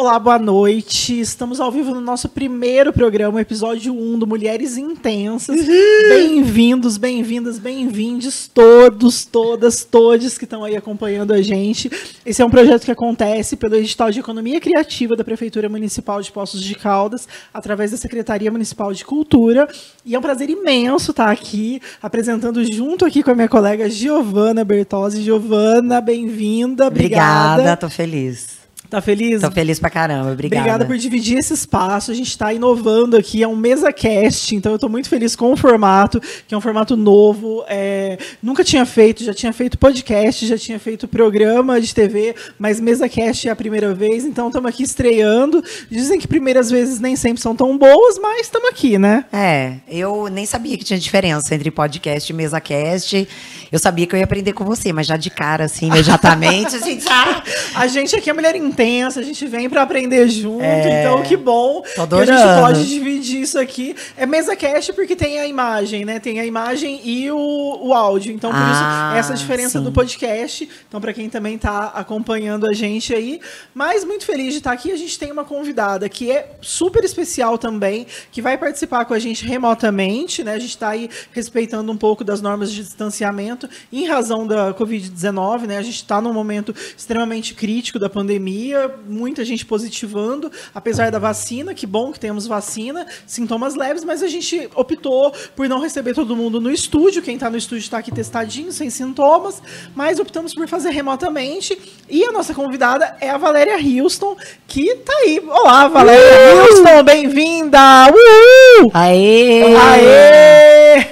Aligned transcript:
Olá, 0.00 0.18
boa 0.18 0.38
noite. 0.38 1.20
Estamos 1.20 1.60
ao 1.60 1.70
vivo 1.70 1.92
no 1.92 2.00
nosso 2.00 2.26
primeiro 2.26 2.90
programa, 2.90 3.38
episódio 3.38 3.92
1 3.92 4.18
do 4.18 4.26
Mulheres 4.26 4.78
Intensas. 4.78 5.60
Bem-vindos, 6.08 6.96
bem-vindas, 6.96 7.58
bem-vindos 7.58 8.48
todos, 8.48 9.26
todas, 9.26 9.84
todes 9.84 10.38
que 10.38 10.44
estão 10.44 10.64
aí 10.64 10.74
acompanhando 10.74 11.34
a 11.34 11.42
gente. 11.42 11.90
Esse 12.24 12.40
é 12.40 12.44
um 12.46 12.48
projeto 12.48 12.86
que 12.86 12.90
acontece 12.90 13.56
pelo 13.56 13.76
edital 13.76 14.10
de 14.10 14.20
Economia 14.20 14.58
Criativa 14.58 15.14
da 15.14 15.22
Prefeitura 15.22 15.68
Municipal 15.68 16.22
de 16.22 16.32
Poços 16.32 16.62
de 16.62 16.74
Caldas, 16.76 17.28
através 17.52 17.90
da 17.90 17.98
Secretaria 17.98 18.50
Municipal 18.50 18.94
de 18.94 19.04
Cultura. 19.04 19.68
E 20.02 20.14
é 20.14 20.18
um 20.18 20.22
prazer 20.22 20.48
imenso 20.48 21.10
estar 21.10 21.30
aqui 21.30 21.78
apresentando 22.00 22.64
junto 22.72 23.04
aqui 23.04 23.22
com 23.22 23.32
a 23.32 23.34
minha 23.34 23.50
colega 23.50 23.90
Giovana 23.90 24.64
Bertozzi. 24.64 25.22
Giovana, 25.22 26.00
bem-vinda. 26.00 26.86
Obrigada, 26.86 27.52
Obrigada 27.52 27.76
tô 27.76 27.90
feliz. 27.90 28.59
Tá 28.90 29.00
feliz? 29.00 29.40
Tô 29.40 29.52
feliz 29.52 29.78
pra 29.78 29.88
caramba, 29.88 30.32
obrigada. 30.32 30.62
Obrigada 30.62 30.84
por 30.84 30.98
dividir 30.98 31.38
esse 31.38 31.54
espaço. 31.54 32.10
A 32.10 32.14
gente 32.14 32.26
está 32.26 32.52
inovando 32.52 33.16
aqui, 33.16 33.40
é 33.40 33.46
um 33.46 33.54
mesa 33.54 33.92
cast, 33.92 34.56
então 34.56 34.72
eu 34.72 34.78
tô 34.80 34.88
muito 34.88 35.08
feliz 35.08 35.36
com 35.36 35.52
o 35.52 35.56
formato, 35.56 36.20
que 36.48 36.52
é 36.52 36.58
um 36.58 36.60
formato 36.60 36.96
novo. 36.96 37.64
É, 37.68 38.18
nunca 38.42 38.64
tinha 38.64 38.84
feito, 38.84 39.22
já 39.22 39.32
tinha 39.32 39.52
feito 39.52 39.78
podcast, 39.78 40.44
já 40.44 40.58
tinha 40.58 40.80
feito 40.80 41.06
programa 41.06 41.80
de 41.80 41.94
TV, 41.94 42.34
mas 42.58 42.80
mesa 42.80 43.08
cast 43.08 43.46
é 43.46 43.52
a 43.52 43.56
primeira 43.56 43.94
vez, 43.94 44.24
então 44.24 44.48
estamos 44.48 44.68
aqui 44.68 44.82
estreando. 44.82 45.62
Dizem 45.88 46.18
que 46.18 46.26
primeiras 46.26 46.68
vezes 46.68 46.98
nem 46.98 47.14
sempre 47.14 47.40
são 47.40 47.54
tão 47.54 47.78
boas, 47.78 48.18
mas 48.18 48.40
estamos 48.40 48.68
aqui, 48.70 48.98
né? 48.98 49.24
É, 49.32 49.74
eu 49.88 50.28
nem 50.28 50.44
sabia 50.44 50.76
que 50.76 50.82
tinha 50.82 50.98
diferença 50.98 51.54
entre 51.54 51.70
podcast 51.70 52.32
e 52.32 52.34
mesa 52.34 52.60
cast. 52.60 53.28
Eu 53.70 53.78
sabia 53.78 54.04
que 54.04 54.16
eu 54.16 54.18
ia 54.18 54.24
aprender 54.24 54.52
com 54.52 54.64
você, 54.64 54.92
mas 54.92 55.06
já 55.06 55.16
de 55.16 55.30
cara, 55.30 55.66
assim, 55.66 55.86
imediatamente, 55.86 56.74
a 56.74 56.80
gente 56.80 57.04
já... 57.04 57.40
A 57.74 57.86
gente 57.86 58.14
aqui 58.16 58.28
é 58.28 58.32
mulher 58.32 58.56
a 58.80 59.22
gente 59.22 59.46
vem 59.46 59.68
para 59.68 59.82
aprender 59.82 60.28
junto, 60.28 60.62
é... 60.62 61.00
então 61.00 61.22
que 61.22 61.36
bom 61.36 61.82
que 61.82 62.00
a 62.00 62.24
gente 62.24 62.60
pode 62.60 62.86
dividir 62.86 63.42
isso 63.42 63.58
aqui. 63.58 63.94
É 64.16 64.26
mesa 64.26 64.56
cast 64.56 64.92
porque 64.92 65.16
tem 65.16 65.38
a 65.38 65.46
imagem, 65.46 66.04
né? 66.04 66.18
Tem 66.18 66.40
a 66.40 66.46
imagem 66.46 67.00
e 67.04 67.30
o, 67.30 67.78
o 67.82 67.94
áudio. 67.94 68.32
Então, 68.32 68.50
por 68.50 68.58
ah, 68.60 69.12
isso, 69.12 69.18
essa 69.18 69.34
diferença 69.34 69.78
sim. 69.78 69.84
do 69.84 69.92
podcast. 69.92 70.68
Então, 70.88 71.00
para 71.00 71.12
quem 71.12 71.28
também 71.28 71.56
está 71.56 71.86
acompanhando 71.88 72.66
a 72.66 72.72
gente 72.72 73.14
aí. 73.14 73.40
Mas 73.74 74.04
muito 74.04 74.24
feliz 74.24 74.52
de 74.52 74.58
estar 74.58 74.72
aqui. 74.72 74.92
A 74.92 74.96
gente 74.96 75.18
tem 75.18 75.30
uma 75.32 75.44
convidada 75.44 76.08
que 76.08 76.30
é 76.30 76.52
super 76.60 77.04
especial 77.04 77.58
também, 77.58 78.06
que 78.30 78.40
vai 78.42 78.56
participar 78.56 79.04
com 79.04 79.14
a 79.14 79.18
gente 79.18 79.44
remotamente, 79.44 80.42
né? 80.44 80.54
A 80.54 80.58
gente 80.58 80.70
está 80.70 80.90
aí 80.90 81.08
respeitando 81.32 81.90
um 81.90 81.96
pouco 81.96 82.24
das 82.24 82.40
normas 82.40 82.70
de 82.70 82.82
distanciamento 82.82 83.68
em 83.92 84.06
razão 84.06 84.46
da 84.46 84.72
Covid-19, 84.74 85.66
né? 85.66 85.78
A 85.78 85.82
gente 85.82 85.96
está 85.96 86.20
num 86.20 86.32
momento 86.32 86.74
extremamente 86.96 87.54
crítico 87.54 87.98
da 87.98 88.08
pandemia, 88.08 88.69
muita 89.06 89.44
gente 89.44 89.64
positivando, 89.64 90.50
apesar 90.74 91.10
da 91.10 91.18
vacina, 91.18 91.74
que 91.74 91.86
bom 91.86 92.12
que 92.12 92.20
temos 92.20 92.46
vacina, 92.46 93.06
sintomas 93.26 93.74
leves, 93.74 94.04
mas 94.04 94.22
a 94.22 94.28
gente 94.28 94.68
optou 94.74 95.32
por 95.54 95.68
não 95.68 95.80
receber 95.80 96.14
todo 96.14 96.36
mundo 96.36 96.60
no 96.60 96.70
estúdio, 96.70 97.22
quem 97.22 97.34
está 97.34 97.50
no 97.50 97.56
estúdio 97.56 97.82
está 97.82 97.98
aqui 97.98 98.12
testadinho, 98.12 98.72
sem 98.72 98.90
sintomas, 98.90 99.62
mas 99.94 100.18
optamos 100.18 100.54
por 100.54 100.66
fazer 100.68 100.90
remotamente, 100.90 101.78
e 102.08 102.24
a 102.24 102.32
nossa 102.32 102.54
convidada 102.54 103.16
é 103.20 103.30
a 103.30 103.38
Valéria 103.38 103.76
Houston, 103.76 104.36
que 104.66 104.82
está 104.82 105.12
aí. 105.12 105.42
Olá, 105.46 105.88
Valéria 105.88 106.54
uh! 106.54 106.68
Houston, 106.68 107.02
bem-vinda! 107.04 107.80
Uhul! 108.10 108.90
Aê! 108.92 109.76
Aê! 109.76 111.10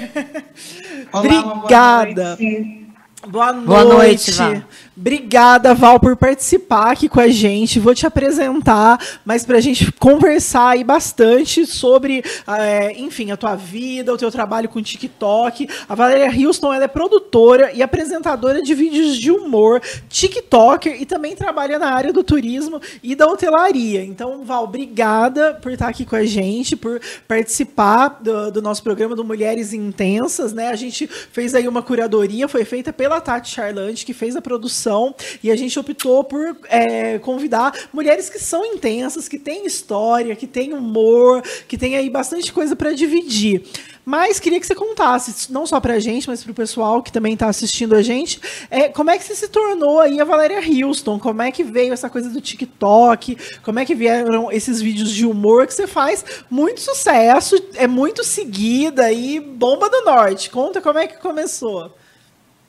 Olá, 1.13 1.21
Obrigada. 1.21 2.39
Boa 3.27 3.53
noite. 3.53 3.67
Boa 3.67 3.85
noite, 3.85 4.31
Val. 4.33 4.63
Obrigada, 5.01 5.75
Val, 5.75 6.01
por 6.01 6.17
participar 6.17 6.91
aqui 6.91 7.09
com 7.09 7.21
a 7.21 7.29
gente. 7.29 7.79
Vou 7.79 7.95
te 7.95 8.05
apresentar, 8.05 8.99
mas 9.25 9.47
para 9.47 9.59
a 9.59 9.61
gente 9.61 9.93
conversar 9.93 10.71
aí 10.71 10.83
bastante 10.83 11.65
sobre, 11.67 12.25
é, 12.49 12.99
enfim, 12.99 13.31
a 13.31 13.37
tua 13.37 13.55
vida, 13.55 14.13
o 14.13 14.19
teu 14.19 14.29
trabalho 14.29 14.69
com 14.69 14.83
TikTok. 14.83 15.69
A 15.89 15.95
Valéria 15.95 16.29
Houston 16.29 16.75
ela 16.75 16.87
é 16.87 16.89
produtora 16.89 17.71
e 17.73 17.81
apresentadora 17.81 18.61
de 18.61 18.75
vídeos 18.75 19.17
de 19.17 19.31
humor, 19.31 19.81
TikToker 20.09 21.01
e 21.01 21.07
também 21.07 21.37
trabalha 21.37 21.79
na 21.79 21.93
área 21.93 22.13
do 22.13 22.25
turismo 22.25 22.81
e 23.01 23.15
da 23.15 23.29
hotelaria. 23.29 24.03
Então, 24.03 24.45
Val, 24.45 24.65
obrigada 24.65 25.55
por 25.63 25.71
estar 25.71 25.87
aqui 25.87 26.05
com 26.05 26.17
a 26.17 26.25
gente, 26.25 26.75
por 26.75 27.01
participar 27.29 28.19
do, 28.21 28.51
do 28.51 28.61
nosso 28.61 28.83
programa 28.83 29.15
do 29.15 29.25
Mulheres 29.25 29.73
Intensas, 29.73 30.53
né? 30.53 30.71
A 30.71 30.77
gente 30.77 31.07
fez 31.07 31.55
aí 31.55 31.69
uma 31.69 31.83
curadoria, 31.83 32.49
foi 32.49 32.65
feita 32.65 32.93
pela 32.93 33.21
Tati 33.21 33.49
Charlante, 33.49 34.05
que 34.05 34.13
fez 34.13 34.35
a 34.35 34.43
produção 34.43 34.88
e 35.43 35.51
a 35.51 35.57
gente 35.57 35.79
optou 35.79 36.25
por 36.25 36.57
é, 36.69 37.19
convidar 37.19 37.73
mulheres 37.93 38.31
que 38.31 38.39
são 38.39 38.65
intensas, 38.65 39.29
que 39.29 39.39
têm 39.39 39.67
história, 39.67 40.35
que 40.35 40.47
têm 40.47 40.73
humor, 40.73 41.43
que 41.67 41.77
têm 41.77 41.97
aí 41.97 42.09
bastante 42.09 42.53
coisa 42.53 42.75
para 42.75 42.93
dividir. 42.93 43.63
Mas 44.09 44.41
queria 44.41 44.59
que 44.59 44.67
você 44.67 44.75
contasse, 44.75 45.53
não 45.53 45.67
só 45.67 45.79
para 45.79 45.93
a 45.93 45.99
gente, 45.99 46.27
mas 46.27 46.43
para 46.43 46.51
o 46.51 46.55
pessoal 46.55 47.03
que 47.03 47.13
também 47.13 47.35
está 47.35 47.47
assistindo 47.47 47.95
a 47.95 48.01
gente, 48.01 48.41
é, 48.71 48.89
como 48.89 49.11
é 49.11 49.19
que 49.19 49.23
você 49.23 49.35
se 49.35 49.49
tornou 49.49 50.01
aí 50.01 50.19
a 50.19 50.25
Valéria 50.25 50.61
Houston? 50.61 51.19
Como 51.19 51.43
é 51.43 51.53
que 51.53 51.63
veio 51.63 51.93
essa 51.93 52.09
coisa 52.09 52.31
do 52.31 52.41
TikTok? 52.41 53.37
Como 53.63 53.79
é 53.79 53.85
que 53.85 53.95
vieram 53.95 54.51
esses 54.51 54.81
vídeos 54.81 55.11
de 55.11 55.27
humor 55.27 55.67
que 55.67 55.75
você 55.75 55.87
faz? 55.87 56.25
Muito 56.49 56.81
sucesso, 56.81 57.63
é 57.75 57.87
muito 57.87 58.25
seguida 58.25 59.13
e 59.13 59.39
bomba 59.41 59.91
do 59.91 60.01
norte. 60.01 60.49
Conta 60.49 60.81
como 60.81 60.99
é 60.99 61.07
que 61.07 61.19
começou. 61.19 61.95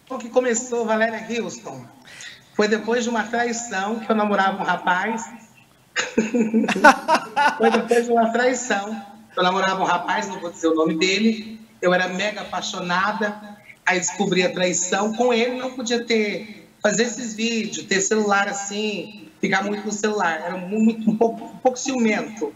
Como 0.09 0.19
que 0.19 0.27
começou, 0.27 0.83
Valéria 0.83 1.25
Houston? 1.41 1.85
Foi 2.59 2.67
depois 2.67 3.05
de 3.05 3.09
uma 3.09 3.23
traição 3.23 4.01
que 4.01 4.11
eu 4.11 4.15
namorava 4.17 4.61
um 4.61 4.65
rapaz. 4.65 5.31
Foi 7.57 7.71
depois 7.71 8.05
de 8.05 8.11
uma 8.11 8.33
traição. 8.33 9.01
Eu 9.37 9.43
namorava 9.43 9.81
um 9.81 9.85
rapaz, 9.85 10.27
não 10.27 10.41
vou 10.41 10.51
dizer 10.51 10.67
o 10.67 10.75
nome 10.75 10.97
dele. 10.99 11.57
Eu 11.81 11.93
era 11.93 12.09
mega 12.09 12.41
apaixonada. 12.41 13.57
Aí 13.85 13.97
descobri 13.97 14.43
a 14.43 14.51
traição. 14.51 15.13
Com 15.13 15.33
ele 15.33 15.57
não 15.57 15.71
podia 15.71 16.03
ter 16.05 16.69
fazer 16.83 17.03
esses 17.03 17.33
vídeos, 17.33 17.87
ter 17.87 18.01
celular 18.01 18.49
assim, 18.49 19.29
ficar 19.39 19.63
muito 19.63 19.85
no 19.85 19.93
celular. 19.93 20.41
Era 20.41 20.57
muito, 20.57 21.09
um, 21.09 21.15
pouco, 21.15 21.45
um 21.45 21.57
pouco 21.59 21.79
ciumento. 21.79 22.53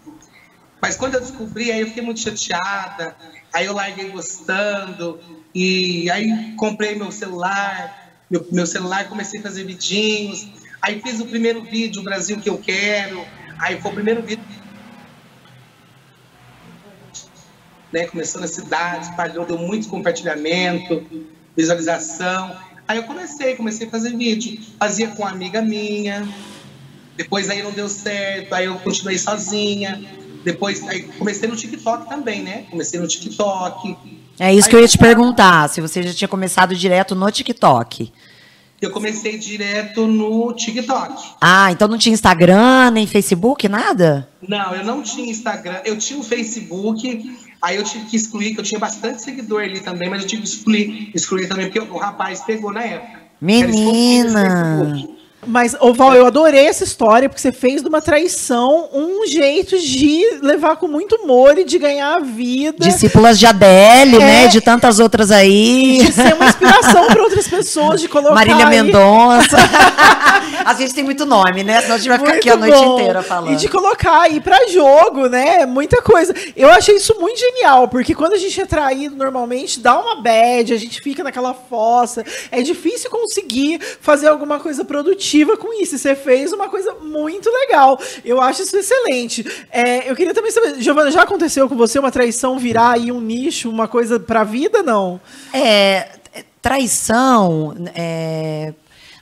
Mas 0.82 0.98
quando 0.98 1.14
eu 1.14 1.22
descobri, 1.22 1.72
aí 1.72 1.80
eu 1.80 1.88
fiquei 1.88 2.04
muito 2.04 2.20
chateada. 2.20 3.16
Aí 3.54 3.68
eu 3.68 3.74
larguei 3.74 4.10
gostando. 4.10 5.18
E 5.56 6.12
aí 6.12 6.56
comprei 6.58 6.94
meu 6.94 7.10
celuar 7.10 8.03
meu, 8.34 8.48
meu 8.52 8.66
celular, 8.66 9.08
comecei 9.08 9.40
a 9.40 9.44
fazer 9.44 9.64
vidinhos. 9.64 10.48
Aí 10.82 11.00
fiz 11.00 11.20
o 11.20 11.28
primeiro 11.28 11.62
vídeo, 11.62 12.02
o 12.02 12.04
Brasil 12.04 12.40
que 12.42 12.50
eu 12.50 12.58
quero. 12.58 13.24
Aí 13.60 13.80
foi 13.80 13.92
o 13.92 13.94
primeiro 13.94 14.24
vídeo. 14.24 14.44
Né, 17.92 18.08
começou 18.08 18.42
na 18.42 18.48
cidade, 18.48 19.06
espalhou, 19.06 19.46
deu 19.46 19.60
muito 19.60 19.88
compartilhamento, 19.88 21.06
visualização. 21.56 22.58
Aí 22.88 22.98
eu 22.98 23.04
comecei, 23.04 23.56
comecei 23.56 23.86
a 23.86 23.92
fazer 23.92 24.18
vídeo. 24.18 24.60
Fazia 24.80 25.10
com 25.10 25.22
uma 25.22 25.30
amiga 25.30 25.62
minha, 25.62 26.28
depois 27.16 27.52
aí 27.52 27.62
não 27.62 27.72
deu 27.72 27.88
certo, 27.88 28.52
aí 28.56 28.66
eu 28.66 28.80
continuei 28.80 29.20
sozinha. 29.20 30.04
Depois 30.44 30.86
aí 30.88 31.04
comecei 31.04 31.48
no 31.48 31.56
TikTok 31.56 32.10
também, 32.10 32.42
né? 32.42 32.66
Comecei 32.72 33.00
no 33.00 33.08
TikTok. 33.08 34.23
É 34.40 34.54
isso 34.54 34.68
aí, 34.68 34.70
que 34.70 34.76
eu 34.76 34.82
ia 34.82 34.88
te 34.88 34.98
perguntar, 34.98 35.70
se 35.70 35.80
você 35.80 36.02
já 36.04 36.14
tinha 36.14 36.28
começado 36.28 36.76
direto 36.76 37.14
no 37.16 37.30
TikTok. 37.30 38.12
Eu 38.82 38.92
comecei 38.92 39.38
direto 39.38 40.08
no 40.08 40.52
TikTok. 40.54 41.14
Ah, 41.40 41.72
então 41.72 41.88
não 41.88 41.98
tinha 41.98 42.14
Instagram, 42.14 42.92
nem 42.92 43.08
Facebook, 43.08 43.70
nada? 43.70 44.28
Não, 44.46 44.76
eu 44.76 44.84
não 44.84 45.02
tinha 45.02 45.30
Instagram. 45.30 45.80
Eu 45.86 45.98
tinha 45.98 46.20
o 46.20 46.24
Facebook, 46.24 47.38
aí 47.62 47.78
eu 47.78 47.84
tive 47.84 48.06
que 48.08 48.18
excluir, 48.18 48.54
que 48.54 48.60
eu 48.60 48.64
tinha 48.64 48.80
bastante 48.80 49.22
seguidor 49.22 49.64
ali 49.64 49.80
também, 49.80 50.10
mas 50.10 50.24
eu 50.24 50.28
tive 50.28 50.42
que 50.42 50.50
excluir, 50.50 51.12
excluir 51.14 51.48
também, 51.48 51.68
porque 51.68 51.80
o 51.80 51.98
rapaz 51.98 52.42
pegou 52.42 52.74
na 52.74 52.84
época. 52.84 53.22
Menina! 53.40 55.08
Mas, 55.46 55.76
ô 55.80 55.94
Val, 55.94 56.14
eu 56.14 56.26
adorei 56.26 56.68
essa 56.68 56.84
história, 56.84 57.28
porque 57.28 57.42
você 57.42 57.52
fez 57.52 57.82
de 57.82 57.88
uma 57.88 58.02
traição 58.02 58.90
um 58.94 59.26
jeito 59.26 59.78
de 59.80 60.40
levar 60.42 60.76
com 60.78 60.88
muito 60.88 61.16
humor 61.16 61.58
e 61.58 61.64
de 61.64 61.78
ganhar 61.78 62.18
a 62.18 62.20
vida. 62.20 62.86
Discípulas 62.86 63.40
de 63.40 63.46
Adele, 63.46 64.18
né? 64.18 64.42
é, 64.42 64.44
né? 64.44 64.48
De 64.48 64.62
tantas 64.62 65.00
outras 65.00 65.32
aí. 65.32 66.00
De 66.02 66.12
ser 66.12 66.34
uma 66.34 66.46
inspiração 66.46 67.08
para 67.08 67.24
outras 67.24 67.48
pessoas, 67.48 68.02
de 68.02 68.08
colocar. 68.08 68.36
Marília 68.36 68.68
aí... 68.68 68.82
Mendonça. 68.82 69.58
a 70.66 70.74
gente 70.74 70.94
tem 70.94 71.04
muito 71.04 71.26
nome, 71.26 71.64
né? 71.64 71.82
Senão 71.82 71.96
a 71.96 71.98
gente 71.98 72.10
vai 72.10 72.18
ficar 72.20 72.32
muito 72.32 72.40
aqui 72.40 72.50
a 72.50 72.56
noite 72.56 72.86
bom. 72.86 73.00
inteira 73.00 73.24
falando. 73.24 73.54
E 73.54 73.56
de 73.56 73.68
colocar 73.68 74.22
aí 74.22 74.40
para 74.40 74.68
jogo, 74.70 75.28
né? 75.28 75.66
Muita 75.66 76.02
coisa. 76.02 76.34
Eu 76.56 76.70
achei 76.70 76.96
isso 76.96 77.16
muito 77.20 77.40
genial, 77.40 77.88
porque 77.88 78.16
quando 78.16 78.34
a 78.34 78.38
gente 78.38 78.60
é 78.60 78.66
traído 78.66 79.16
normalmente, 79.16 79.80
dá 79.80 80.00
uma 80.00 80.22
bad, 80.22 80.74
a 80.74 80.78
gente 80.78 81.02
fica 81.02 81.24
naquela 81.24 81.54
fossa. 81.54 82.24
É 82.52 82.62
difícil 82.62 83.10
conseguir 83.10 83.80
fazer 84.00 84.28
alguma 84.28 84.60
coisa 84.60 84.86
produtiva 84.86 85.33
com 85.58 85.82
isso. 85.82 85.98
você 85.98 86.16
fez 86.16 86.54
uma 86.54 86.70
coisa 86.70 86.94
muito 86.96 87.50
legal. 87.50 88.00
Eu 88.24 88.40
acho 88.40 88.62
isso 88.62 88.78
excelente. 88.78 89.46
É, 89.72 90.10
eu 90.10 90.16
queria 90.16 90.34
também 90.34 90.52
saber, 90.52 90.80
Giovana, 90.80 91.10
já 91.10 91.24
aconteceu 91.24 91.68
com 91.68 91.76
você 91.76 91.98
uma 91.98 92.12
traição 92.12 92.60
virar 92.60 92.92
aí 92.92 93.12
um 93.12 93.20
nicho, 93.20 93.70
uma 93.70 93.88
coisa 93.88 94.20
para 94.20 94.42
a 94.42 94.44
vida, 94.44 94.84
não? 94.84 95.20
É, 95.52 96.10
traição. 96.62 97.76
É, 97.96 98.74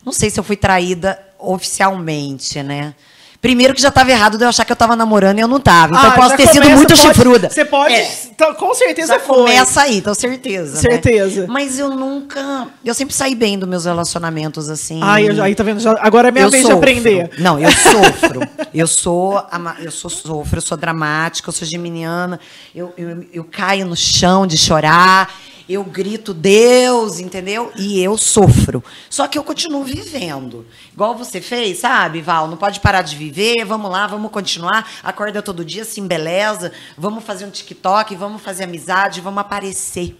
não 0.05 0.11
sei 0.11 0.29
se 0.29 0.39
eu 0.39 0.43
fui 0.43 0.57
traída 0.57 1.19
oficialmente, 1.39 2.61
né? 2.61 2.93
Primeiro 3.41 3.73
que 3.73 3.81
já 3.81 3.87
estava 3.87 4.11
errado 4.11 4.37
de 4.37 4.43
eu 4.43 4.49
achar 4.49 4.63
que 4.63 4.71
eu 4.71 4.75
estava 4.75 4.95
namorando 4.95 5.39
e 5.39 5.41
eu 5.41 5.47
não 5.47 5.57
estava. 5.57 5.95
Então 5.95 6.11
ah, 6.11 6.13
posso 6.13 6.37
ter 6.37 6.47
sido 6.47 6.69
muito 6.69 6.89
pode, 6.89 7.01
chifruda. 7.01 7.49
Você 7.49 7.65
pode, 7.65 7.95
é. 7.95 8.07
então, 8.25 8.53
com 8.53 8.71
certeza 8.75 9.15
já 9.15 9.19
foi. 9.19 9.35
começa 9.35 9.81
aí, 9.81 9.97
então 9.97 10.13
certeza. 10.13 10.77
Certeza. 10.79 11.41
Né? 11.41 11.47
Mas 11.49 11.79
eu 11.79 11.89
nunca, 11.89 12.67
eu 12.85 12.93
sempre 12.93 13.15
saí 13.15 13.33
bem 13.33 13.57
dos 13.57 13.67
meus 13.67 13.85
relacionamentos 13.85 14.69
assim. 14.69 14.99
Ai, 15.01 15.27
eu, 15.27 15.41
aí 15.41 15.55
tá 15.55 15.63
vendo? 15.63 15.79
Já, 15.79 15.97
agora 16.01 16.27
é 16.27 16.31
minha 16.31 16.49
vez 16.49 16.61
sofro. 16.61 16.77
de 16.77 16.83
aprender. 16.83 17.31
Não, 17.39 17.59
eu 17.59 17.71
sofro. 17.73 18.47
eu 18.71 18.85
sou, 18.85 19.43
eu 19.79 19.91
sou 19.91 20.11
sofro, 20.11 20.57
eu 20.57 20.61
sou 20.61 20.77
dramática, 20.77 21.49
eu 21.49 21.53
sou 21.53 21.67
geminiana. 21.67 22.39
Eu, 22.75 22.93
eu, 22.95 23.25
eu 23.33 23.43
caio 23.43 23.87
no 23.87 23.95
chão 23.95 24.45
de 24.45 24.55
chorar 24.55 25.33
eu 25.73 25.83
grito 25.83 26.33
Deus, 26.33 27.19
entendeu? 27.19 27.71
E 27.77 28.01
eu 28.01 28.17
sofro. 28.17 28.83
Só 29.09 29.27
que 29.27 29.37
eu 29.37 29.43
continuo 29.43 29.83
vivendo. 29.83 30.65
Igual 30.93 31.15
você 31.15 31.39
fez, 31.41 31.79
sabe, 31.79 32.21
Val? 32.21 32.47
Não 32.47 32.57
pode 32.57 32.79
parar 32.79 33.01
de 33.01 33.15
viver, 33.15 33.63
vamos 33.65 33.91
lá, 33.91 34.07
vamos 34.07 34.31
continuar. 34.31 34.89
Acorda 35.03 35.41
todo 35.41 35.65
dia, 35.65 35.85
se 35.85 35.99
embeleza, 35.99 36.71
vamos 36.97 37.23
fazer 37.23 37.45
um 37.45 37.49
TikTok, 37.49 38.15
vamos 38.15 38.41
fazer 38.41 38.63
amizade, 38.63 39.21
vamos 39.21 39.39
aparecer. 39.39 40.17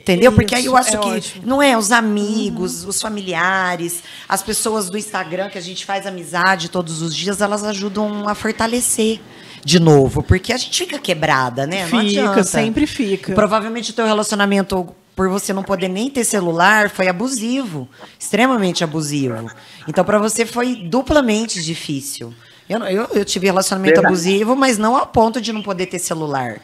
Entendeu? 0.00 0.32
Porque 0.32 0.54
aí 0.54 0.64
eu 0.64 0.74
acho 0.74 0.96
é 0.96 0.98
que 0.98 1.08
ótimo. 1.08 1.46
não 1.46 1.62
é 1.62 1.76
os 1.76 1.92
amigos, 1.92 2.82
uhum. 2.82 2.88
os 2.88 3.00
familiares, 3.00 4.02
as 4.26 4.42
pessoas 4.42 4.88
do 4.88 4.96
Instagram 4.96 5.50
que 5.50 5.58
a 5.58 5.60
gente 5.60 5.84
faz 5.84 6.06
amizade 6.06 6.70
todos 6.70 7.02
os 7.02 7.14
dias, 7.14 7.42
elas 7.42 7.62
ajudam 7.62 8.26
a 8.26 8.34
fortalecer 8.34 9.20
de 9.64 9.80
novo, 9.80 10.22
porque 10.22 10.52
a 10.52 10.56
gente 10.56 10.78
fica 10.78 10.98
quebrada, 10.98 11.66
né? 11.66 11.82
Não 11.82 12.00
fica, 12.00 12.00
adianta. 12.00 12.44
sempre 12.44 12.86
fica. 12.86 13.34
Provavelmente 13.34 13.90
o 13.90 13.94
teu 13.94 14.06
relacionamento 14.06 14.94
por 15.14 15.28
você 15.28 15.52
não 15.52 15.64
poder 15.64 15.88
nem 15.88 16.08
ter 16.08 16.24
celular 16.24 16.90
foi 16.90 17.08
abusivo, 17.08 17.88
extremamente 18.18 18.84
abusivo. 18.84 19.50
Então 19.86 20.04
para 20.04 20.18
você 20.18 20.46
foi 20.46 20.76
duplamente 20.76 21.62
difícil. 21.62 22.32
Eu, 22.68 22.78
eu, 22.84 23.08
eu 23.14 23.24
tive 23.24 23.46
relacionamento 23.46 23.94
Verdade. 23.94 24.14
abusivo, 24.14 24.54
mas 24.54 24.78
não 24.78 24.96
a 24.96 25.06
ponto 25.06 25.40
de 25.40 25.52
não 25.52 25.62
poder 25.62 25.86
ter 25.86 25.98
celular. 25.98 26.60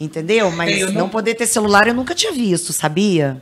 Entendeu? 0.00 0.50
Mas 0.50 0.80
não... 0.86 1.02
não 1.02 1.08
poder 1.08 1.34
ter 1.34 1.46
celular 1.46 1.86
eu 1.86 1.94
nunca 1.94 2.14
tinha 2.14 2.32
visto, 2.32 2.72
sabia? 2.72 3.40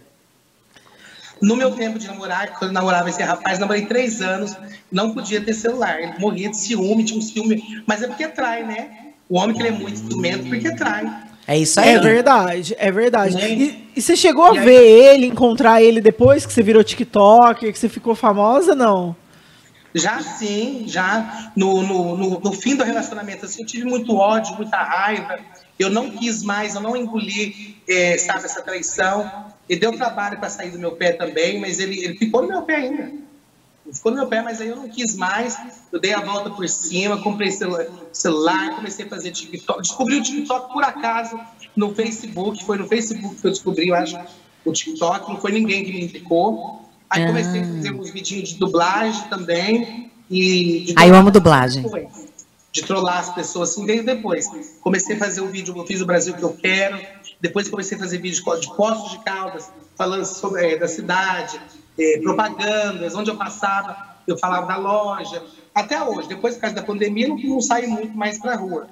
No 1.41 1.57
meu 1.57 1.71
tempo 1.73 1.99
de 1.99 2.07
namorar, 2.07 2.59
quando 2.59 2.71
eu 2.71 2.75
namorava 2.75 3.09
esse 3.09 3.23
rapaz, 3.23 3.59
namorei 3.59 3.87
três 3.87 4.21
anos, 4.21 4.57
não 4.93 5.15
podia 5.15 5.41
ter 5.41 5.55
celular. 5.55 6.01
Ele 6.01 6.19
morria 6.19 6.51
de 6.51 6.57
ciúme, 6.57 7.05
tinha 7.05 7.19
um 7.19 7.23
ciúme. 7.23 7.83
Mas 7.87 8.03
é 8.03 8.07
porque 8.07 8.29
trai, 8.29 8.65
né? 8.65 9.13
O 9.29 9.39
homem 9.39 9.57
que 9.57 9.63
ele 9.63 9.69
é 9.69 9.79
muito 9.79 9.99
ciumento 9.99 10.49
porque 10.49 10.75
trai. 10.75 11.31
É 11.47 11.59
isso 11.59 11.81
aí. 11.81 11.89
É 11.89 11.99
verdade, 11.99 12.77
é 12.79 12.93
verdade. 12.93 13.35
Né? 13.35 13.51
E, 13.51 13.93
e, 13.97 14.03
você 14.03 14.17
chegou 14.17 14.45
a 14.45 14.53
ver 14.53 14.83
ele, 14.83 15.27
encontrar 15.27 15.83
ele 15.83 16.01
depois 16.01 16.45
que 16.45 16.53
você 16.53 16.63
virou 16.63 16.85
TikTok, 16.85 17.73
que 17.73 17.79
você 17.79 17.89
ficou 17.89 18.15
famosa, 18.15 18.75
não? 18.75 19.17
Já 19.93 20.21
sim, 20.21 20.85
já 20.87 21.51
no, 21.57 21.83
no, 21.83 22.17
no, 22.17 22.41
no, 22.41 22.53
fim 22.53 22.77
do 22.77 22.85
relacionamento, 22.85 23.47
assim, 23.47 23.63
eu 23.63 23.67
tive 23.67 23.85
muito 23.85 24.15
ódio, 24.15 24.55
muita 24.55 24.77
raiva. 24.77 25.41
Eu 25.77 25.91
não 25.91 26.11
quis 26.11 26.45
mais, 26.45 26.77
eu 26.77 26.81
não 26.81 26.97
engoli, 26.97 27.77
é, 27.89 28.17
sabe, 28.17 28.45
essa 28.45 28.63
traição. 28.63 29.51
E 29.71 29.77
deu 29.77 29.93
trabalho 29.93 30.37
para 30.37 30.51
sair 30.51 30.73
do 30.73 30.81
meu 30.81 30.91
pé 30.91 31.13
também, 31.13 31.61
mas 31.61 31.79
ele, 31.79 32.05
ele 32.05 32.17
ficou 32.17 32.43
no 32.43 32.49
meu 32.49 32.63
pé 32.63 32.75
ainda. 32.75 33.05
Ele 33.05 33.95
ficou 33.95 34.11
no 34.11 34.19
meu 34.19 34.27
pé, 34.27 34.43
mas 34.43 34.61
aí 34.61 34.67
eu 34.67 34.75
não 34.75 34.89
quis 34.89 35.15
mais. 35.15 35.57
Eu 35.93 36.01
dei 36.01 36.13
a 36.13 36.21
volta 36.21 36.51
por 36.51 36.69
cima, 36.69 37.23
comprei 37.23 37.53
celular, 37.53 37.87
celular 38.13 38.75
comecei 38.75 39.07
a 39.07 39.09
fazer 39.09 39.31
TikTok. 39.31 39.81
Descobri 39.81 40.17
o 40.17 40.23
TikTok 40.25 40.73
por 40.73 40.83
acaso 40.83 41.39
no 41.77 41.95
Facebook. 41.95 42.65
Foi 42.65 42.79
no 42.79 42.89
Facebook 42.89 43.37
que 43.37 43.47
eu 43.47 43.51
descobri, 43.53 43.87
eu 43.87 43.95
acho, 43.95 44.19
o 44.65 44.73
TikTok. 44.73 45.31
Não 45.33 45.41
foi 45.41 45.53
ninguém 45.53 45.85
que 45.85 45.93
me 45.93 46.03
indicou. 46.03 46.85
Aí 47.09 47.25
comecei 47.25 47.61
a 47.61 47.65
fazer 47.65 47.89
ah. 47.91 47.93
uns 47.93 48.11
vidinhos 48.11 48.49
de 48.49 48.59
dublagem 48.59 49.23
também. 49.29 50.11
E 50.29 50.93
Aí 50.97 51.09
eu 51.09 51.15
amo 51.15 51.31
dublagem. 51.31 51.85
De 52.73 52.83
trollar 52.83 53.19
as 53.19 53.33
pessoas, 53.33 53.71
assim, 53.71 53.87
veio 53.87 54.05
depois. 54.05 54.47
Comecei 54.81 55.15
a 55.15 55.19
fazer 55.21 55.43
o 55.43 55.47
vídeo, 55.47 55.73
eu 55.77 55.87
fiz 55.87 56.01
o 56.01 56.07
Brasil 56.07 56.35
que 56.35 56.43
eu 56.43 56.55
quero. 56.55 56.99
Depois 57.41 57.69
comecei 57.69 57.97
a 57.97 58.01
fazer 58.01 58.19
vídeos 58.19 58.61
de 58.61 58.77
postos 58.77 59.13
de 59.13 59.25
Caldas, 59.25 59.71
falando 59.97 60.25
sobre 60.25 60.75
é, 60.75 60.77
da 60.77 60.87
cidade, 60.87 61.61
é, 61.99 62.19
propagandas, 62.19 63.15
onde 63.15 63.31
eu 63.31 63.37
passava, 63.37 63.97
eu 64.27 64.39
falava 64.39 64.67
da 64.67 64.77
loja. 64.77 65.43
Até 65.75 66.03
hoje, 66.03 66.29
depois, 66.29 66.55
por 66.55 66.63
causa 66.63 66.77
da 66.77 66.83
pandemia, 66.83 67.29
não, 67.29 67.37
não 67.37 67.61
saí 67.61 67.87
muito 67.87 68.17
mais 68.17 68.39
para 68.39 68.53
a 68.53 68.57
rua. 68.57 68.89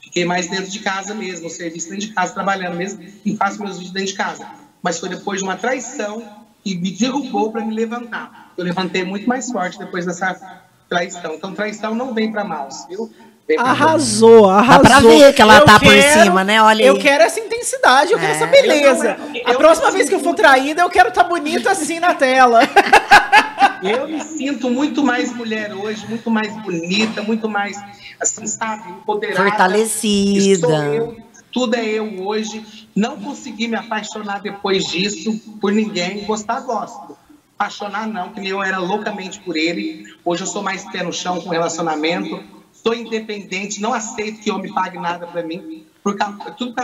Fiquei 0.00 0.24
mais 0.24 0.48
dentro 0.48 0.70
de 0.70 0.78
casa 0.80 1.14
mesmo, 1.14 1.50
serviço 1.50 1.90
dentro 1.90 2.06
de 2.06 2.14
casa, 2.14 2.32
trabalhando 2.32 2.76
mesmo, 2.76 3.04
e 3.24 3.36
faço 3.36 3.62
meus 3.62 3.76
vídeos 3.76 3.92
dentro 3.92 4.08
de 4.08 4.14
casa. 4.14 4.48
Mas 4.82 4.98
foi 4.98 5.08
depois 5.08 5.38
de 5.38 5.44
uma 5.44 5.56
traição 5.56 6.22
e 6.64 6.74
me 6.74 6.90
derrubou 6.90 7.52
para 7.52 7.64
me 7.64 7.74
levantar. 7.74 8.52
Eu 8.56 8.64
levantei 8.64 9.04
muito 9.04 9.28
mais 9.28 9.50
forte 9.50 9.78
depois 9.78 10.06
dessa 10.06 10.62
traição. 10.88 11.34
Então, 11.34 11.54
traição 11.54 11.94
não 11.94 12.14
vem 12.14 12.32
para 12.32 12.44
maus, 12.44 12.86
viu? 12.88 13.10
Arrasou, 13.58 14.48
arrasou. 14.48 14.82
Dá 14.82 14.88
pra 14.88 15.00
ver 15.00 15.32
que 15.32 15.42
ela 15.42 15.58
eu 15.58 15.64
tá 15.64 15.78
quero, 15.78 15.94
por 15.94 16.22
cima, 16.22 16.44
né? 16.44 16.62
Olha 16.62 16.82
Eu 16.82 16.98
quero 16.98 17.24
essa 17.24 17.40
intensidade, 17.40 18.12
eu 18.12 18.18
é. 18.18 18.20
quero 18.20 18.32
essa 18.32 18.46
beleza. 18.46 19.16
Eu 19.34 19.44
não, 19.44 19.52
a 19.52 19.56
próxima 19.56 19.90
vez 19.90 20.08
que 20.08 20.14
eu 20.14 20.20
for 20.20 20.34
traída, 20.34 20.82
eu 20.82 20.90
quero 20.90 21.08
estar 21.08 21.24
tá 21.24 21.28
bonita 21.28 21.70
assim 21.70 21.98
na 21.98 22.14
tela. 22.14 22.60
Eu 23.82 24.06
me 24.06 24.20
sinto 24.22 24.68
muito 24.68 25.02
mais 25.02 25.34
mulher 25.34 25.72
hoje, 25.72 26.06
muito 26.06 26.30
mais 26.30 26.54
bonita, 26.62 27.22
muito 27.22 27.48
mais, 27.48 27.78
assim, 28.20 28.46
sabe, 28.46 28.90
empoderada. 28.90 29.42
Fortalecida. 29.42 30.68
Eu, 30.94 31.16
tudo 31.50 31.74
é 31.74 31.84
eu 31.84 32.26
hoje. 32.26 32.88
Não 32.94 33.16
consegui 33.16 33.68
me 33.68 33.76
apaixonar 33.76 34.40
depois 34.40 34.84
disso 34.84 35.38
por 35.60 35.72
ninguém. 35.72 36.24
Gostar, 36.24 36.60
gosto. 36.60 37.16
Apaixonar, 37.58 38.06
não, 38.06 38.30
que 38.30 38.40
nem 38.40 38.50
eu 38.50 38.62
era 38.62 38.78
loucamente 38.78 39.40
por 39.40 39.56
ele. 39.56 40.04
Hoje 40.24 40.42
eu 40.42 40.46
sou 40.46 40.62
mais 40.62 40.84
pé 40.90 41.02
no 41.02 41.12
chão 41.12 41.40
com 41.40 41.50
relacionamento. 41.50 42.42
Sou 42.82 42.94
independente, 42.94 43.80
não 43.80 43.92
aceito 43.92 44.40
que 44.40 44.50
eu 44.50 44.58
me 44.58 44.72
pague 44.72 44.98
nada 44.98 45.26
para 45.26 45.42
mim. 45.42 45.84
Por 46.02 46.16
causa, 46.16 46.50
tudo 46.52 46.74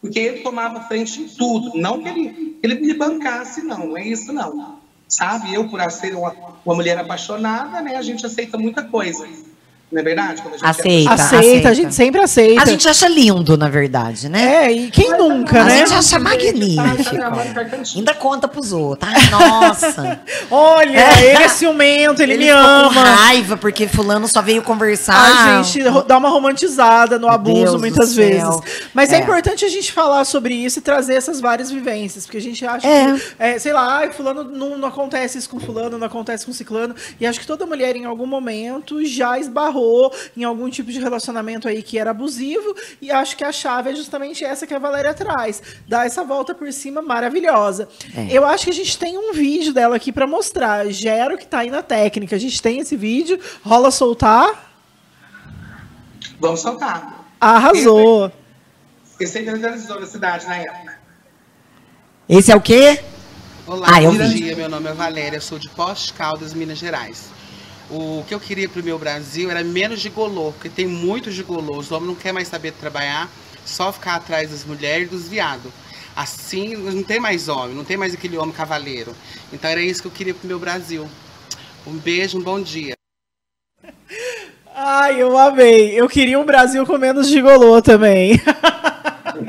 porque 0.00 0.18
ele 0.18 0.42
tomava 0.42 0.80
frente 0.82 1.22
em 1.22 1.28
tudo. 1.28 1.72
Não 1.74 2.02
que 2.02 2.08
ele, 2.08 2.58
ele 2.62 2.74
me 2.74 2.94
bancasse, 2.94 3.62
não. 3.62 3.88
Não 3.88 3.96
é 3.96 4.06
isso, 4.06 4.32
não. 4.32 4.78
Sabe? 5.08 5.54
Eu, 5.54 5.68
por 5.68 5.80
ser 5.90 6.14
uma, 6.14 6.34
uma 6.64 6.74
mulher 6.74 6.98
apaixonada, 6.98 7.80
né, 7.80 7.96
a 7.96 8.02
gente 8.02 8.26
aceita 8.26 8.58
muita 8.58 8.82
coisa. 8.84 9.28
Não 9.90 10.00
é 10.00 10.04
verdade? 10.04 10.42
Aceita, 10.62 11.12
aceita, 11.12 11.12
aceita, 11.12 11.68
a 11.68 11.72
gente 11.72 11.94
sempre 11.94 12.20
aceita. 12.20 12.60
A 12.60 12.66
gente 12.66 12.88
acha 12.88 13.06
lindo, 13.06 13.56
na 13.56 13.68
verdade, 13.68 14.28
né? 14.28 14.66
É, 14.66 14.72
e 14.72 14.90
quem 14.90 15.16
nunca, 15.16 15.60
a 15.60 15.64
né? 15.64 15.74
A 15.74 15.76
gente 15.76 15.94
acha 15.94 16.18
magnífico. 16.18 16.82
Ainda 17.94 18.12
conta 18.12 18.48
pros 18.48 18.72
outros. 18.72 19.08
Ai, 19.08 19.30
nossa. 19.30 20.20
Olha, 20.50 20.98
é. 20.98 21.34
ele 21.34 21.44
é 21.44 21.48
ciumento, 21.48 22.20
ele, 22.20 22.32
ele 22.32 22.44
me 22.46 22.50
ama. 22.50 22.92
com 22.92 22.98
raiva, 22.98 23.56
porque 23.56 23.86
fulano 23.86 24.26
só 24.26 24.42
veio 24.42 24.60
conversar. 24.60 25.60
A 25.60 25.62
gente 25.62 25.84
dá 26.04 26.18
uma 26.18 26.30
romantizada 26.30 27.16
no 27.16 27.28
abuso 27.28 27.54
Deus 27.54 27.80
muitas 27.80 28.12
vezes. 28.12 28.58
Mas 28.92 29.12
é. 29.12 29.16
é. 29.16 29.18
importante 29.20 29.64
a 29.64 29.68
gente 29.68 29.92
falar 29.92 30.24
sobre 30.24 30.52
isso 30.52 30.80
e 30.80 30.82
trazer 30.82 31.14
essas 31.14 31.40
várias 31.40 31.70
vivências, 31.70 32.26
porque 32.26 32.38
a 32.38 32.42
gente 32.42 32.66
acha 32.66 32.84
é. 32.88 33.14
que, 33.14 33.22
é, 33.38 33.58
sei 33.60 33.72
lá, 33.72 33.98
ai, 33.98 34.12
fulano 34.12 34.42
não, 34.42 34.76
não 34.76 34.88
acontece 34.88 35.38
isso 35.38 35.48
com 35.48 35.60
fulano, 35.60 35.96
não 35.96 36.08
acontece 36.08 36.44
com 36.44 36.52
ciclano. 36.52 36.92
E 37.20 37.26
acho 37.26 37.38
que 37.38 37.46
toda 37.46 37.64
mulher, 37.64 37.94
em 37.94 38.04
algum 38.04 38.26
momento, 38.26 39.04
já 39.04 39.38
esbarrou 39.38 39.75
esbarrou 39.76 40.12
em 40.36 40.44
algum 40.44 40.68
tipo 40.70 40.90
de 40.90 40.98
relacionamento 40.98 41.68
aí 41.68 41.82
que 41.82 41.98
era 41.98 42.10
abusivo, 42.10 42.74
e 43.00 43.10
acho 43.10 43.36
que 43.36 43.44
a 43.44 43.52
chave 43.52 43.90
é 43.90 43.94
justamente 43.94 44.44
essa 44.44 44.66
que 44.66 44.74
a 44.74 44.78
Valéria 44.78 45.12
traz, 45.12 45.62
dar 45.86 46.06
essa 46.06 46.24
volta 46.24 46.54
por 46.54 46.72
cima 46.72 47.02
maravilhosa. 47.02 47.88
É. 48.16 48.28
Eu 48.30 48.44
acho 48.44 48.64
que 48.64 48.70
a 48.70 48.74
gente 48.74 48.98
tem 48.98 49.18
um 49.18 49.32
vídeo 49.32 49.72
dela 49.72 49.96
aqui 49.96 50.10
para 50.10 50.26
mostrar. 50.26 50.86
Gero 50.90 51.36
que 51.36 51.46
tá 51.46 51.58
aí 51.58 51.70
na 51.70 51.82
técnica. 51.82 52.34
A 52.34 52.38
gente 52.38 52.60
tem 52.60 52.78
esse 52.78 52.96
vídeo. 52.96 53.38
Rola 53.62 53.90
soltar? 53.90 54.72
Vamos 56.40 56.60
soltar. 56.60 57.26
Arrasou. 57.40 58.32
Esse, 59.20 59.38
esse 59.38 59.48
é 59.48 59.98
da 60.00 60.06
cidade 60.06 60.46
na 60.46 60.56
época. 60.56 60.96
Esse 62.28 62.50
é 62.50 62.56
o 62.56 62.60
quê? 62.60 63.02
Olá, 63.66 63.88
ah, 63.88 64.00
bom 64.00 64.28
dia. 64.28 64.54
Meu 64.54 64.68
nome 64.68 64.88
é 64.88 64.92
Valéria, 64.92 65.40
sou 65.40 65.58
de 65.58 65.68
Poste 65.70 66.12
Caldas, 66.12 66.54
Minas 66.54 66.78
Gerais. 66.78 67.35
O 67.88 68.24
que 68.26 68.34
eu 68.34 68.40
queria 68.40 68.68
para 68.68 68.80
o 68.80 68.84
meu 68.84 68.98
Brasil 68.98 69.50
era 69.50 69.62
menos 69.62 70.00
gigolô, 70.00 70.52
porque 70.52 70.68
tem 70.68 70.86
muitos 70.86 71.34
gigolô. 71.34 71.78
Os 71.78 71.92
homens 71.92 72.08
não 72.08 72.14
querem 72.16 72.32
mais 72.32 72.48
saber 72.48 72.72
trabalhar, 72.72 73.30
só 73.64 73.92
ficar 73.92 74.16
atrás 74.16 74.50
das 74.50 74.64
mulheres 74.64 75.06
e 75.06 75.10
dos 75.10 75.28
viados. 75.28 75.70
Assim, 76.16 76.74
não 76.74 77.02
tem 77.02 77.20
mais 77.20 77.48
homem, 77.48 77.76
não 77.76 77.84
tem 77.84 77.96
mais 77.96 78.14
aquele 78.14 78.36
homem 78.36 78.52
cavaleiro. 78.52 79.14
Então 79.52 79.70
era 79.70 79.80
isso 79.80 80.02
que 80.02 80.08
eu 80.08 80.12
queria 80.12 80.34
para 80.34 80.44
o 80.44 80.48
meu 80.48 80.58
Brasil. 80.58 81.08
Um 81.86 81.92
beijo, 81.92 82.38
um 82.38 82.42
bom 82.42 82.60
dia. 82.60 82.94
Ai, 84.74 85.22
eu 85.22 85.38
amei. 85.38 85.98
Eu 85.98 86.08
queria 86.08 86.38
um 86.38 86.44
Brasil 86.44 86.84
com 86.84 86.98
menos 86.98 87.28
gigolô 87.28 87.80
também. 87.80 88.40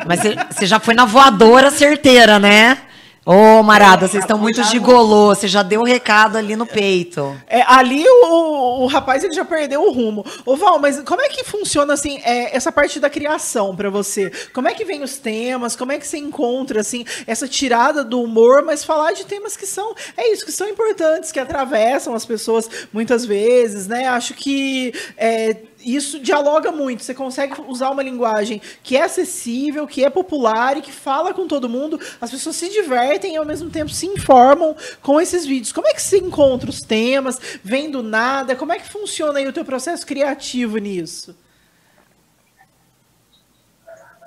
Mas 0.06 0.20
você 0.52 0.66
já 0.66 0.80
foi 0.80 0.94
na 0.94 1.06
voadora 1.06 1.72
certeira, 1.72 2.38
né? 2.38 2.87
Ô, 3.30 3.62
Marada, 3.62 4.08
vocês 4.08 4.24
estão 4.24 4.38
muito 4.38 4.64
gigolô. 4.64 5.36
Você 5.36 5.50
já 5.50 5.62
deu 5.62 5.82
o 5.82 5.84
recado 5.84 6.38
ali 6.38 6.56
no 6.56 6.66
peito. 6.66 7.36
É, 7.46 7.62
ali 7.64 8.06
o, 8.08 8.84
o 8.84 8.88
rapaz 8.88 9.22
ele 9.22 9.34
já 9.34 9.44
perdeu 9.44 9.84
o 9.84 9.92
rumo. 9.92 10.26
Ô, 10.46 10.56
Val, 10.56 10.80
mas 10.80 11.02
como 11.02 11.22
é 11.22 11.28
que 11.28 11.44
funciona 11.44 11.94
assim 11.94 12.22
é, 12.24 12.56
essa 12.56 12.72
parte 12.72 13.02
da 13.02 13.10
criação 13.10 13.76
para 13.76 13.90
você? 13.90 14.32
Como 14.54 14.70
é 14.70 14.74
que 14.74 14.86
vem 14.86 15.04
os 15.04 15.18
temas? 15.18 15.76
Como 15.76 15.92
é 15.92 16.00
que 16.00 16.08
você 16.08 16.18
encontra 16.18 16.80
assim 16.80 17.04
essa 17.28 17.50
tirada 17.50 18.02
do 18.02 18.22
humor, 18.22 18.64
mas 18.64 18.86
falar 18.86 19.12
de 19.12 19.26
temas 19.26 19.58
que 19.58 19.66
são 19.68 19.94
é 20.16 20.32
isso 20.32 20.46
que 20.46 20.52
são 20.54 20.70
importantes, 20.70 21.30
que 21.30 21.40
atravessam 21.42 22.16
as 22.16 22.26
pessoas 22.26 22.70
muitas 22.94 23.26
vezes, 23.26 23.88
né? 23.88 24.08
Acho 24.08 24.34
que 24.36 24.94
é, 25.18 25.54
isso 25.96 26.20
dialoga 26.20 26.72
muito. 26.72 27.04
Você 27.04 27.14
consegue 27.14 27.56
usar 27.68 27.90
uma 27.92 28.04
linguagem 28.04 28.62
que 28.84 28.98
é 28.98 29.04
acessível, 29.04 29.88
que 29.88 30.04
é 30.04 30.10
popular 30.10 30.78
e 30.78 30.82
que 30.82 30.92
fala 30.92 31.34
com 31.34 31.48
todo 31.48 31.70
mundo. 31.70 32.00
As 32.20 32.30
pessoas 32.30 32.56
se 32.56 32.70
divertem 32.70 33.36
e 33.36 33.38
ao 33.38 33.46
mesmo 33.46 33.70
tempo 33.70 33.90
se 33.90 34.06
informam 34.06 34.76
com 35.02 35.22
esses 35.22 35.46
vídeos. 35.46 35.72
Como 35.72 35.88
é 35.88 35.94
que 35.94 36.02
você 36.02 36.18
encontra 36.18 36.70
os 36.70 36.82
temas? 36.82 37.40
Vem 37.64 37.90
do 37.90 38.04
nada? 38.04 38.56
Como 38.56 38.74
é 38.74 38.80
que 38.80 38.90
funciona 38.90 39.40
aí 39.40 39.48
o 39.48 39.54
teu 39.54 39.64
processo 39.64 40.06
criativo 40.06 40.78
nisso? 40.78 41.36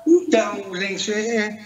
Então, 0.07 0.75
gente, 0.77 1.13
é, 1.13 1.63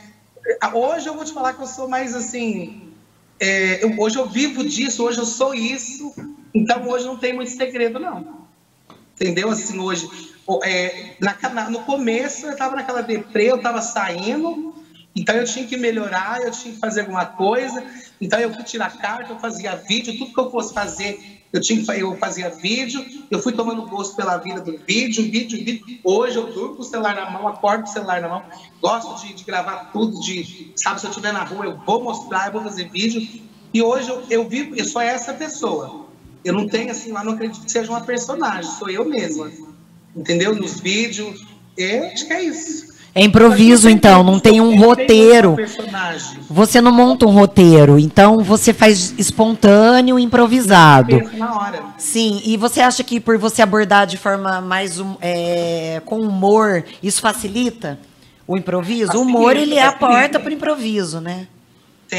é, 0.63 0.69
hoje 0.75 1.07
eu 1.07 1.15
vou 1.15 1.25
te 1.25 1.33
falar 1.33 1.55
que 1.55 1.63
eu 1.63 1.67
sou 1.67 1.89
mais 1.89 2.15
assim. 2.15 2.93
É, 3.41 3.85
eu, 3.85 3.99
hoje 3.99 4.19
eu 4.19 4.29
vivo 4.29 4.65
disso, 4.65 5.05
hoje 5.05 5.19
eu 5.19 5.27
sou 5.27 5.55
isso. 5.55 6.15
Então 6.53 6.87
hoje 6.89 7.05
não 7.05 7.17
tem 7.17 7.33
muito 7.33 7.51
segredo, 7.51 7.99
não. 7.99 8.44
Entendeu? 9.15 9.51
Assim, 9.51 9.79
hoje, 9.79 10.09
é, 10.65 11.17
na, 11.21 11.71
no 11.71 11.81
começo 11.81 12.47
eu 12.47 12.53
estava 12.53 12.77
naquela 12.77 13.01
deprê, 13.01 13.51
eu 13.51 13.57
estava 13.57 13.81
saindo, 13.81 14.75
então 15.15 15.37
eu 15.37 15.45
tinha 15.45 15.67
que 15.67 15.77
melhorar, 15.77 16.41
eu 16.43 16.51
tinha 16.51 16.75
que 16.75 16.81
fazer 16.81 17.03
alguma 17.03 17.25
coisa, 17.25 17.85
então 18.21 18.39
eu 18.41 18.53
fui 18.53 18.65
tirar 18.65 18.99
carta, 18.99 19.33
eu 19.33 19.39
fazia 19.39 19.77
vídeo, 19.77 20.19
tudo 20.19 20.35
que 20.35 20.41
eu 20.41 20.51
fosse 20.51 20.75
fazer, 20.75 21.43
eu, 21.53 21.61
tinha, 21.61 21.81
eu 21.95 22.17
fazia 22.17 22.51
vídeo, 22.51 23.05
eu 23.31 23.39
fui 23.39 23.53
tomando 23.53 23.87
gosto 23.87 24.17
pela 24.17 24.37
vida 24.39 24.61
do 24.61 24.77
vídeo, 24.77 25.23
vídeo, 25.23 25.65
vídeo. 25.65 26.01
Hoje 26.03 26.37
eu 26.37 26.53
durmo 26.53 26.75
com 26.75 26.83
o 26.83 26.85
celular 26.85 27.15
na 27.15 27.31
mão, 27.31 27.47
acordo 27.47 27.85
com 27.85 27.91
o 27.91 27.93
celular 27.93 28.21
na 28.21 28.29
mão, 28.29 28.43
gosto 28.83 29.25
de, 29.25 29.35
de 29.35 29.45
gravar 29.45 29.93
tudo, 29.93 30.19
de, 30.19 30.73
sabe, 30.75 31.01
se 31.01 31.07
eu 31.07 31.11
estiver 31.11 31.33
na 31.33 31.45
rua, 31.45 31.67
eu 31.67 31.79
vou 31.87 32.03
mostrar, 32.03 32.47
eu 32.49 32.53
vou 32.53 32.63
fazer 32.65 32.91
vídeo, 32.91 33.45
e 33.73 33.81
hoje 33.81 34.09
eu, 34.09 34.25
eu 34.29 34.49
vivo, 34.49 34.75
eu 34.75 34.85
sou 34.85 35.01
essa 35.01 35.33
pessoa. 35.33 36.04
Eu 36.45 36.53
não 36.53 36.69
tenho 36.69 36.91
assim, 36.91 37.11
lá 37.11 37.25
não 37.25 37.33
acredito 37.33 37.65
que 37.65 37.73
seja 37.73 37.91
uma 37.91 38.03
personagem, 38.03 38.71
sou 38.79 38.91
eu 38.91 39.05
mesma. 39.05 39.51
Entendeu? 40.15 40.55
Nos 40.55 40.81
vídeos. 40.81 41.47
É, 41.77 42.13
acho 42.13 42.27
que 42.27 42.33
é 42.33 42.43
isso. 42.45 42.95
É 43.15 43.23
improviso, 43.23 43.89
então, 43.89 44.25
não 44.25 44.41
tem 44.41 44.61
um 44.61 44.77
roteiro. 44.77 45.57
Você 46.51 46.81
não 46.81 46.91
monta 46.91 47.25
um 47.25 47.31
roteiro, 47.31 47.97
então 47.97 48.43
você 48.43 48.73
faz 48.73 49.15
espontâneo, 49.17 50.19
improvisado. 50.19 51.23
Na 51.35 51.55
hora. 51.57 51.83
Sim, 51.97 52.43
e 52.45 52.57
você 52.57 52.81
acha 52.81 53.05
que 53.05 53.21
por 53.21 53.39
você 53.39 53.63
abordar 53.63 54.05
de 54.05 54.17
forma 54.17 54.61
mais 54.61 55.01
é, 55.21 56.03
com 56.05 56.21
humor, 56.21 56.85
isso 57.01 57.21
facilita 57.21 58.01
o 58.49 58.57
improviso? 58.57 59.13
Facilita, 59.13 59.19
o 59.19 59.23
humor, 59.23 59.57
ele 59.57 59.77
é 59.77 59.85
a 59.85 59.93
porta 59.93 60.41
para 60.41 60.51
o 60.51 60.53
improviso, 60.53 61.21
né? 61.21 61.47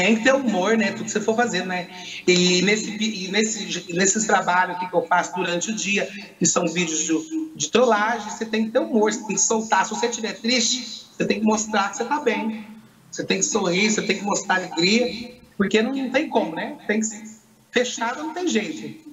Tem 0.02 0.16
que 0.16 0.24
ter 0.24 0.34
humor, 0.34 0.76
né? 0.76 0.92
Tudo 0.92 1.04
que 1.04 1.10
você 1.10 1.20
for 1.20 1.34
fazendo, 1.34 1.68
né? 1.68 1.88
E, 2.26 2.62
nesse, 2.62 2.90
e 2.90 3.28
nesse, 3.28 3.92
nesses 3.92 4.24
trabalhos 4.24 4.78
que 4.78 4.94
eu 4.94 5.02
faço 5.06 5.34
durante 5.34 5.70
o 5.70 5.74
dia, 5.74 6.08
que 6.38 6.44
são 6.44 6.66
vídeos 6.66 7.00
de, 7.00 7.52
de 7.54 7.70
trollagem, 7.70 8.30
você 8.30 8.44
tem 8.44 8.66
que 8.66 8.72
ter 8.72 8.78
humor, 8.78 9.12
você 9.12 9.20
tem 9.26 9.36
que 9.36 9.42
soltar. 9.42 9.84
Se 9.84 9.94
você 9.94 10.06
estiver 10.06 10.34
triste, 10.34 11.06
você 11.16 11.24
tem 11.24 11.40
que 11.40 11.46
mostrar 11.46 11.90
que 11.90 11.96
você 11.96 12.02
está 12.02 12.20
bem. 12.20 12.66
Você 13.10 13.24
tem 13.24 13.38
que 13.38 13.44
sorrir, 13.44 13.90
você 13.90 14.02
tem 14.02 14.18
que 14.18 14.24
mostrar 14.24 14.56
alegria, 14.56 15.34
porque 15.56 15.80
não, 15.80 15.94
não 15.94 16.10
tem 16.10 16.28
como, 16.28 16.54
né? 16.54 16.76
Tem 16.86 17.00
que 17.00 17.06
fechado 17.70 18.22
não 18.22 18.34
tem 18.34 18.46
jeito. 18.46 19.06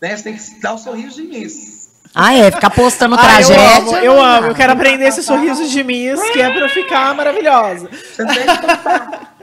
Né? 0.00 0.16
Você 0.16 0.22
tem 0.22 0.36
que 0.36 0.60
dar 0.60 0.72
o 0.72 0.74
um 0.74 0.78
sorriso 0.78 1.16
de 1.16 1.22
início. 1.22 1.84
Ah, 2.14 2.32
é? 2.32 2.50
Ficar 2.50 2.70
postando 2.70 3.16
ah, 3.16 3.18
tragédia. 3.18 3.58
Eu 3.64 3.72
amo, 3.72 3.96
eu 3.96 4.22
amo. 4.22 4.46
Eu 4.48 4.54
quero 4.54 4.72
aprender 4.72 5.06
esse 5.06 5.22
sorriso 5.22 5.68
de 5.68 5.82
Miss, 5.82 6.20
que 6.30 6.40
é 6.40 6.48
pra 6.48 6.60
eu 6.60 6.68
ficar 6.68 7.12
maravilhosa. 7.14 7.90
Você 7.90 8.24
tem 8.24 8.36
que 8.36 9.33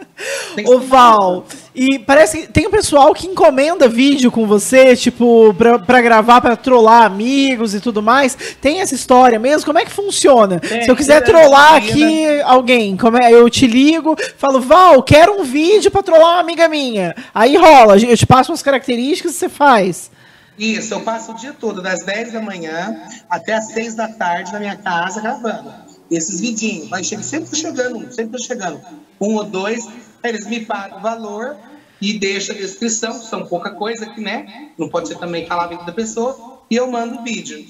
Ô 0.65 0.79
Val, 0.79 1.45
e 1.73 1.99
parece 1.99 2.41
que 2.41 2.47
tem 2.47 2.67
um 2.67 2.71
pessoal 2.71 3.13
que 3.13 3.27
encomenda 3.27 3.87
vídeo 3.87 4.29
com 4.31 4.45
você, 4.45 4.95
tipo, 4.95 5.53
pra, 5.53 5.79
pra 5.79 6.01
gravar, 6.01 6.41
pra 6.41 6.55
trollar 6.55 7.03
amigos 7.03 7.73
e 7.73 7.79
tudo 7.79 8.01
mais. 8.01 8.37
Tem 8.59 8.81
essa 8.81 8.93
história 8.93 9.39
mesmo? 9.39 9.65
Como 9.65 9.79
é 9.79 9.85
que 9.85 9.91
funciona? 9.91 10.59
Tem, 10.59 10.83
Se 10.83 10.89
eu 10.91 10.95
quiser 10.95 11.21
trollar 11.21 11.75
aqui 11.75 12.41
alguém, 12.41 12.97
como 12.97 13.17
é, 13.17 13.31
eu 13.31 13.49
te 13.49 13.65
ligo, 13.65 14.15
falo, 14.37 14.59
Val, 14.59 15.01
quero 15.01 15.39
um 15.39 15.43
vídeo 15.43 15.89
pra 15.89 16.03
trollar 16.03 16.33
uma 16.33 16.39
amiga 16.39 16.67
minha. 16.67 17.15
Aí 17.33 17.55
rola, 17.55 17.97
eu 17.97 18.17
te 18.17 18.25
passo 18.25 18.51
umas 18.51 18.61
características 18.61 19.33
e 19.33 19.35
você 19.35 19.49
faz. 19.49 20.11
Isso, 20.59 20.93
eu 20.93 20.99
passo 21.01 21.31
o 21.31 21.35
dia 21.35 21.53
todo, 21.53 21.81
das 21.81 22.05
10 22.05 22.33
da 22.33 22.41
manhã 22.41 22.95
até 23.29 23.53
as 23.53 23.71
6 23.71 23.95
da 23.95 24.09
tarde 24.09 24.51
na 24.51 24.59
minha 24.59 24.75
casa 24.75 25.21
gravando 25.21 25.90
esses 26.11 26.39
vidinhos. 26.39 26.89
Mas 26.89 27.07
sempre 27.07 27.55
chegando, 27.55 28.13
sempre 28.13 28.43
chegando. 28.43 28.81
Um 29.19 29.35
ou 29.35 29.43
dois, 29.43 29.87
eles 30.23 30.45
me 30.45 30.65
pagam 30.65 30.99
o 30.99 31.01
valor 31.01 31.55
e 32.01 32.17
deixam 32.17 32.55
a 32.55 32.57
descrição, 32.57 33.13
são 33.13 33.45
pouca 33.45 33.71
coisa 33.71 34.07
que, 34.07 34.19
né? 34.19 34.71
Não 34.77 34.89
pode 34.89 35.07
ser 35.07 35.17
também 35.17 35.45
falar 35.45 35.65
a 35.65 35.67
vida 35.67 35.83
da 35.83 35.91
pessoa, 35.91 36.59
e 36.69 36.75
eu 36.75 36.89
mando 36.89 37.19
o 37.19 37.23
vídeo. 37.23 37.63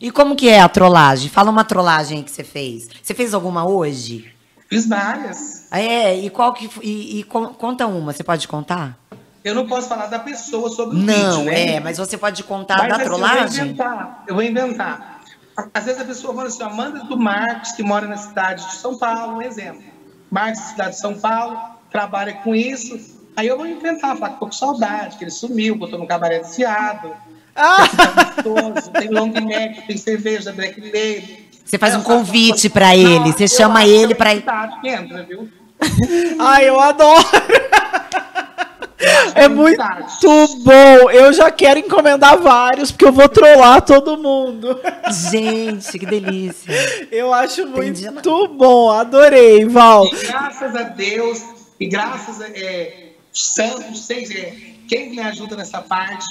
E 0.00 0.10
como 0.10 0.36
que 0.36 0.48
é 0.48 0.60
a 0.60 0.68
trollagem? 0.68 1.28
Fala 1.28 1.50
uma 1.50 1.64
trollagem 1.64 2.22
que 2.22 2.30
você 2.30 2.44
fez. 2.44 2.88
Você 3.02 3.14
fez 3.14 3.34
alguma 3.34 3.68
hoje? 3.68 4.32
Fiz 4.68 4.86
várias. 4.86 5.66
É, 5.72 6.16
e 6.16 6.30
qual 6.30 6.52
que 6.52 6.68
e, 6.82 7.20
e 7.20 7.24
conta 7.24 7.86
uma, 7.86 8.12
você 8.12 8.22
pode 8.22 8.46
contar? 8.46 8.98
Eu 9.44 9.54
não 9.54 9.66
posso 9.66 9.88
falar 9.88 10.06
da 10.06 10.18
pessoa 10.18 10.68
sobre 10.68 10.96
o 10.96 10.98
não, 10.98 11.14
vídeo, 11.14 11.30
Não, 11.30 11.44
né? 11.44 11.76
é, 11.76 11.80
mas 11.80 11.98
você 11.98 12.18
pode 12.18 12.42
contar 12.42 12.78
mas, 12.78 12.88
da 12.88 12.96
assim, 12.96 13.04
trollagem? 13.04 13.40
Eu 13.44 13.48
vou 13.48 13.64
inventar, 13.64 14.24
eu 14.26 14.34
vou 14.34 14.42
inventar. 14.42 15.15
Às 15.72 15.84
vezes 15.84 16.00
a 16.00 16.04
pessoa 16.04 16.34
fala 16.34 16.48
assim, 16.48 16.62
Amanda 16.62 17.04
do 17.04 17.16
Marcos, 17.16 17.72
que 17.72 17.82
mora 17.82 18.06
na 18.06 18.16
cidade 18.16 18.66
de 18.66 18.74
São 18.76 18.98
Paulo, 18.98 19.38
um 19.38 19.42
exemplo. 19.42 19.82
Marcos, 20.30 20.60
cidade 20.60 20.90
de 20.90 21.00
São 21.00 21.14
Paulo, 21.18 21.58
trabalha 21.90 22.34
com 22.34 22.54
isso. 22.54 22.98
Aí 23.36 23.46
eu 23.46 23.56
vou 23.56 23.66
inventar, 23.66 24.16
falar 24.16 24.34
que 24.34 24.40
tô 24.40 24.46
com 24.46 24.52
saudade, 24.52 25.16
que 25.16 25.24
ele 25.24 25.30
sumiu, 25.30 25.76
botou 25.76 25.98
no 25.98 26.06
cabaré 26.06 26.40
desfiado. 26.40 27.12
Ah! 27.58 27.88
Tá 27.88 29.00
tem 29.00 29.08
long 29.08 29.30
neck, 29.30 29.86
tem 29.86 29.96
cerveja, 29.96 30.52
black 30.52 30.78
label. 30.78 31.22
Você 31.64 31.78
faz 31.78 31.96
um 31.96 32.02
convite 32.02 32.68
para 32.68 32.94
ele, 32.94 33.32
você 33.32 33.48
chama 33.48 33.86
ele 33.86 34.14
para 34.14 34.34
ir. 34.34 34.44
Entra, 34.84 35.22
viu? 35.22 35.48
Ai, 36.38 36.68
eu 36.68 36.78
adoro! 36.78 37.24
É 39.34 39.48
muito 39.48 39.78
bom. 40.64 41.10
Eu 41.10 41.32
já 41.32 41.50
quero 41.50 41.78
encomendar 41.78 42.38
vários, 42.38 42.90
porque 42.90 43.04
eu 43.04 43.12
vou 43.12 43.28
trollar 43.28 43.82
todo 43.82 44.16
mundo. 44.16 44.78
Gente, 45.30 45.98
que 45.98 46.06
delícia. 46.06 46.72
Eu 47.10 47.32
acho 47.32 47.66
muito 47.66 48.48
bom. 48.48 48.90
Adorei, 48.90 49.66
Val. 49.66 50.06
E 50.06 50.26
graças 50.26 50.74
a 50.74 50.82
Deus, 50.82 51.42
e 51.78 51.86
graças 51.86 52.40
a 52.40 52.48
é, 52.48 53.12
Santos, 53.32 54.00
vocês, 54.00 54.30
é, 54.30 54.56
quem 54.88 55.10
me 55.10 55.20
ajuda 55.20 55.56
nessa 55.56 55.82
parte, 55.82 56.26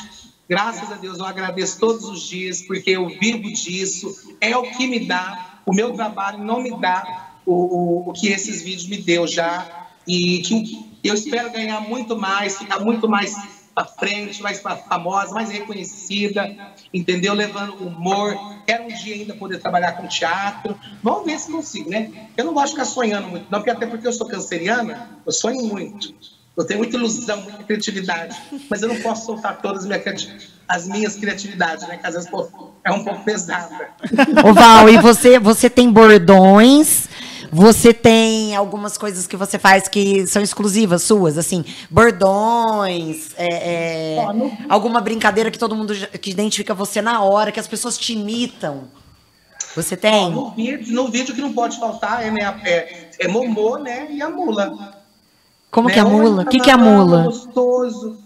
graças 0.50 0.92
a 0.92 0.96
Deus 0.96 1.20
eu 1.20 1.26
agradeço 1.26 1.80
todos 1.80 2.06
os 2.06 2.28
dias, 2.28 2.62
porque 2.64 2.92
eu 2.92 3.08
vivo 3.08 3.52
disso. 3.54 4.36
É 4.42 4.58
o 4.58 4.64
que 4.64 4.88
me 4.88 5.06
dá, 5.06 5.60
o 5.66 5.74
meu 5.74 5.94
trabalho 5.94 6.40
não 6.40 6.62
me 6.62 6.76
dá 6.80 7.34
o, 7.46 7.54
o, 7.54 8.10
o 8.10 8.14
que 8.14 8.30
esses 8.30 8.64
vídeos 8.64 8.88
me 8.88 8.98
deu 8.98 9.28
já. 9.28 9.84
E 10.08 10.40
que 10.40 10.95
eu 11.08 11.14
espero 11.14 11.52
ganhar 11.52 11.82
muito 11.82 12.18
mais, 12.18 12.58
ficar 12.58 12.80
muito 12.80 13.08
mais 13.08 13.36
para 13.76 13.86
frente, 13.86 14.42
mais 14.42 14.62
famosa, 14.62 15.34
mais 15.34 15.50
reconhecida, 15.50 16.56
entendeu? 16.94 17.34
Levando 17.34 17.76
humor. 17.86 18.38
Quero 18.66 18.86
um 18.86 18.88
dia 18.88 19.16
ainda 19.16 19.36
poder 19.36 19.60
trabalhar 19.60 19.92
com 19.94 20.08
teatro. 20.08 20.80
Vamos 21.04 21.26
ver 21.26 21.38
se 21.38 21.52
consigo, 21.52 21.90
né? 21.90 22.10
Eu 22.38 22.46
não 22.46 22.54
gosto 22.54 22.68
de 22.68 22.72
ficar 22.72 22.86
sonhando 22.86 23.28
muito, 23.28 23.48
não, 23.52 23.60
porque 23.60 23.72
até 23.72 23.86
porque 23.86 24.08
eu 24.08 24.14
sou 24.14 24.28
canceriana, 24.28 25.20
eu 25.26 25.32
sonho 25.32 25.66
muito. 25.66 26.16
Eu 26.58 26.66
tenho 26.66 26.80
muita 26.80 26.96
ilusão, 26.96 27.42
muita 27.42 27.64
criatividade, 27.66 28.42
mas 28.70 28.82
eu 28.82 28.88
não 28.88 28.96
posso 29.02 29.26
soltar 29.26 29.62
todas 29.62 29.82
as 29.82 29.88
minhas, 29.88 30.30
as 30.66 30.88
minhas 30.88 31.16
criatividades, 31.18 31.86
né? 31.86 31.98
Que 31.98 32.08
às 32.08 32.14
vezes 32.14 32.30
pô, 32.30 32.48
é 32.82 32.92
um 32.92 33.04
pouco 33.04 33.26
pesada. 33.26 33.90
Ô 34.42 34.54
Val, 34.54 34.88
e 34.88 34.98
você, 34.98 35.38
você 35.38 35.70
tem 35.70 35.92
bordões 35.92 37.10
você 37.56 37.94
tem 37.94 38.54
algumas 38.54 38.98
coisas 38.98 39.26
que 39.26 39.38
você 39.38 39.58
faz 39.58 39.88
que 39.88 40.28
são 40.28 40.42
exclusivas 40.42 41.04
suas, 41.04 41.38
assim, 41.38 41.64
bordões, 41.90 43.30
é, 43.38 44.18
é, 44.18 44.26
alguma 44.68 45.00
brincadeira 45.00 45.50
que 45.50 45.58
todo 45.58 45.74
mundo 45.74 45.94
que 46.20 46.30
identifica 46.30 46.74
você 46.74 47.02
na 47.02 47.22
hora, 47.22 47.54
que 47.54 47.60
as 47.60 47.68
pessoas 47.68 47.98
te 47.98 48.12
imitam. 48.12 48.90
Você 49.74 49.96
tem? 49.96 50.32
no, 50.32 50.52
vídeo, 50.52 50.94
no 50.94 51.08
vídeo 51.08 51.34
que 51.34 51.40
não 51.40 51.54
pode 51.54 51.80
faltar 51.80 52.26
é, 52.26 52.30
né, 52.30 52.42
é, 52.66 53.10
é 53.20 53.28
Momô, 53.30 53.78
né? 53.78 54.08
E 54.10 54.22
a 54.22 54.30
mula. 54.30 54.94
Como 55.72 55.88
né? 55.88 55.94
que 55.94 56.00
é 56.00 56.02
a 56.02 56.06
mula? 56.06 56.44
O 56.44 56.48
que, 56.48 56.60
que 56.60 56.70
é 56.70 56.74
a 56.74 56.78
mula? 56.78 57.24
Gostoso. 57.24 58.18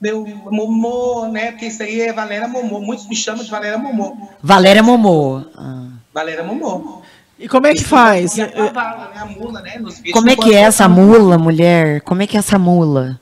Meu 0.00 0.24
Momô, 0.24 1.28
né? 1.28 1.50
Porque 1.50 1.66
isso 1.66 1.82
aí 1.82 2.00
é 2.00 2.12
Valéria 2.12 2.48
Momô. 2.48 2.80
Muitos 2.80 3.06
me 3.06 3.16
chamam 3.16 3.44
de 3.44 3.50
Valéria 3.50 3.76
Momô. 3.76 4.16
Valéria 4.42 4.82
Momô. 4.82 5.42
Ah. 5.54 5.88
Valéria 6.14 6.42
Momô. 6.42 7.02
E 7.38 7.48
como 7.48 7.66
é 7.66 7.74
que 7.74 7.84
faz? 7.84 8.36
E 8.36 8.42
a 8.42 8.48
cavalo, 8.48 9.14
né? 9.14 9.20
A 9.20 9.26
mula, 9.26 9.60
né? 9.60 9.80
Como 10.12 10.28
é 10.28 10.36
que 10.36 10.54
é 10.54 10.60
essa 10.60 10.88
mula, 10.88 11.38
mulher? 11.38 12.00
Como 12.00 12.20
é 12.22 12.26
que 12.26 12.36
é 12.36 12.40
essa 12.40 12.58
mula? 12.58 13.20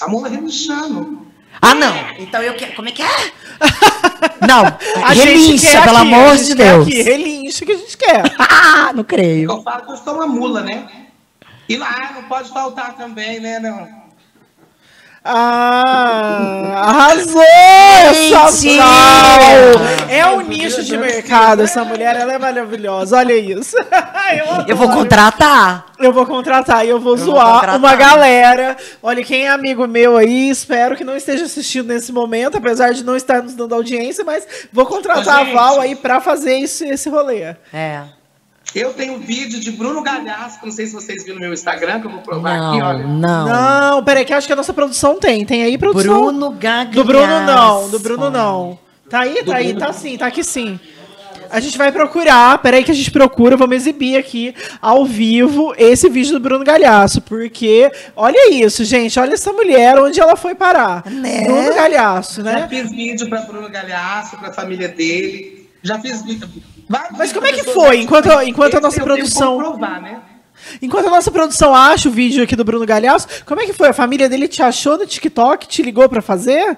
A 0.00 0.08
mula 0.08 0.28
relinchando. 0.28 1.26
Ah, 1.60 1.74
não. 1.74 1.92
Então 2.18 2.40
eu 2.42 2.54
quero. 2.54 2.74
Como 2.76 2.88
é 2.88 2.92
que 2.92 3.02
é? 3.02 3.08
Não, 4.46 4.64
A 5.04 5.14
gente 5.14 5.26
relincha, 5.26 5.70
quer 5.72 5.84
pelo 5.84 5.96
aqui, 5.96 6.14
amor 6.14 6.36
de 6.36 6.54
Deus. 6.54 6.86
Aqui, 6.86 7.02
relincha 7.02 7.66
que 7.66 7.72
a 7.72 7.76
gente 7.76 7.96
quer. 7.96 8.22
Ah, 8.38 8.92
não 8.94 9.02
creio. 9.02 9.50
Eu 9.50 9.62
falo 9.62 9.84
que 9.84 9.92
eu 9.92 9.96
sou 9.96 10.14
uma 10.14 10.26
mula, 10.26 10.62
né? 10.62 10.86
E 11.68 11.76
lá 11.76 12.12
não 12.14 12.22
pode 12.24 12.48
faltar 12.50 12.96
também, 12.96 13.40
né? 13.40 13.58
Não. 13.58 13.88
Ah, 15.24 16.84
arrasou! 16.86 17.42
Val! 18.76 20.08
É 20.08 20.26
um 20.26 20.40
nicho 20.40 20.82
de 20.82 20.96
mercado, 20.96 21.62
essa 21.62 21.84
mulher, 21.84 22.16
ela 22.16 22.32
é 22.32 22.38
maravilhosa, 22.38 23.16
olha 23.18 23.36
isso. 23.36 23.76
Eu, 24.30 24.66
Eu 24.68 24.76
vou 24.76 24.88
contratar. 24.90 25.86
Eu 25.98 26.12
vou 26.12 26.26
contratar 26.26 26.84
e 26.84 26.90
eu 26.90 27.00
vou 27.00 27.14
Eu 27.14 27.18
vou 27.18 27.26
zoar 27.34 27.54
contratar. 27.54 27.76
uma 27.78 27.96
galera. 27.96 28.76
Olha, 29.02 29.24
quem 29.24 29.46
é 29.46 29.50
amigo 29.50 29.86
meu 29.86 30.16
aí, 30.16 30.50
espero 30.50 30.94
que 30.96 31.02
não 31.02 31.16
esteja 31.16 31.44
assistindo 31.44 31.88
nesse 31.88 32.12
momento, 32.12 32.58
apesar 32.58 32.92
de 32.92 33.02
não 33.04 33.16
estar 33.16 33.42
nos 33.42 33.54
dando 33.54 33.74
audiência, 33.74 34.24
mas 34.24 34.46
vou 34.72 34.84
contratar 34.86 35.26
Ô, 35.26 35.40
a 35.40 35.44
gente. 35.44 35.54
Val 35.54 35.80
aí 35.80 35.96
pra 35.96 36.20
fazer 36.20 36.58
esse, 36.60 36.86
esse 36.88 37.08
rolê. 37.08 37.56
É. 37.72 38.02
Eu 38.74 38.92
tenho 38.92 39.14
um 39.14 39.18
vídeo 39.18 39.58
de 39.58 39.72
Bruno 39.72 40.02
Galhaço, 40.02 40.60
que 40.60 40.66
não 40.66 40.72
sei 40.72 40.86
se 40.86 40.92
vocês 40.92 41.22
viram 41.24 41.36
no 41.36 41.40
meu 41.40 41.52
Instagram, 41.54 42.00
que 42.00 42.06
eu 42.06 42.10
vou 42.10 42.20
provar 42.20 42.52
aqui, 42.52 42.78
Não, 42.78 42.86
olha. 42.86 43.06
não. 43.06 43.48
Não, 43.48 44.04
peraí, 44.04 44.24
que 44.24 44.32
eu 44.32 44.36
acho 44.36 44.46
que 44.46 44.52
a 44.52 44.56
nossa 44.56 44.74
produção 44.74 45.18
tem. 45.18 45.44
Tem 45.44 45.62
aí, 45.62 45.78
produção? 45.78 46.26
Bruno 46.26 46.50
Gagliasso. 46.50 46.90
Do 46.96 47.04
Bruno 47.04 47.40
não, 47.46 47.88
do 47.88 47.98
Bruno 47.98 48.30
não. 48.30 48.78
Tá 49.08 49.20
aí, 49.20 49.42
Do 49.42 49.50
tá 49.50 49.56
aí, 49.56 49.72
Bruno. 49.72 49.80
tá 49.86 49.92
sim, 49.92 50.18
tá 50.18 50.26
aqui 50.26 50.44
sim. 50.44 50.78
A 51.50 51.60
gente 51.60 51.78
vai 51.78 51.90
procurar, 51.90 52.58
peraí 52.58 52.84
que 52.84 52.90
a 52.90 52.94
gente 52.94 53.10
procura, 53.10 53.56
vamos 53.56 53.74
exibir 53.76 54.18
aqui 54.18 54.54
ao 54.82 55.06
vivo 55.06 55.72
esse 55.78 56.06
vídeo 56.10 56.34
do 56.34 56.40
Bruno 56.40 56.62
Galhaço, 56.62 57.22
porque 57.22 57.90
olha 58.14 58.52
isso, 58.52 58.84
gente, 58.84 59.18
olha 59.18 59.32
essa 59.32 59.50
mulher, 59.50 59.98
onde 59.98 60.20
ela 60.20 60.36
foi 60.36 60.54
parar. 60.54 61.04
Né? 61.06 61.44
Bruno 61.44 61.74
Galhaço, 61.74 62.42
Já 62.44 62.52
né? 62.52 62.68
fiz 62.68 62.90
vídeo 62.90 63.30
para 63.30 63.40
Bruno 63.40 63.70
Galhaço, 63.70 64.36
para 64.36 64.48
a 64.50 64.52
família 64.52 64.88
dele. 64.88 65.66
Já 65.82 65.98
fiz 65.98 66.22
vídeo. 66.22 66.46
Mas 66.88 67.32
como 67.32 67.46
é 67.46 67.52
que 67.52 67.64
foi? 67.64 68.00
Enquanto- 68.02 68.42
enquanto 68.42 68.76
a 68.76 68.80
nossa 68.80 69.02
produção- 69.02 69.58
né? 70.00 70.20
Enquanto 70.82 71.06
a 71.06 71.10
nossa 71.10 71.30
produção 71.30 71.74
acha 71.74 72.08
o 72.08 72.12
vídeo 72.12 72.42
aqui 72.42 72.56
do 72.56 72.64
Bruno 72.64 72.84
Galhaço, 72.84 73.28
como 73.46 73.60
é 73.60 73.66
que 73.66 73.72
foi? 73.72 73.88
A 73.88 73.92
família 73.92 74.28
dele 74.28 74.48
te 74.48 74.62
achou 74.62 74.98
no 74.98 75.06
TikTok, 75.06 75.68
te 75.68 75.82
ligou 75.82 76.08
pra 76.08 76.20
fazer? 76.20 76.76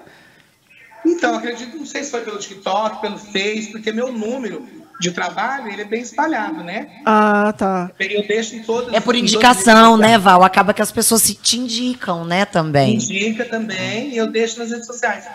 Então, 1.05 1.35
acredito, 1.35 1.75
não 1.77 1.85
sei 1.85 2.03
se 2.03 2.11
foi 2.11 2.21
pelo 2.21 2.37
TikTok, 2.37 3.01
pelo 3.01 3.17
Face, 3.17 3.69
porque 3.71 3.91
meu 3.91 4.11
número 4.11 4.67
de 4.99 5.11
trabalho 5.11 5.67
ele 5.67 5.81
é 5.81 5.85
bem 5.85 6.01
espalhado, 6.01 6.63
né? 6.63 6.87
Ah, 7.03 7.51
tá. 7.57 7.89
Eu 7.99 8.27
deixo 8.27 8.55
em 8.55 8.61
todas 8.61 8.93
É 8.93 8.99
por 8.99 9.15
indicação, 9.15 9.97
né, 9.97 10.17
Val? 10.19 10.43
Acaba 10.43 10.75
que 10.75 10.81
as 10.81 10.91
pessoas 10.91 11.23
se 11.23 11.33
te 11.33 11.57
indicam, 11.57 12.23
né, 12.23 12.45
também. 12.45 12.93
Indica 12.95 13.45
também, 13.45 14.09
e 14.13 14.17
eu 14.17 14.27
deixo 14.27 14.59
nas 14.59 14.69
redes 14.69 14.85
sociais. 14.85 15.25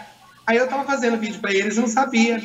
Aí 0.47 0.57
eu 0.57 0.69
tava 0.69 0.85
fazendo 0.85 1.17
vídeo 1.19 1.41
para 1.41 1.53
eles 1.53 1.77
e 1.77 1.81
não 1.81 1.89
sabia. 1.89 2.41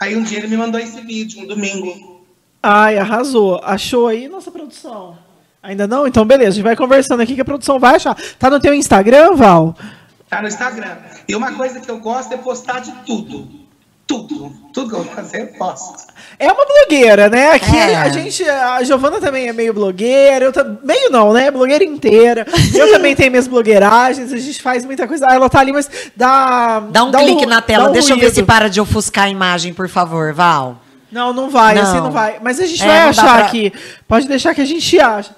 Aí 0.00 0.16
um 0.16 0.22
dia 0.22 0.38
ele 0.38 0.48
me 0.48 0.56
mandou 0.56 0.80
esse 0.80 1.00
vídeo, 1.00 1.42
um 1.42 1.46
domingo. 1.46 2.22
Ai, 2.62 2.98
arrasou. 2.98 3.60
Achou 3.64 4.06
aí 4.06 4.28
nossa 4.28 4.50
produção? 4.50 5.18
Ainda 5.62 5.86
não? 5.86 6.06
Então, 6.06 6.24
beleza. 6.24 6.50
A 6.50 6.54
gente 6.54 6.64
vai 6.64 6.76
conversando 6.76 7.20
aqui 7.20 7.34
que 7.34 7.40
a 7.40 7.44
produção 7.44 7.78
vai 7.78 7.96
achar. 7.96 8.16
Tá 8.38 8.48
no 8.48 8.60
teu 8.60 8.72
Instagram, 8.74 9.34
Val? 9.34 9.76
Tá 10.28 10.40
no 10.40 10.48
Instagram. 10.48 10.96
E 11.26 11.34
uma 11.34 11.52
coisa 11.52 11.80
que 11.80 11.90
eu 11.90 11.98
gosto 11.98 12.32
é 12.32 12.36
postar 12.36 12.80
de 12.80 12.92
tudo. 13.04 13.67
Tudo. 14.08 14.50
Tudo 14.72 14.88
que 14.88 14.96
eu 14.96 15.02
vou 15.04 15.14
fazer, 15.14 15.42
eu 15.42 15.46
posto. 15.58 16.06
É 16.38 16.50
uma 16.50 16.64
blogueira, 16.64 17.28
né? 17.28 17.50
Aqui 17.52 17.76
É. 17.76 17.94
a 17.96 18.08
gente, 18.08 18.42
a 18.48 18.82
Giovana 18.82 19.20
também 19.20 19.48
é 19.48 19.52
meio 19.52 19.74
blogueira, 19.74 20.46
eu 20.46 20.52
tam- 20.52 20.78
meio 20.82 21.10
não, 21.10 21.32
né? 21.34 21.50
Blogueira 21.50 21.84
inteira. 21.84 22.46
Eu 22.74 22.90
também 22.92 23.14
tenho 23.14 23.30
minhas 23.30 23.46
blogueiragens, 23.46 24.32
a 24.32 24.36
gente 24.38 24.62
faz 24.62 24.84
muita 24.86 25.06
coisa. 25.06 25.26
Ah, 25.28 25.34
ela 25.34 25.50
tá 25.50 25.60
ali, 25.60 25.72
mas 25.72 25.90
dá 26.16 26.80
Dá 26.90 27.04
um 27.04 27.12
clique 27.12 27.44
ru- 27.44 27.50
na 27.50 27.60
tela. 27.60 27.84
dá 27.84 27.90
um 27.90 27.92
Deixa 27.92 28.12
eu 28.12 28.16
ver 28.16 28.22
ruído. 28.26 28.34
se 28.36 28.42
para 28.44 28.68
de 28.70 28.80
ofuscar 28.80 29.24
a 29.24 29.28
imagem, 29.28 29.74
por 29.74 29.88
favor, 29.90 30.32
Val. 30.32 30.78
Não, 31.12 31.32
não 31.32 31.50
vai, 31.50 31.74
Não. 31.74 31.82
assim 31.82 31.96
não 31.98 32.10
vai. 32.10 32.38
Mas 32.42 32.60
a 32.60 32.66
gente 32.66 32.82
É, 32.82 32.86
vai 32.86 32.96
dá 32.98 33.08
achar 33.08 33.36
pra- 33.36 33.46
aqui. 33.46 33.72
Pode 34.06 34.26
deixar 34.28 34.54
que 34.54 34.60
a 34.60 34.64
gente 34.66 34.98
acha. 35.00 35.34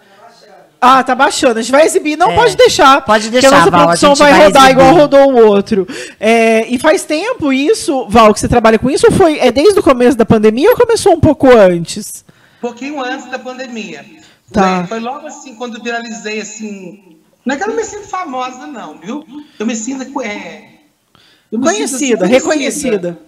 Ah, 0.80 1.02
tá 1.04 1.14
baixando. 1.14 1.58
A 1.58 1.62
gente 1.62 1.70
vai 1.72 1.84
exibir. 1.84 2.16
Não, 2.16 2.30
É. 2.30 2.34
pode 2.34 2.56
deixar. 2.56 3.04
Pode 3.04 3.24
Que 3.28 3.36
a 3.36 3.40
deixar, 3.40 3.50
nossa 3.58 3.70
Val, 3.70 3.80
a 3.80 3.84
produção 3.84 4.10
gente 4.14 4.18
vai, 4.18 4.32
vai 4.32 4.44
rodar 4.46 4.64
exibir. 4.64 4.82
igual 4.82 4.94
rodou 4.96 5.32
o 5.32 5.46
outro. 5.46 5.86
É, 6.18 6.66
e 6.68 6.78
faz 6.78 7.04
tempo 7.04 7.52
isso, 7.52 8.06
Val, 8.08 8.32
que 8.32 8.40
você 8.40 8.48
trabalha 8.48 8.78
com 8.78 8.88
isso? 8.90 9.06
Ou 9.06 9.12
foi 9.12 9.38
é 9.38 9.52
desde 9.52 9.78
o 9.78 9.82
começo 9.82 10.16
da 10.16 10.24
pandemia 10.24 10.70
ou 10.70 10.76
começou 10.76 11.12
um 11.12 11.20
pouco 11.20 11.48
antes? 11.54 12.24
Um 12.58 12.60
pouquinho 12.68 13.02
antes 13.02 13.26
da 13.30 13.38
pandemia. 13.38 14.04
Tá. 14.52 14.80
Né? 14.82 14.86
Foi 14.88 15.00
logo 15.00 15.26
assim, 15.26 15.54
quando 15.54 15.76
eu 15.76 15.82
viralizei, 15.82 16.40
assim... 16.40 17.18
Não 17.44 17.54
é 17.54 17.58
que 17.58 17.64
eu 17.64 17.68
não 17.68 17.76
me 17.76 17.84
sinto 17.84 18.06
famosa, 18.08 18.66
não, 18.66 18.98
viu? 18.98 19.24
Eu 19.58 19.66
me 19.66 19.74
sinto... 19.76 20.20
É, 20.22 20.64
eu 21.52 21.58
me 21.58 21.68
sinto, 21.68 21.84
assim, 21.84 21.86
Conhecida, 21.88 22.26
reconhecida. 22.26 23.18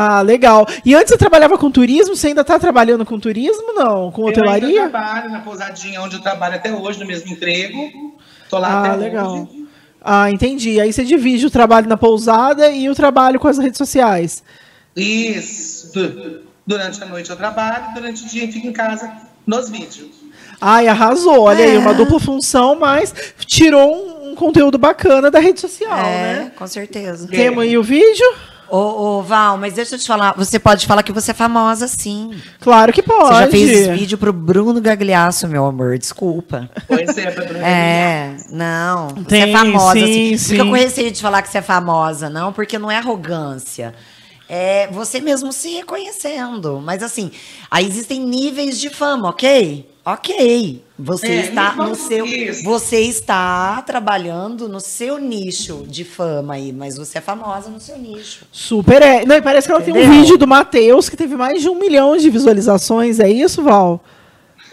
Ah, 0.00 0.20
legal. 0.22 0.64
E 0.84 0.94
antes 0.94 1.08
você 1.08 1.18
trabalhava 1.18 1.58
com 1.58 1.70
turismo? 1.70 2.14
Você 2.14 2.28
ainda 2.28 2.42
está 2.42 2.58
trabalhando 2.58 3.04
com 3.04 3.18
turismo? 3.18 3.72
Não? 3.74 4.12
Com 4.12 4.22
Eu 4.22 4.28
ainda 4.28 4.40
hotelaria? 4.42 4.88
trabalho 4.88 5.30
na 5.30 5.40
pousadinha 5.40 6.00
onde 6.02 6.14
eu 6.16 6.22
trabalho 6.22 6.54
até 6.54 6.72
hoje, 6.72 7.00
no 7.00 7.06
mesmo 7.06 7.32
emprego. 7.32 8.16
Tô 8.48 8.58
lá 8.58 8.68
Ah, 8.68 8.86
até 8.92 8.96
legal. 8.96 9.32
hoje. 9.42 9.66
Ah, 10.00 10.30
entendi. 10.30 10.80
Aí 10.80 10.92
você 10.92 11.04
divide 11.04 11.46
o 11.46 11.50
trabalho 11.50 11.88
na 11.88 11.96
pousada 11.96 12.70
e 12.70 12.88
o 12.88 12.94
trabalho 12.94 13.40
com 13.40 13.48
as 13.48 13.58
redes 13.58 13.76
sociais. 13.78 14.42
Isso. 14.96 15.92
Du- 15.92 16.46
Durante 16.66 17.02
a 17.02 17.06
noite 17.06 17.30
eu 17.30 17.36
trabalho, 17.36 17.94
durante 17.94 18.22
o 18.24 18.28
dia 18.28 18.44
eu 18.44 18.52
fico 18.52 18.66
em 18.66 18.72
casa 18.74 19.10
nos 19.46 19.70
vídeos. 19.70 20.10
Ai, 20.60 20.86
arrasou. 20.86 21.40
Olha 21.44 21.64
aí, 21.64 21.76
É. 21.76 21.78
uma 21.78 21.94
dupla 21.94 22.20
função, 22.20 22.78
mas 22.78 23.14
tirou 23.46 23.90
um, 23.90 24.32
um 24.32 24.34
conteúdo 24.34 24.76
bacana 24.76 25.30
da 25.30 25.38
rede 25.40 25.60
social, 25.60 25.98
é, 25.98 26.34
né? 26.44 26.52
com 26.54 26.66
certeza. 26.66 27.26
Temos 27.26 27.62
aí 27.64 27.78
o 27.78 27.82
vídeo? 27.82 28.26
Ô, 28.70 28.76
ô, 29.18 29.22
Val, 29.22 29.56
mas 29.56 29.74
deixa 29.74 29.94
eu 29.94 29.98
te 29.98 30.06
falar. 30.06 30.34
Você 30.36 30.58
pode 30.58 30.86
falar 30.86 31.02
que 31.02 31.12
você 31.12 31.30
é 31.30 31.34
famosa, 31.34 31.88
sim. 31.88 32.30
Claro 32.60 32.92
que 32.92 33.02
pode. 33.02 33.34
Você 33.34 33.40
já 33.40 33.50
fez 33.50 33.86
vídeo 33.98 34.18
pro 34.18 34.32
Bruno 34.32 34.80
Gagliasso, 34.80 35.48
meu 35.48 35.64
amor. 35.64 35.98
Desculpa. 35.98 36.68
Pois 36.86 37.16
é, 37.16 37.30
pra 37.30 37.44
Bruna 37.44 37.66
É, 37.66 38.36
não. 38.50 39.08
Você 39.08 39.24
Tem, 39.24 39.42
é 39.42 39.52
famosa, 39.52 39.94
sim, 39.94 40.34
assim. 40.34 40.50
Fica 40.50 40.64
sim. 40.64 40.68
com 40.70 40.76
receio 40.76 41.10
de 41.10 41.22
falar 41.22 41.42
que 41.42 41.48
você 41.48 41.58
é 41.58 41.62
famosa, 41.62 42.28
não, 42.28 42.52
porque 42.52 42.78
não 42.78 42.90
é 42.90 42.98
arrogância. 42.98 43.94
É 44.48 44.86
você 44.88 45.20
mesmo 45.20 45.52
se 45.52 45.68
reconhecendo. 45.70 46.80
Mas 46.82 47.02
assim, 47.02 47.30
aí 47.70 47.86
existem 47.86 48.20
níveis 48.20 48.78
de 48.78 48.90
fama, 48.90 49.28
ok? 49.30 49.88
Ok. 50.12 50.82
Você 50.98 51.26
É, 51.26 51.40
está 51.40 51.74
no 51.74 51.94
seu. 51.94 52.24
isso. 52.24 52.62
Você 52.64 53.00
está 53.00 53.82
trabalhando 53.82 54.66
no 54.68 54.80
seu 54.80 55.18
nicho 55.18 55.84
de 55.86 56.02
fama 56.02 56.54
aí, 56.54 56.72
mas 56.72 56.96
você 56.96 57.18
é 57.18 57.20
famosa 57.20 57.68
no 57.68 57.78
seu 57.78 57.98
nicho. 57.98 58.46
Super 58.50 59.02
é. 59.02 59.24
Não, 59.26 59.36
e 59.36 59.42
parece 59.42 59.66
que 59.68 59.72
ela 59.72 59.82
tem 59.82 59.92
um 59.92 59.98
Entendeu? 59.98 60.20
vídeo 60.20 60.38
do 60.38 60.46
Matheus 60.46 61.08
que 61.10 61.16
teve 61.16 61.36
mais 61.36 61.60
de 61.60 61.68
um 61.68 61.74
milhão 61.78 62.16
de 62.16 62.30
visualizações. 62.30 63.20
É 63.20 63.28
isso, 63.28 63.62
Val? 63.62 64.02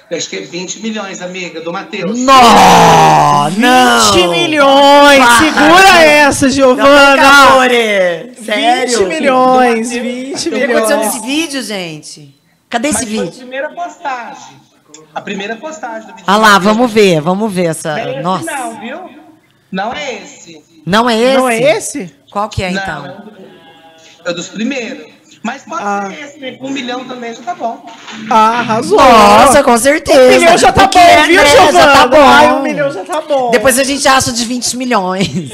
Acho 0.09 0.29
que 0.29 0.35
é 0.37 0.41
20 0.41 0.79
milhões, 0.81 1.21
amiga, 1.21 1.59
do 1.61 1.73
Matheus. 1.73 2.17
Não! 2.19 3.49
20 3.49 4.27
milhões! 4.27 5.19
Para. 5.19 5.37
Segura 5.39 6.03
essa, 6.05 6.49
Giovana! 6.49 7.67
20 8.37 8.45
Sério? 8.45 9.07
milhões, 9.07 9.91
20 9.91 10.49
Tem 10.49 10.67
condição 10.67 10.67
milhões. 10.67 11.13
desse 11.13 11.25
vídeo, 11.25 11.61
gente? 11.61 12.35
Cadê 12.69 12.91
Mas 12.91 13.01
esse 13.01 13.05
foi 13.09 13.19
a 13.19 13.23
vídeo? 13.23 13.37
primeira 13.39 13.69
postagem. 13.71 14.64
A 15.13 15.21
primeira 15.21 15.55
postagem 15.55 16.01
do 16.07 16.13
vídeo. 16.13 16.23
Ah 16.27 16.37
lá, 16.37 16.57
vamos 16.59 16.91
ver, 16.91 17.21
vamos 17.21 17.51
ver 17.53 17.65
essa. 17.65 17.95
Não 17.95 17.97
é 17.99 18.11
esse 18.13 18.21
Nossa. 18.23 18.51
não, 18.51 18.79
viu? 18.79 18.99
Não 19.71 19.93
é 19.93 20.13
esse. 20.15 20.63
Não 20.85 21.09
é 21.09 21.17
esse? 21.19 21.37
Não 21.37 21.49
é 21.49 21.59
esse? 21.77 22.15
Qual 22.31 22.47
que 22.49 22.63
é, 22.63 22.71
Não, 22.71 22.81
então? 22.81 23.05
é 23.05 23.09
um 23.09 23.21
do- 23.25 24.29
é 24.29 24.33
dos 24.33 24.47
primeiros. 24.49 25.13
Mas 25.43 25.61
pode 25.63 25.83
Ah. 25.83 26.07
ser 26.09 26.23
esse, 26.23 26.39
né? 26.39 26.51
Com 26.53 26.67
um 26.67 26.71
milhão 26.71 27.05
também 27.05 27.31
já 27.31 27.41
tá 27.43 27.53
bom. 27.53 27.85
Ah, 28.31 28.59
arrasou. 28.61 28.97
Nossa, 28.97 29.63
com 29.63 29.77
certeza. 29.77 30.19
Um 30.19 30.39
milhão 30.39 30.57
já 30.57 30.71
tá 30.71 30.81
Porque, 30.87 30.97
bom, 30.97 31.23
viu, 31.27 31.41
né, 31.41 31.45
Giovana? 31.45 31.71
Já 31.79 31.93
tá 31.93 32.07
bom. 32.07 32.21
Ai, 32.27 32.51
um 32.53 32.61
milhão 32.63 32.91
já 32.91 33.05
tá 33.05 33.21
bom. 33.21 33.51
Depois 33.51 33.77
a 33.77 33.83
gente 33.83 34.07
acha 34.07 34.31
de 34.31 34.43
20 34.43 34.75
milhões. 34.75 35.51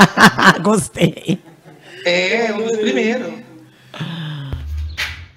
Gostei. 0.62 1.38
É, 2.06 2.52
um 2.54 2.62
dos 2.66 2.76
primeiros. 2.78 3.43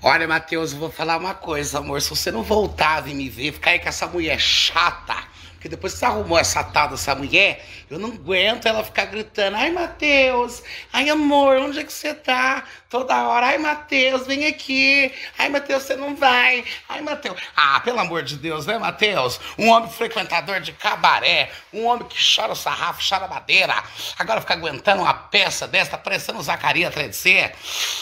Olha, 0.09 0.25
Matheus, 0.25 0.71
eu 0.71 0.79
vou 0.79 0.89
falar 0.89 1.17
uma 1.17 1.33
coisa, 1.33 1.79
amor. 1.79 2.01
Se 2.01 2.09
você 2.09 2.31
não 2.31 2.41
voltar 2.41 3.01
vir 3.01 3.13
me 3.13 3.27
ver, 3.27 3.51
ficar 3.51 3.71
aí 3.71 3.79
com 3.79 3.89
essa 3.89 4.07
mulher 4.07 4.39
chata, 4.39 5.21
Porque 5.67 5.75
depois 5.75 5.93
que 5.93 5.99
você 5.99 6.05
arrumou 6.05 6.39
essa 6.39 6.63
tal 6.63 6.87
dessa 6.87 7.13
mulher, 7.13 7.65
eu 7.89 7.99
não 7.99 8.09
aguento 8.09 8.65
ela 8.67 8.83
ficar 8.83 9.05
gritando: 9.05 9.57
ai, 9.57 9.69
Matheus, 9.69 10.63
ai, 10.93 11.09
amor, 11.09 11.57
onde 11.57 11.79
é 11.79 11.83
que 11.83 11.91
você 11.91 12.13
tá? 12.13 12.63
Toda 12.89 13.27
hora, 13.27 13.47
ai, 13.47 13.57
Matheus, 13.57 14.25
vem 14.25 14.45
aqui. 14.45 15.11
Ai, 15.37 15.49
Matheus, 15.49 15.83
você 15.83 15.97
não 15.97 16.15
vai. 16.15 16.63
Ai, 16.87 17.01
Matheus. 17.01 17.37
Ah, 17.53 17.81
pelo 17.81 17.99
amor 17.99 18.23
de 18.23 18.37
Deus, 18.37 18.65
né, 18.65 18.77
Matheus? 18.77 19.41
Um 19.57 19.67
homem 19.67 19.89
frequentador 19.89 20.61
de 20.61 20.71
cabaré, 20.71 21.51
um 21.73 21.85
homem 21.85 22.07
que 22.07 22.17
chora 22.17 22.53
o 22.53 22.55
sarrafo, 22.55 23.01
chora 23.07 23.27
madeira. 23.27 23.75
Agora 24.17 24.39
fica 24.39 24.53
aguentando 24.53 25.01
uma 25.01 25.13
peça 25.13 25.67
dessa, 25.67 25.91
tá 25.91 25.97
parecendo 25.97 26.39
o 26.39 26.43
Zacarias 26.43 26.89
atrás 26.89 27.09
de 27.09 27.15
você. 27.17 27.51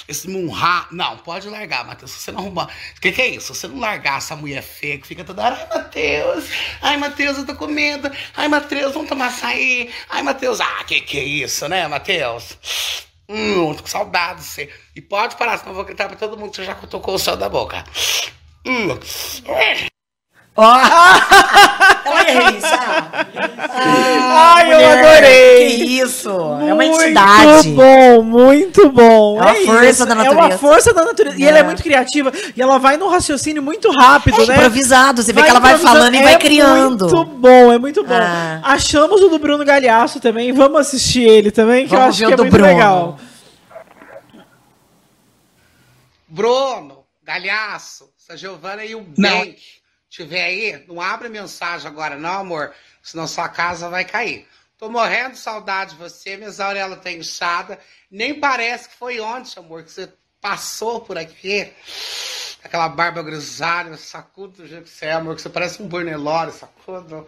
Esse 0.08 0.30
munra. 0.30 0.86
Não, 0.91 1.17
pode 1.17 1.49
largar, 1.49 1.84
Matheus. 1.84 2.12
Se 2.12 2.19
você 2.19 2.32
não 2.32 2.41
arrumar. 2.41 2.69
O 2.95 3.01
que, 3.01 3.12
que 3.12 3.21
é 3.23 3.28
isso? 3.28 3.56
Se 3.56 3.62
você 3.62 3.67
não 3.67 3.80
largar 3.80 4.19
essa 4.19 4.36
mulher 4.36 4.62
feia 4.62 4.99
que 4.99 5.08
fica 5.08 5.23
toda 5.23 5.43
hora, 5.43 5.56
ai, 5.56 5.80
Matheus, 5.80 6.45
ai, 6.80 6.97
Matheus, 6.97 7.38
eu 7.39 7.45
tô 7.45 7.55
com 7.56 7.68
medo. 7.68 8.12
Ai, 8.36 8.48
Matheus, 8.48 8.94
vamos 8.94 9.10
tomar 9.10 9.28
açaí. 9.28 9.89
Ai, 10.10 10.22
Matheus, 10.22 10.60
ah, 10.60 10.84
que 10.86 11.02
que 11.02 11.20
é 11.20 11.24
isso, 11.24 11.68
né, 11.68 11.88
Matheus? 11.88 12.58
Hum, 13.28 13.74
tô 13.74 13.84
com 13.84 13.89
saudade 13.89 14.41
de 14.41 14.46
você. 14.46 14.70
E 14.96 15.02
pode 15.02 15.36
parar, 15.36 15.58
senão 15.58 15.72
eu 15.72 15.76
vou 15.76 15.86
gritar 15.86 16.08
pra 16.08 16.18
todo 16.18 16.38
mundo 16.38 16.52
que 16.52 16.58
você 16.58 16.65
já 16.65 16.76
tocou 16.76 17.15
o 17.15 17.20
céu 17.20 17.36
da 17.36 17.50
boca. 17.50 17.84
Hum. 18.65 19.00
Ela 20.58 22.24
é 22.30 22.52
isso, 22.58 22.68
Ai, 23.78 24.74
eu 24.74 24.89
adorei! 24.89 25.68
Que 25.78 25.84
isso! 26.02 26.30
é 26.30 26.74
uma 26.74 26.86
entidade. 26.86 27.68
Muito 27.70 27.76
bom, 27.76 28.24
muito 28.24 28.89
bom. 28.89 29.38
É 29.38 29.41
uma 29.44 29.56
força 29.65 29.86
isso, 29.89 30.06
da 30.06 30.12
É 30.13 30.15
uma 30.15 30.24
natureza. 30.34 30.58
força 30.58 30.94
da 30.94 31.04
natureza. 31.06 31.38
E 31.38 31.44
É. 31.44 31.48
ela 31.50 31.60
é 31.60 31.63
muito 31.63 31.84
criativa. 31.84 32.32
E 32.56 32.62
ela 32.62 32.78
vai 32.78 32.96
num 32.96 33.10
raciocínio 33.10 33.62
muito 33.62 33.91
rápido, 33.91 34.41
É 34.41 34.46
né? 34.46 34.56
improvisado, 34.56 35.22
você 35.24 35.34
vê 35.34 35.44
que 35.44 35.50
ela 35.50 35.60
vai 35.60 35.78
falando 35.78 36.15
e 36.15 36.24
vai 36.24 36.36
É 36.36 36.38
criando. 36.38 37.10
muito 37.10 37.26
bom, 37.26 37.74
é 37.74 37.78
muito 37.78 38.04
bom. 38.06 38.13
Ah. 38.15 38.62
Achamos 38.63 39.22
o 39.22 39.28
do 39.30 39.38
Bruno 39.39 39.65
Galhaço 39.65 40.22
também. 40.22 40.54
Vamos 40.54 40.80
assistir 40.80 41.24
ele 41.24 41.52
também, 41.52 41.86
que 41.88 41.94
eu 41.94 42.00
Vamos 42.00 42.15
acho 42.15 42.20
ver 42.20 42.28
que 42.28 42.34
é 42.34 42.38
muito 42.38 42.52
Bruno. 42.52 42.68
legal. 42.68 43.18
Bruno, 46.28 47.04
Galhaço, 47.24 48.10
se 48.18 48.32
a 48.32 48.36
Giovana 48.36 48.84
e 48.86 48.96
o 48.96 49.02
Bank 49.02 49.58
tiver 50.15 50.43
aí, 50.43 50.84
não 50.88 51.01
abre 51.01 51.28
mensagem 51.30 51.88
agora, 51.88 52.15
não, 52.15 52.39
amor. 52.39 52.73
Senão 53.04 53.28
sua 53.28 53.49
casa 53.49 53.89
vai 53.89 54.06
cair. 54.06 54.47
Tô 54.78 54.89
morrendo 54.89 55.32
de 55.32 55.39
saudade 55.39 55.91
de 55.91 55.97
você, 55.97 56.38
minha 56.38 56.51
auréola 56.60 56.95
tá 56.95 57.12
inchada. 57.12 57.80
Nem 58.10 58.39
parece 58.39 58.89
que 58.89 58.95
foi 58.95 59.19
ontem, 59.19 59.60
amor, 59.60 59.84
que 59.84 59.91
você 59.91 60.12
passou 60.41 61.01
por 61.01 61.17
aqui. 61.17 61.71
Aquela 62.63 62.89
barba 62.89 63.21
grisalha, 63.21 63.95
sacudo 63.95 64.63
do 64.63 64.67
jeito 64.67 64.86
que 64.86 64.89
você 64.89 65.06
é, 65.06 65.13
amor, 65.13 65.36
que 65.36 65.41
você 65.41 65.49
parece 65.49 65.82
um 65.82 65.88
Bornelore, 65.88 66.51
sacudo. 66.51 67.28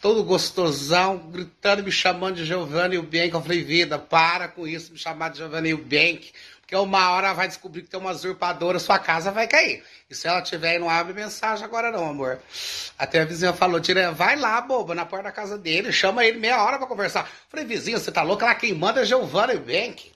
Todo 0.00 0.24
gostosão, 0.24 1.18
gritando, 1.18 1.82
me 1.82 1.92
chamando 1.92 2.36
de 2.36 2.44
Giovanna 2.44 2.94
e 2.94 2.98
o 2.98 3.02
Bank. 3.02 3.32
Eu 3.32 3.42
falei, 3.42 3.62
vida, 3.62 3.98
para 3.98 4.48
com 4.48 4.66
isso, 4.66 4.92
me 4.92 4.98
chamar 4.98 5.30
de 5.30 5.38
Giovanna 5.38 5.68
e 5.68 5.74
o 5.74 5.78
Bank. 5.78 6.32
Porque 6.66 6.74
uma 6.74 7.12
hora 7.12 7.32
vai 7.32 7.46
descobrir 7.46 7.82
que 7.82 7.88
tem 7.88 8.00
uma 8.00 8.10
usurpadora, 8.10 8.80
sua 8.80 8.98
casa 8.98 9.30
vai 9.30 9.46
cair. 9.46 9.84
E 10.10 10.14
se 10.16 10.26
ela 10.26 10.42
tiver 10.42 10.70
aí, 10.70 10.78
não 10.80 10.90
abre 10.90 11.12
mensagem 11.14 11.64
agora 11.64 11.92
não, 11.92 12.10
amor. 12.10 12.40
Até 12.98 13.20
a 13.20 13.24
vizinha 13.24 13.52
falou, 13.52 13.78
tira, 13.80 14.10
vai 14.10 14.34
lá, 14.34 14.60
boba, 14.60 14.92
na 14.92 15.06
porta 15.06 15.26
da 15.26 15.32
casa 15.32 15.56
dele, 15.56 15.92
chama 15.92 16.24
ele 16.24 16.40
meia 16.40 16.60
hora 16.64 16.76
pra 16.76 16.88
conversar. 16.88 17.30
Falei, 17.48 17.64
vizinha, 17.64 18.00
você 18.00 18.10
tá 18.10 18.22
louca? 18.22 18.44
Lá 18.46 18.54
quem 18.56 18.74
manda 18.74 19.00
é 19.02 19.04
Giovanna 19.04 19.54
e 19.54 19.58
Bank. 19.60 20.12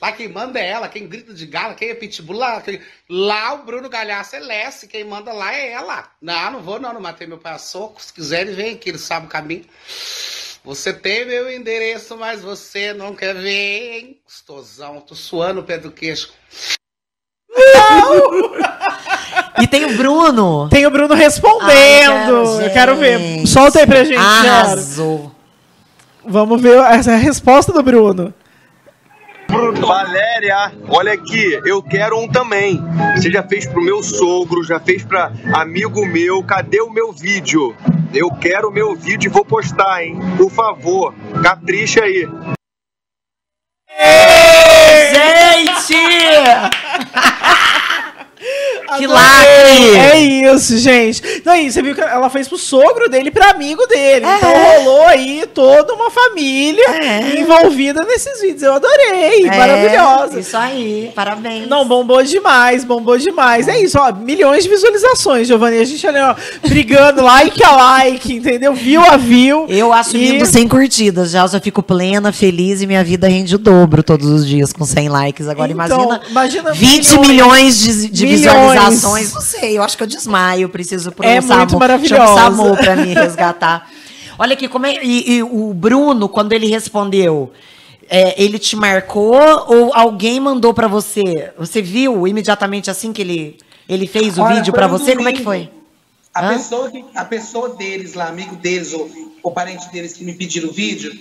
Lá 0.00 0.10
quem 0.12 0.28
manda 0.28 0.58
é 0.58 0.66
ela, 0.66 0.88
quem 0.88 1.06
grita 1.06 1.34
de 1.34 1.44
gala, 1.44 1.74
quem 1.74 1.90
é 1.90 1.94
pitbull, 1.94 2.38
lá, 2.38 2.62
quem- 2.62 2.80
lá 3.06 3.52
o 3.52 3.64
Bruno 3.64 3.90
Galhaço 3.90 4.34
é 4.34 4.38
Lessie, 4.40 4.88
quem 4.88 5.04
manda 5.04 5.30
lá 5.30 5.54
é 5.54 5.72
ela. 5.72 6.10
Não, 6.22 6.52
não 6.52 6.62
vou 6.62 6.80
não, 6.80 6.94
não 6.94 7.02
matei 7.02 7.26
meu 7.26 7.36
pai 7.36 7.52
a 7.52 7.58
soco, 7.58 8.00
se 8.02 8.10
quiser 8.14 8.40
ele 8.40 8.52
vem 8.54 8.74
aqui, 8.76 8.88
ele 8.88 8.98
sabe 8.98 9.26
o 9.26 9.28
caminho. 9.28 9.66
Você 10.64 10.92
tem 10.92 11.26
meu 11.26 11.52
endereço, 11.52 12.16
mas 12.16 12.42
você 12.42 12.92
não 12.92 13.14
quer 13.16 13.34
ver, 13.34 13.98
hein? 13.98 14.18
Gostosão, 14.24 15.00
tô 15.00 15.14
suando 15.14 15.60
o 15.60 15.64
pé 15.64 15.76
do 15.76 15.90
queixo. 15.90 16.32
E 19.60 19.66
tem 19.66 19.84
o 19.84 19.96
Bruno. 19.96 20.68
Tem 20.68 20.86
o 20.86 20.90
Bruno 20.90 21.14
respondendo. 21.14 22.58
Ai, 22.60 22.66
eu 22.66 22.72
quero 22.72 22.94
ver. 22.94 23.44
Solta 23.46 23.80
aí 23.80 23.86
pra 23.86 24.04
gente. 24.04 24.16
Arrasou. 24.16 25.32
Vamos 26.24 26.62
ver 26.62 26.78
essa 26.78 27.10
é 27.10 27.14
a 27.14 27.18
resposta 27.18 27.72
do 27.72 27.82
Bruno. 27.82 28.32
Valéria, 29.80 30.72
olha 30.88 31.12
aqui, 31.12 31.60
eu 31.66 31.82
quero 31.82 32.18
um 32.18 32.28
também. 32.28 32.80
Você 33.16 33.30
já 33.30 33.42
fez 33.42 33.66
pro 33.66 33.82
meu 33.82 34.02
sogro, 34.02 34.62
já 34.62 34.78
fez 34.80 35.04
pra 35.04 35.32
amigo 35.52 36.06
meu. 36.06 36.42
Cadê 36.42 36.80
o 36.80 36.90
meu 36.90 37.12
vídeo? 37.12 37.76
Eu 38.14 38.30
quero 38.30 38.70
meu 38.70 38.94
vídeo 38.94 39.28
e 39.28 39.32
vou 39.32 39.44
postar, 39.44 40.04
hein? 40.04 40.18
Por 40.36 40.50
favor, 40.50 41.14
capricha 41.42 42.02
aí. 42.04 42.28
Gente! 45.12 45.96
Que 49.02 49.06
lacre! 49.08 49.96
É 49.96 50.18
isso, 50.52 50.78
gente. 50.78 51.22
Não, 51.44 51.54
e 51.56 51.70
você 51.70 51.82
viu 51.82 51.94
que 51.94 52.00
ela 52.00 52.28
fez 52.30 52.46
pro 52.48 52.56
sogro 52.58 53.08
dele 53.08 53.28
e 53.28 53.30
pro 53.30 53.44
amigo 53.50 53.84
dele. 53.86 54.24
É. 54.26 54.36
Então 54.36 54.52
rolou 54.52 55.06
aí 55.06 55.44
toda 55.52 55.92
uma 55.94 56.10
família 56.10 56.84
É. 56.90 57.40
envolvida 57.40 58.04
nesses 58.04 58.40
vídeos. 58.40 58.62
Eu 58.62 58.74
adorei. 58.74 59.46
É, 59.46 59.56
maravilhosa. 59.58 60.38
Isso 60.40 60.56
aí, 60.56 61.10
parabéns. 61.14 61.68
Não, 61.68 61.84
bombou 61.84 62.22
demais, 62.22 62.84
bombou 62.84 63.18
demais. 63.18 63.66
É 63.68 63.80
isso, 63.80 63.98
ó, 63.98 64.12
milhões 64.12 64.62
de 64.64 64.70
visualizações, 64.70 65.46
Giovanni. 65.48 65.78
A 65.78 65.84
gente 65.84 66.06
ali, 66.06 66.18
ó, 66.20 66.34
brigando 66.68 67.22
like 67.24 67.62
a 67.64 67.70
like, 67.72 68.32
entendeu? 68.34 68.72
Viu 68.74 69.02
a 69.02 69.16
view. 69.16 69.66
Eu 69.68 69.92
assumindo 69.92 70.44
E- 70.44 70.46
100 70.46 70.68
curtidas, 70.68 71.30
já 71.30 71.42
eu 71.42 71.48
já 71.48 71.60
fico 71.60 71.82
plena, 71.82 72.32
feliz 72.32 72.82
e 72.82 72.86
minha 72.86 73.02
vida 73.02 73.26
rende 73.28 73.54
o 73.54 73.58
dobro 73.58 74.02
todos 74.02 74.28
os 74.28 74.46
dias 74.46 74.72
com 74.72 74.84
100 74.84 75.08
likes. 75.08 75.48
Agora 75.48 75.72
Então, 75.72 76.02
imagina, 76.02 76.20
imagina 76.30 76.72
20 76.72 77.18
milhões, 77.20 77.78
de, 77.78 78.08
de 78.08 78.26
Milhões. 78.26 78.40
visualizações. 78.40 78.91
Não 79.34 79.40
sei, 79.40 79.78
eu 79.78 79.82
acho 79.82 79.96
que 79.96 80.02
eu 80.02 80.06
desmaio, 80.06 80.68
preciso 80.68 81.12
pro 81.12 81.26
É 81.26 81.40
SAMU. 81.40 81.58
muito 81.58 81.70
Chama 81.70 81.76
o 81.76 81.80
maravilhosa. 81.80 82.34
SAMU 82.34 82.76
pra 82.76 82.96
me 82.96 83.14
resgatar. 83.14 83.90
Olha 84.38 84.54
aqui, 84.54 84.68
como 84.68 84.86
é, 84.86 85.04
e, 85.04 85.34
e 85.36 85.42
o 85.42 85.72
Bruno, 85.74 86.28
quando 86.28 86.52
ele 86.52 86.66
respondeu, 86.66 87.52
é, 88.08 88.42
ele 88.42 88.58
te 88.58 88.74
marcou 88.76 89.34
ou 89.68 89.94
alguém 89.94 90.40
mandou 90.40 90.74
pra 90.74 90.88
você? 90.88 91.52
Você 91.58 91.80
viu 91.80 92.26
imediatamente 92.26 92.90
assim 92.90 93.12
que 93.12 93.22
ele, 93.22 93.58
ele 93.88 94.06
fez 94.06 94.38
o 94.38 94.42
Olha, 94.42 94.56
vídeo 94.56 94.72
no 94.72 94.88
você? 94.88 95.14
Como 95.16 95.28
é 95.28 95.32
que 95.32 95.42
foi? 95.44 95.70
A 96.34 96.46
Hã? 96.46 96.54
pessoa, 96.54 96.90
que, 96.90 97.04
a 97.14 97.24
pessoa 97.24 97.68
deles 97.70 98.14
lá, 98.14 98.28
amigo 98.28 98.56
deles, 98.56 98.92
ou, 98.94 99.08
ou 99.42 99.52
parente 99.52 99.90
deles 99.92 100.14
que 100.14 100.24
me 100.24 100.32
pediram 100.34 100.70
o 100.70 100.72
vídeo, 100.72 101.12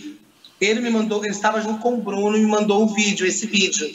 ele 0.59 0.79
me 0.79 0.89
mandou, 0.89 1.23
ele 1.23 1.33
estava 1.33 1.61
junto 1.61 1.79
com 1.81 1.95
o 1.95 1.97
Bruno 1.97 2.37
e 2.37 2.39
me 2.39 2.47
mandou 2.47 2.83
o 2.83 2.87
vídeo, 2.93 3.27
esse 3.27 3.45
vídeo. 3.45 3.89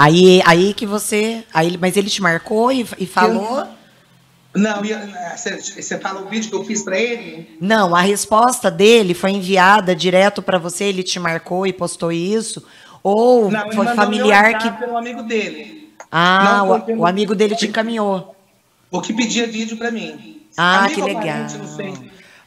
Aí, 0.00 0.40
aí 0.46 0.72
que 0.74 0.86
você. 0.86 1.42
Aí, 1.52 1.76
mas 1.76 1.96
ele 1.96 2.08
te 2.08 2.22
marcou 2.22 2.70
e, 2.70 2.86
e 2.98 3.04
falou. 3.04 3.66
Não, 4.54 4.80
você, 5.36 5.98
fala 5.98 6.20
o 6.20 6.28
vídeo 6.28 6.50
que 6.50 6.54
eu 6.56 6.64
fiz 6.64 6.82
pra 6.82 6.96
ele? 6.96 7.56
Não, 7.60 7.94
a 7.96 8.00
resposta 8.00 8.70
dele 8.70 9.12
foi 9.12 9.32
enviada 9.32 9.96
direto 9.96 10.40
pra 10.40 10.56
você, 10.56 10.84
ele 10.84 11.02
te 11.02 11.18
marcou 11.18 11.66
e 11.66 11.72
postou 11.72 12.12
isso? 12.12 12.64
Ou 13.02 13.50
Não, 13.50 13.66
ele 13.66 13.74
foi 13.74 13.86
familiar 13.88 14.56
que. 14.58 14.70
Pelo 14.70 14.96
amigo 14.96 15.22
dele. 15.24 15.92
Ah, 16.10 16.44
Não, 16.58 16.76
o, 16.76 16.80
pelo- 16.80 17.00
o 17.00 17.06
amigo 17.06 17.34
dele 17.34 17.56
te 17.56 17.66
encaminhou. 17.66 18.36
O 18.92 19.00
que 19.00 19.12
pedia 19.12 19.48
vídeo 19.48 19.76
pra 19.76 19.90
mim. 19.90 20.42
Ah, 20.56 20.84
Amigo 20.84 20.94
que 20.94 21.02
legal. 21.02 21.22
parente, 21.22 21.56
não 21.58 21.66
sei. 21.66 21.94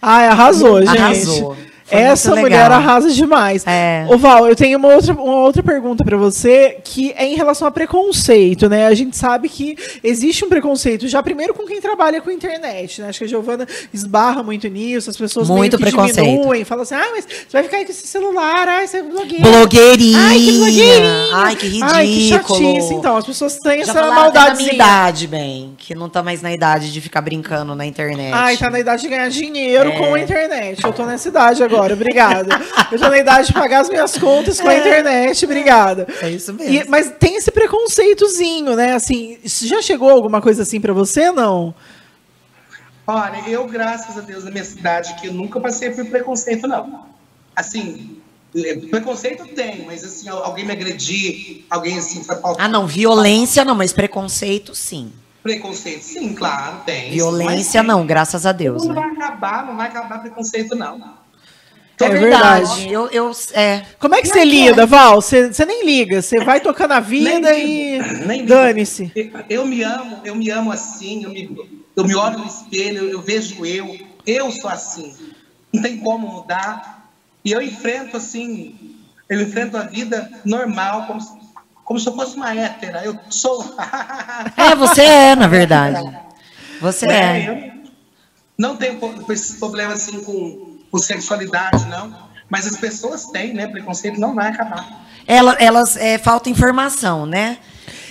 Ai, 0.02 0.28
arrasou, 0.28 0.80
gente. 0.86 0.98
Arrasou. 0.98 1.58
Foi 1.92 2.00
Essa 2.00 2.36
mulher 2.36 2.72
arrasa 2.72 3.12
demais. 3.12 3.64
É. 3.68 4.06
Ô, 4.10 4.18
Val, 4.18 4.48
eu 4.48 4.56
tenho 4.56 4.78
uma 4.78 4.94
outra, 4.94 5.14
uma 5.14 5.42
outra 5.42 5.62
pergunta 5.62 6.04
pra 6.04 6.18
você, 6.18 6.78
que 6.84 7.12
é 7.18 7.26
em 7.26 7.36
relação 7.36 7.68
a 7.68 7.72
preconceito, 7.72 8.70
né? 8.70 8.88
A 8.88 8.94
gente 8.94 9.18
sabe 9.18 9.50
que 9.50 9.76
existe 10.04 10.46
um 10.46 10.50
preconceito, 10.50 11.08
já 11.08 11.22
primeiro 11.22 11.54
com 11.54 11.66
quem 11.66 11.82
trabalha 11.82 12.22
com 12.22 12.32
internet, 12.32 13.02
né? 13.02 13.10
Acho 13.10 13.20
que 13.20 13.26
a 13.26 13.28
Giovana 13.28 13.68
esbarra 13.94 14.42
muito 14.44 14.68
nisso, 14.68 15.10
as 15.10 15.18
pessoas 15.18 15.50
Muito 15.50 15.78
meio 15.80 15.92
preconceito. 15.92 16.26
diminuem, 16.26 16.64
falam 16.64 16.84
assim, 16.84 16.96
ah, 16.96 17.08
mas 17.12 17.26
você 17.26 17.46
vai 17.52 17.64
ficar 17.64 17.78
aí 17.78 17.86
com 17.86 17.92
esse 17.92 18.08
celular, 18.08 18.68
ai, 18.68 18.88
você 18.88 18.98
é 18.98 19.04
blogueira. 19.04 19.44
Blogueirinha. 19.44 20.18
Ai, 20.20 20.38
que 20.40 20.52
blogueirinha. 20.52 21.30
Ai, 21.34 21.56
que 21.56 21.66
ridículo. 21.68 21.92
Ai, 21.94 22.06
que 22.08 22.30
chatice. 22.30 22.94
Então, 22.94 23.18
as 23.18 23.26
pessoas 23.26 23.58
têm 23.60 23.84
Já 23.84 23.92
essa 23.92 24.08
maldade. 24.08 24.50
da 24.52 24.56
minha 24.56 24.74
idade, 24.74 25.28
bem. 25.28 25.74
Que 25.78 25.94
não 25.96 26.10
tá 26.10 26.22
mais 26.24 26.42
na 26.42 26.52
idade 26.54 26.92
de 26.92 27.02
ficar 27.02 27.22
brincando 27.22 27.76
na 27.76 27.86
internet. 27.86 28.32
Ai, 28.34 28.58
tá 28.58 28.70
na 28.70 28.80
idade 28.80 29.02
de 29.02 29.08
ganhar 29.10 29.30
dinheiro 29.30 29.90
É. 29.90 29.98
com 29.98 30.14
a 30.14 30.20
internet. 30.20 30.84
Eu 30.84 30.94
tô 30.94 31.06
nessa 31.06 31.28
idade 31.28 31.64
agora, 31.64 31.81
obrigada. 31.90 32.50
Eu 32.92 33.00
tô 33.00 33.10
na 33.10 33.18
idade 33.18 33.48
de 33.48 33.54
pagar 33.54 33.80
as 33.82 33.90
minhas 33.90 34.18
contas 34.18 34.60
com 34.60 34.68
a 34.68 34.76
internet, 34.76 35.46
obrigada. 35.46 36.06
É 36.22 36.30
isso 36.30 36.54
mesmo. 36.54 36.74
E- 36.74 36.90
mas 36.90 37.12
tem 37.20 37.38
esse 37.38 37.50
preconceitozinho, 37.50 38.76
né? 38.76 38.94
Assim, 38.94 39.38
já 39.44 39.82
chegou 39.82 40.10
alguma 40.10 40.42
coisa 40.42 40.64
assim 40.64 40.80
pra 40.82 40.94
você, 40.94 41.32
não? 41.32 41.74
Olha, 43.08 43.42
eu, 43.48 43.66
graças 43.68 44.18
a 44.18 44.22
Deus, 44.22 44.44
na 44.44 44.52
minha 44.52 44.64
cidade, 44.64 45.16
que 45.20 45.28
eu 45.28 45.34
nunca 45.34 45.60
passei 45.60 45.90
por 45.90 46.06
preconceito, 46.06 46.68
não. 46.68 47.06
Assim, 47.56 48.18
eh, 48.56 48.76
preconceito 48.90 49.46
tem, 49.48 49.86
mas 49.86 50.04
assim, 50.04 50.30
al- 50.30 50.44
alguém 50.44 50.66
me 50.66 50.72
agredir, 50.72 51.66
alguém 51.70 51.98
assim, 51.98 52.24
foi 52.24 52.38
Ah, 52.58 52.68
não, 52.68 52.86
violência 52.88 53.66
não, 53.66 53.76
mas 53.76 53.92
preconceito 53.92 54.76
sim. 54.76 55.12
Preconceito, 55.44 56.04
sim, 56.04 56.34
claro, 56.36 56.82
tem. 56.86 57.12
Violência 57.12 57.82
não, 57.82 58.06
graças 58.06 58.46
a 58.46 58.52
Deus. 58.52 58.86
Não 58.86 58.94
né? 58.94 59.02
vai 59.02 59.10
acabar, 59.12 59.66
não 59.66 59.76
vai 59.76 59.88
acabar 59.88 60.20
preconceito, 60.22 60.76
não. 60.76 61.16
É 62.06 62.10
verdade. 62.10 62.92
Eu, 62.92 63.08
eu, 63.10 63.32
é. 63.54 63.84
Como 64.00 64.16
é 64.16 64.22
que 64.22 64.28
você 64.28 64.44
lida, 64.44 64.86
Val? 64.86 65.22
Você, 65.22 65.52
você 65.52 65.66
nem 65.66 65.86
liga, 65.86 66.22
você 66.22 66.44
vai 66.44 66.60
tocando 66.60 66.94
a 66.94 67.00
vida 67.00 67.52
Nem 67.52 67.96
e 67.96 67.98
ligo, 68.00 68.26
nem 68.26 68.38
ligo. 68.42 68.50
dane-se. 68.50 69.12
Eu, 69.16 69.32
eu 69.50 69.66
me 69.66 69.84
amo, 69.84 70.20
eu 70.24 70.36
me 70.36 70.50
amo 70.50 70.72
assim, 70.72 71.24
eu 71.24 71.30
me, 71.30 71.58
eu 71.96 72.04
me 72.06 72.16
olho 72.16 72.40
no 72.40 72.46
espelho, 72.46 73.10
eu 73.10 73.22
vejo 73.22 73.66
eu, 73.66 73.98
eu 74.26 74.52
sou 74.52 74.70
assim. 74.70 75.16
Não 75.74 75.82
tem 75.82 75.98
como 75.98 76.28
mudar. 76.28 77.10
E 77.44 77.52
eu 77.52 77.62
enfrento 77.62 78.18
assim, 78.18 78.76
eu 79.30 79.42
enfrento 79.42 79.78
a 79.78 79.84
vida 79.84 80.30
normal, 80.46 81.08
como 81.08 81.22
se, 81.22 81.32
como 81.84 82.00
se 82.00 82.08
eu 82.08 82.16
fosse 82.16 82.36
uma 82.36 82.56
hétera. 82.56 83.04
Eu 83.04 83.18
sou. 83.30 83.76
É, 84.58 84.76
você 84.76 85.02
é, 85.02 85.36
na 85.36 85.48
verdade. 85.48 86.02
Você 86.80 87.06
é. 87.06 87.50
eu 87.50 87.82
não 88.58 88.78
tenho 88.78 89.00
esse 89.30 89.58
problema 89.58 89.94
assim 89.94 90.24
com, 90.24 90.71
com 90.92 90.98
sexualidade, 90.98 91.86
não. 91.88 92.30
Mas 92.50 92.68
as 92.68 92.76
pessoas 92.78 93.28
têm, 93.28 93.54
né? 93.54 93.68
Preconceito 93.68 94.20
não 94.20 94.36
vai 94.36 94.50
acabar. 94.50 95.08
Ela, 95.26 95.54
elas 95.54 95.96
é, 95.96 96.18
falta 96.18 96.50
informação, 96.50 97.26
né? 97.26 97.58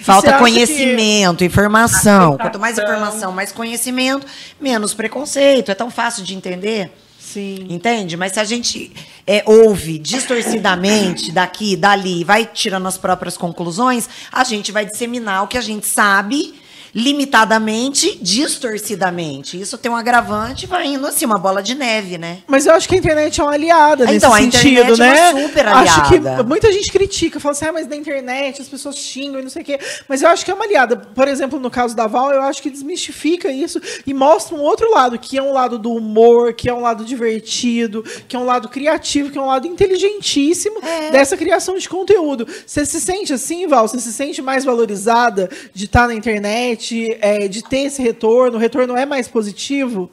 Falta 0.02 0.38
conhecimento, 0.38 1.44
informação. 1.44 2.38
Quanto 2.38 2.58
mais 2.58 2.78
informação, 2.78 3.32
mais 3.32 3.52
conhecimento, 3.52 4.26
menos 4.58 4.94
preconceito. 4.94 5.70
É 5.70 5.74
tão 5.74 5.90
fácil 5.90 6.24
de 6.24 6.34
entender. 6.34 6.90
Sim. 7.18 7.66
Entende? 7.68 8.16
Mas 8.16 8.32
se 8.32 8.40
a 8.40 8.44
gente 8.44 8.92
é, 9.26 9.42
ouve 9.46 9.98
distorcidamente 9.98 11.30
daqui, 11.30 11.76
dali, 11.76 12.24
vai 12.24 12.44
tirando 12.46 12.88
as 12.88 12.98
próprias 12.98 13.36
conclusões, 13.36 14.08
a 14.32 14.42
gente 14.42 14.72
vai 14.72 14.86
disseminar 14.86 15.44
o 15.44 15.46
que 15.46 15.58
a 15.58 15.60
gente 15.60 15.86
sabe 15.86 16.59
limitadamente, 16.94 18.18
distorcidamente. 18.22 19.60
Isso 19.60 19.76
tem 19.78 19.90
um 19.90 19.96
agravante 19.96 20.66
vai 20.66 20.86
indo 20.86 21.06
assim, 21.06 21.24
uma 21.24 21.38
bola 21.38 21.62
de 21.62 21.74
neve, 21.74 22.18
né? 22.18 22.38
Mas 22.46 22.66
eu 22.66 22.74
acho 22.74 22.88
que 22.88 22.94
a 22.94 22.98
internet 22.98 23.40
é 23.40 23.44
uma 23.44 23.52
aliada 23.52 24.04
nesse 24.04 24.16
Então, 24.18 24.32
a 24.34 24.38
sentido, 24.38 24.92
internet 24.92 25.00
é 25.00 25.04
né? 25.14 25.30
uma 25.30 25.42
super 25.48 25.68
Acho 25.68 26.08
que 26.08 26.14
aliada. 26.16 26.42
muita 26.42 26.72
gente 26.72 26.90
critica, 26.92 27.40
fala 27.40 27.52
assim, 27.52 27.64
ah, 27.66 27.72
mas 27.72 27.86
na 27.88 27.96
internet 27.96 28.60
as 28.60 28.68
pessoas 28.68 28.96
xingam 28.96 29.40
e 29.40 29.42
não 29.42 29.50
sei 29.50 29.62
o 29.62 29.64
quê. 29.64 29.78
Mas 30.08 30.22
eu 30.22 30.28
acho 30.28 30.44
que 30.44 30.50
é 30.50 30.54
uma 30.54 30.64
aliada. 30.64 30.96
Por 30.96 31.28
exemplo, 31.28 31.58
no 31.58 31.70
caso 31.70 31.94
da 31.94 32.06
Val, 32.06 32.30
eu 32.32 32.42
acho 32.42 32.62
que 32.62 32.70
desmistifica 32.70 33.50
isso 33.50 33.80
e 34.06 34.12
mostra 34.14 34.54
um 34.56 34.60
outro 34.60 34.90
lado, 34.90 35.18
que 35.18 35.36
é 35.38 35.42
um 35.42 35.52
lado 35.52 35.78
do 35.78 35.92
humor, 35.92 36.52
que 36.54 36.68
é 36.68 36.74
um 36.74 36.80
lado 36.80 37.04
divertido, 37.04 38.02
que 38.28 38.36
é 38.36 38.38
um 38.38 38.44
lado 38.44 38.68
criativo, 38.68 39.30
que 39.30 39.38
é 39.38 39.40
um 39.40 39.46
lado 39.46 39.66
inteligentíssimo 39.66 40.78
É. 40.82 41.10
dessa 41.10 41.36
criação 41.36 41.76
de 41.76 41.88
conteúdo. 41.88 42.46
Você 42.66 42.84
se 42.84 43.00
sente 43.00 43.32
assim, 43.32 43.66
Val? 43.66 43.86
Você 43.88 43.98
se 43.98 44.12
sente 44.12 44.40
mais 44.42 44.64
valorizada 44.64 45.48
de 45.74 45.84
estar 45.86 46.06
na 46.06 46.14
internet, 46.14 46.79
é, 47.20 47.48
de 47.48 47.62
ter 47.62 47.80
esse 47.86 48.02
retorno? 48.02 48.56
O 48.56 48.60
retorno 48.60 48.96
é 48.96 49.04
mais 49.06 49.28
positivo? 49.28 50.10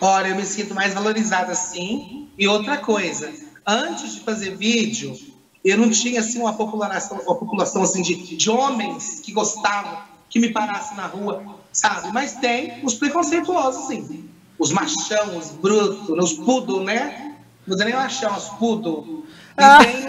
Olha, 0.00 0.28
eu 0.28 0.36
me 0.36 0.44
sinto 0.44 0.74
mais 0.74 0.92
valorizada 0.94 1.54
sim. 1.54 2.28
E 2.38 2.46
outra 2.48 2.78
coisa, 2.78 3.32
antes 3.66 4.14
de 4.14 4.20
fazer 4.20 4.56
vídeo, 4.56 5.16
eu 5.64 5.76
não 5.78 5.90
tinha 5.90 6.20
assim 6.20 6.40
uma 6.40 6.52
população, 6.54 7.18
uma 7.18 7.34
população 7.36 7.82
assim 7.82 8.02
de, 8.02 8.36
de 8.36 8.50
homens 8.50 9.20
que 9.20 9.32
gostavam 9.32 9.98
que 10.28 10.38
me 10.40 10.48
parassem 10.50 10.96
na 10.96 11.06
rua, 11.06 11.42
sabe? 11.72 12.10
Mas 12.12 12.32
tem 12.34 12.74
os 12.82 12.94
preconceituosos, 12.94 13.86
sim. 13.88 14.28
Os 14.58 14.70
machão, 14.72 15.36
os 15.36 15.50
brutos, 15.50 16.08
os 16.08 16.32
poodle, 16.34 16.82
né? 16.84 17.34
Não 17.66 17.76
vou 17.76 17.84
nem 17.86 17.94
machão, 17.94 18.34
os 18.36 18.48
poodle. 18.50 19.24
E 19.58 19.62
Ah. 19.62 19.78
tem, 19.84 20.04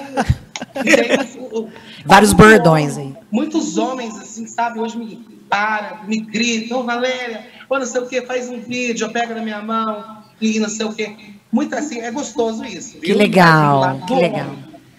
e 0.85 0.95
tem 0.95 1.19
os- 1.19 1.35
o- 1.51 1.69
Vários 2.05 2.31
bordões 2.33 2.97
aí. 2.97 3.13
Muitos 3.31 3.77
homens, 3.77 4.17
assim, 4.17 4.47
sabe, 4.47 4.79
hoje 4.79 4.97
me 4.97 5.05
param, 5.53 6.03
me 6.07 6.19
gritam, 6.19 6.79
ô 6.79 6.83
Valéria, 6.83 7.45
ou 7.69 7.77
não 7.79 7.85
sei 7.85 8.01
o 8.01 8.07
que, 8.07 8.21
faz 8.23 8.49
um 8.49 8.59
vídeo, 8.59 9.09
pega 9.11 9.35
na 9.35 9.41
minha 9.41 9.61
mão 9.61 10.03
e 10.41 10.59
não 10.59 10.69
sei 10.69 10.85
o 10.85 10.93
que. 10.93 11.15
Muito 11.51 11.75
assim, 11.75 11.99
é 12.01 12.09
gostoso 12.09 12.65
isso. 12.65 12.97
Que 12.97 13.07
viu? 13.07 13.17
legal, 13.17 13.81
Mas, 13.81 13.99
do 13.99 14.05
que 14.07 14.13
homem. 14.13 14.31
legal. 14.31 14.49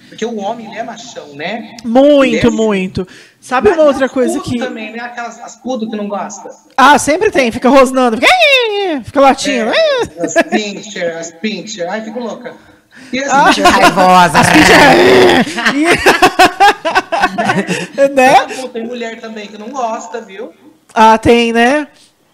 Porque 0.08 0.24
o 0.24 0.36
homem, 0.36 0.66
ele 0.66 0.76
é 0.78 0.82
machão, 0.84 1.34
né? 1.34 1.76
Muito, 1.84 2.46
é- 2.46 2.50
muito. 2.50 3.08
Sabe 3.40 3.68
uma 3.70 3.78
Mas 3.78 3.86
outra 3.86 4.06
as 4.06 4.12
coisa 4.12 4.38
que. 4.40 4.58
também, 4.58 4.92
né? 4.92 5.00
Aquelas 5.00 5.40
as 5.40 5.56
puto 5.56 5.90
que 5.90 5.96
não 5.96 6.06
gosta. 6.08 6.50
Ah, 6.76 6.96
sempre 6.98 7.30
tem, 7.32 7.50
fica 7.50 7.68
rosnando, 7.68 8.16
fica, 8.18 8.32
fica 9.04 9.20
latindo. 9.20 9.70
É, 9.70 10.00
as 10.24 10.34
pincher, 10.48 11.16
as 11.18 11.32
pincher. 11.32 11.88
Ai, 11.90 12.02
fico 12.04 12.20
louca. 12.20 12.54
E 13.12 13.18
assim, 13.18 13.62
Ah. 13.62 13.70
Raivosa. 13.70 14.38
E- 15.74 17.03
né? 18.14 18.46
tem 18.72 18.86
mulher 18.86 19.20
também 19.20 19.46
que 19.46 19.58
não 19.58 19.70
gosta, 19.70 20.20
viu? 20.20 20.52
Ah, 20.94 21.18
tem, 21.18 21.52
né? 21.52 21.88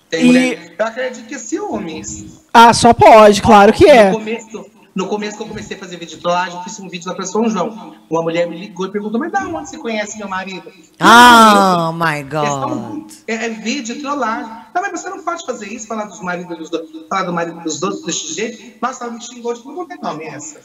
Tem 0.08 0.22
E- 0.22 0.26
mulher. 0.26 0.74
Eu 0.78 0.86
acredito 0.86 1.26
que 1.26 1.34
é 1.34 1.38
ciúmes. 1.38 2.42
Ah, 2.52 2.72
só 2.72 2.92
pode, 2.92 3.40
claro 3.40 3.72
que 3.72 3.88
é. 3.88 4.10
No 4.10 4.18
começo, 4.18 4.66
no 4.94 5.06
começo 5.06 5.36
que 5.36 5.42
eu 5.42 5.46
comecei 5.46 5.76
a 5.76 5.80
fazer 5.80 5.96
vídeo 5.96 6.16
de 6.16 6.22
trollagem, 6.22 6.56
eu 6.56 6.64
fiz 6.64 6.78
um 6.80 6.88
vídeo 6.88 7.08
lá 7.08 7.14
pra 7.14 7.24
São 7.24 7.48
João. 7.48 7.94
Uma 8.10 8.22
mulher 8.22 8.48
me 8.48 8.58
ligou 8.58 8.86
e 8.86 8.90
perguntou, 8.90 9.20
mas 9.20 9.30
da 9.30 9.40
onde 9.46 9.70
você 9.70 9.78
conhece 9.78 10.18
meu 10.18 10.28
marido? 10.28 10.70
Oh 11.00 11.92
my 11.92 12.22
God. 12.24 13.10
É, 13.26 13.46
é 13.46 13.48
vídeo, 13.50 14.00
trollagem. 14.00 14.50
Não, 14.74 14.82
mas 14.82 15.00
você 15.00 15.08
não 15.10 15.22
pode 15.24 15.44
fazer 15.44 15.66
isso, 15.68 15.86
falar 15.86 16.04
dos 16.04 16.20
maridos 16.20 16.56
dos 16.58 16.72
outros, 16.72 16.90
falar 17.08 17.24
do 17.24 17.32
marido 17.32 17.60
dos 17.60 17.82
outros 17.82 18.04
desse 18.04 18.34
jeito. 18.34 18.78
Nossa, 18.80 19.04
ela 19.04 19.12
me 19.12 19.20
xingou, 19.22 19.54
tipo, 19.54 19.72
não 19.72 19.86
tem 19.86 19.98
nome 20.00 20.24
essa. 20.24 20.60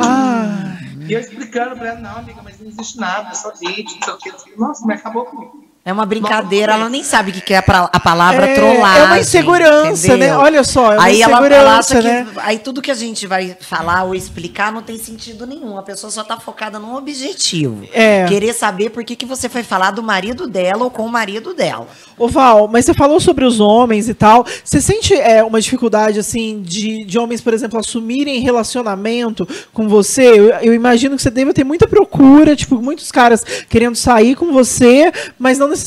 Ah, 0.00 0.76
E 1.08 1.12
eu 1.12 1.20
explicando 1.20 1.76
pra 1.76 1.88
ela, 1.88 2.00
não, 2.00 2.18
amiga, 2.18 2.40
mas 2.42 2.58
não 2.58 2.66
existe 2.68 2.98
nada, 2.98 3.30
é 3.30 3.34
só 3.34 3.52
vídeo, 3.54 3.96
não 3.96 4.02
sei 4.02 4.12
o 4.12 4.18
quê. 4.18 4.32
Nossa, 4.56 4.86
mas 4.86 5.00
acabou 5.00 5.24
comigo. 5.26 5.67
É 5.88 5.92
uma 5.92 6.04
brincadeira, 6.04 6.74
ela 6.74 6.90
nem 6.90 7.02
sabe 7.02 7.30
o 7.30 7.32
que 7.32 7.40
que 7.40 7.54
é 7.54 7.56
a 7.56 7.98
palavra 7.98 8.44
É, 8.44 8.54
trollagem. 8.54 9.02
é 9.02 9.06
uma 9.06 9.18
insegurança, 9.18 10.06
entendeu? 10.06 10.18
né? 10.18 10.36
Olha 10.36 10.62
só, 10.62 10.92
é 10.92 10.96
uma 10.96 11.04
aí 11.04 11.22
ela, 11.22 11.46
ela 11.46 11.78
acha 11.78 11.94
insegurança, 11.94 12.24
que. 12.30 12.36
né? 12.36 12.42
Aí 12.44 12.58
tudo 12.58 12.82
que 12.82 12.90
a 12.90 12.94
gente 12.94 13.26
vai 13.26 13.56
falar 13.58 14.04
ou 14.04 14.14
explicar 14.14 14.70
não 14.70 14.82
tem 14.82 14.98
sentido 14.98 15.46
nenhum. 15.46 15.78
A 15.78 15.82
pessoa 15.82 16.10
só 16.10 16.22
tá 16.22 16.38
focada 16.38 16.78
num 16.78 16.94
objetivo. 16.94 17.88
É. 17.90 18.26
Querer 18.26 18.52
saber 18.52 18.90
por 18.90 19.02
que, 19.02 19.16
que 19.16 19.24
você 19.24 19.48
foi 19.48 19.62
falar 19.62 19.90
do 19.92 20.02
marido 20.02 20.46
dela 20.46 20.84
ou 20.84 20.90
com 20.90 21.06
o 21.06 21.08
marido 21.10 21.54
dela. 21.54 21.86
Ô 22.18 22.28
Val, 22.28 22.68
mas 22.68 22.84
você 22.84 22.92
falou 22.92 23.18
sobre 23.18 23.46
os 23.46 23.58
homens 23.58 24.10
e 24.10 24.14
tal. 24.14 24.44
Você 24.62 24.82
sente 24.82 25.14
é, 25.14 25.42
uma 25.42 25.58
dificuldade, 25.58 26.18
assim, 26.18 26.60
de, 26.60 27.06
de 27.06 27.18
homens, 27.18 27.40
por 27.40 27.54
exemplo, 27.54 27.78
assumirem 27.78 28.40
relacionamento 28.40 29.48
com 29.72 29.88
você? 29.88 30.28
Eu, 30.38 30.48
eu 30.60 30.74
imagino 30.74 31.16
que 31.16 31.22
você 31.22 31.30
deve 31.30 31.54
ter 31.54 31.64
muita 31.64 31.88
procura, 31.88 32.54
tipo, 32.54 32.76
muitos 32.82 33.10
caras 33.10 33.42
querendo 33.70 33.96
sair 33.96 34.34
com 34.34 34.52
você, 34.52 35.10
mas 35.38 35.56
não 35.58 35.68
necessariamente 35.68 35.77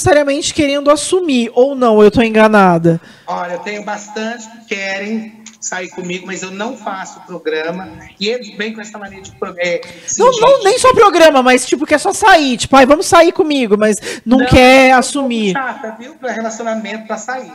querendo 0.54 0.90
assumir. 0.90 1.52
Ou 1.54 1.76
não, 1.76 2.02
eu 2.04 2.12
tô 2.12 2.22
enganada. 2.22 3.00
Olha, 3.28 3.54
eu 3.54 3.60
tenho 3.60 3.84
bastante 3.84 4.50
que 4.50 4.76
querem 4.76 5.42
sair 5.62 5.90
comigo, 5.90 6.26
mas 6.26 6.42
eu 6.42 6.52
não 6.52 6.76
faço 6.76 7.22
programa. 7.22 7.88
E 8.20 8.28
eles 8.28 8.56
vêm 8.58 8.74
com 8.74 8.82
essa 8.82 8.98
mania 8.98 9.22
de 9.22 9.32
programa. 9.32 9.62
É, 9.62 9.82
assim, 10.06 10.22
Não, 10.22 10.32
não, 10.32 10.64
nem 10.64 10.78
só 10.80 10.94
programa, 10.94 11.44
mas 11.44 11.66
tipo, 11.66 11.86
quer 11.86 12.00
só 12.00 12.12
sair. 12.12 12.58
Tipo, 12.58 12.76
ai, 12.76 12.86
vamos 12.86 13.06
sair 13.06 13.32
comigo, 13.32 13.78
mas 13.78 14.22
não, 14.26 14.40
Não, 14.40 14.48
quer 14.48 14.92
assumir. 14.94 15.54
Chata, 15.54 15.96
viu? 16.00 16.16
Pra 16.16 16.32
relacionamento, 16.32 17.06
pra 17.06 17.18
sair. 17.18 17.52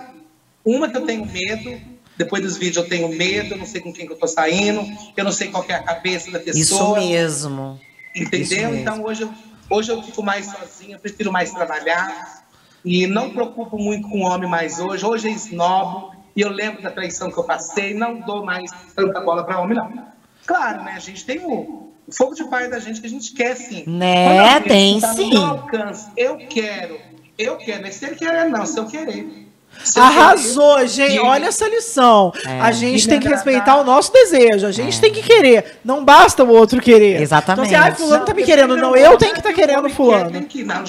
Uma 0.64 0.88
que 0.88 0.96
eu 0.96 1.04
tenho 1.04 1.26
medo, 1.26 1.80
depois 2.16 2.42
dos 2.42 2.56
vídeos 2.56 2.76
eu 2.76 2.88
tenho 2.88 3.08
medo, 3.08 3.54
eu 3.54 3.58
não 3.58 3.66
sei 3.66 3.80
com 3.80 3.92
quem 3.92 4.06
que 4.06 4.12
eu 4.12 4.16
tô 4.16 4.26
saindo, 4.26 4.84
eu 5.16 5.24
não 5.24 5.32
sei 5.32 5.48
qual 5.48 5.62
que 5.62 5.72
é 5.72 5.76
a 5.76 5.82
cabeça 5.82 6.30
da 6.30 6.38
pessoa. 6.38 6.98
Isso 6.98 7.08
mesmo. 7.08 7.80
Isso 8.14 8.24
Entendeu? 8.24 8.70
mesmo. 8.70 8.76
Então 8.76 9.04
hoje 9.04 9.22
eu, 9.22 9.30
hoje 9.68 9.90
eu 9.90 10.02
fico 10.02 10.22
mais 10.22 10.46
sozinha, 10.46 10.98
prefiro 10.98 11.32
mais 11.32 11.52
trabalhar. 11.52 12.44
E 12.84 13.06
não 13.06 13.30
preocupo 13.30 13.76
muito 13.76 14.08
com 14.08 14.20
o 14.20 14.26
homem 14.26 14.48
mais 14.48 14.78
hoje. 14.78 15.04
Hoje 15.04 15.28
é 15.28 15.30
esnobo. 15.32 16.14
E 16.36 16.40
eu 16.40 16.50
lembro 16.50 16.82
da 16.82 16.90
traição 16.90 17.30
que 17.30 17.38
eu 17.38 17.44
passei. 17.44 17.94
Não 17.94 18.20
dou 18.20 18.44
mais 18.44 18.70
tanta 18.94 19.20
bola 19.20 19.42
para 19.42 19.60
homem, 19.60 19.76
não. 19.76 20.06
Claro, 20.46 20.84
né? 20.84 20.92
A 20.94 21.00
gente 21.00 21.24
tem 21.24 21.40
o, 21.44 21.92
fogo 22.10 22.34
de 22.34 22.44
pai 22.44 22.68
da 22.68 22.78
gente 22.78 23.00
que 23.00 23.06
a 23.06 23.10
gente 23.10 23.32
quer, 23.32 23.56
sim. 23.56 23.84
Né? 23.86 24.60
Tem, 24.60 25.00
tá 25.00 25.14
sim. 25.14 25.36
alcance, 25.36 26.08
eu 26.16 26.36
quero. 26.36 27.00
Eu 27.36 27.56
quero. 27.56 27.82
Mas 27.82 27.96
se 27.96 28.06
ele 28.06 28.16
querer, 28.16 28.48
não. 28.48 28.64
Se 28.64 28.78
eu 28.78 28.86
querer. 28.86 29.45
Eu 29.94 30.02
Arrasou, 30.02 30.74
querer, 30.76 30.88
gente. 30.88 31.18
Olha 31.20 31.46
essa 31.46 31.68
lição. 31.68 32.32
É. 32.46 32.60
A 32.60 32.72
gente 32.72 33.08
tem 33.08 33.20
que 33.20 33.28
respeitar 33.28 33.76
o 33.76 33.84
nosso 33.84 34.12
desejo. 34.12 34.66
A 34.66 34.72
gente 34.72 35.00
tem 35.00 35.12
que 35.12 35.22
querer. 35.22 35.78
Não 35.84 36.04
basta 36.04 36.42
o 36.44 36.48
outro 36.50 36.80
querer. 36.80 37.20
Exatamente. 37.20 37.68
Então, 37.68 37.80
assim, 37.80 37.92
ah, 37.92 37.94
fulano 37.94 38.24
tá 38.24 38.34
me 38.34 38.42
eu 38.42 38.46
querendo. 38.46 38.76
Não, 38.76 38.96
eu 38.96 39.16
tenho 39.16 39.32
que 39.32 39.40
estar 39.40 39.50
o 39.50 39.54
querendo 39.54 39.88
fulano. 39.90 40.30
Tem 40.30 40.42
que 40.42 40.60
ir. 40.60 40.64
Não. 40.64 40.84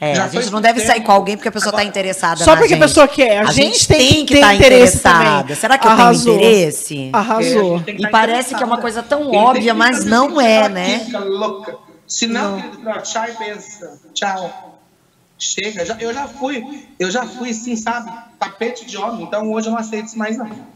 É, 0.00 0.16
Já 0.16 0.24
a 0.24 0.28
gente 0.28 0.50
não 0.50 0.60
deve 0.60 0.80
tempo. 0.80 0.92
sair 0.92 1.00
com 1.02 1.12
alguém 1.12 1.36
porque 1.36 1.48
a 1.48 1.52
pessoa 1.52 1.70
está 1.70 1.84
interessada 1.84 2.42
Só 2.42 2.50
na 2.50 2.56
porque 2.56 2.74
a 2.74 2.76
gente. 2.76 2.86
pessoa 2.88 3.06
quer. 3.06 3.38
A, 3.38 3.52
gente, 3.52 3.86
tem, 3.86 4.26
que 4.26 4.34
ter 4.34 4.40
tá 4.40 4.52
interessada. 4.56 5.42
também. 5.42 5.54
Será 5.54 5.78
que 5.78 5.86
eu 5.86 5.90
Arrasou. 5.92 6.36
tenho 6.38 6.44
interesse? 6.50 6.98
É, 7.04 7.10
a 7.12 7.18
Arrasou. 7.20 7.76
gente 7.76 7.84
tem 7.84 7.94
que 7.94 8.02
E 8.02 8.06
estar 8.06 8.10
parece 8.10 8.54
que 8.56 8.62
é 8.62 8.66
uma 8.66 8.78
coisa 8.78 9.00
tão 9.00 9.20
Ele 9.20 9.30
tem 9.30 9.38
óbvia, 9.38 9.74
mas 9.74 10.04
não 10.04 10.40
é, 10.40 10.68
né? 10.68 11.06
louca. 11.24 11.76
Se 12.04 12.26
não, 12.26 12.56
querido, 12.60 12.82
fala, 12.82 12.98
tchau 12.98 13.24
e 13.28 13.32
pensa. 13.32 14.00
Tchau. 14.12 14.81
Chega. 15.42 15.84
Já- 15.84 15.96
eu 16.00 16.12
já 16.14 16.28
fui, 16.28 16.64
eu 16.98 17.10
já 17.10 17.26
fui, 17.26 17.52
sim, 17.52 17.76
sabe? 17.76 18.10
Tapete 18.38 18.86
de 18.86 18.96
homem. 18.96 19.24
Então 19.24 19.50
hoje 19.50 19.68
eu 19.68 19.72
não 19.72 19.78
aceito 19.78 20.06
isso 20.06 20.18
mais, 20.18 20.36
não. 20.36 20.71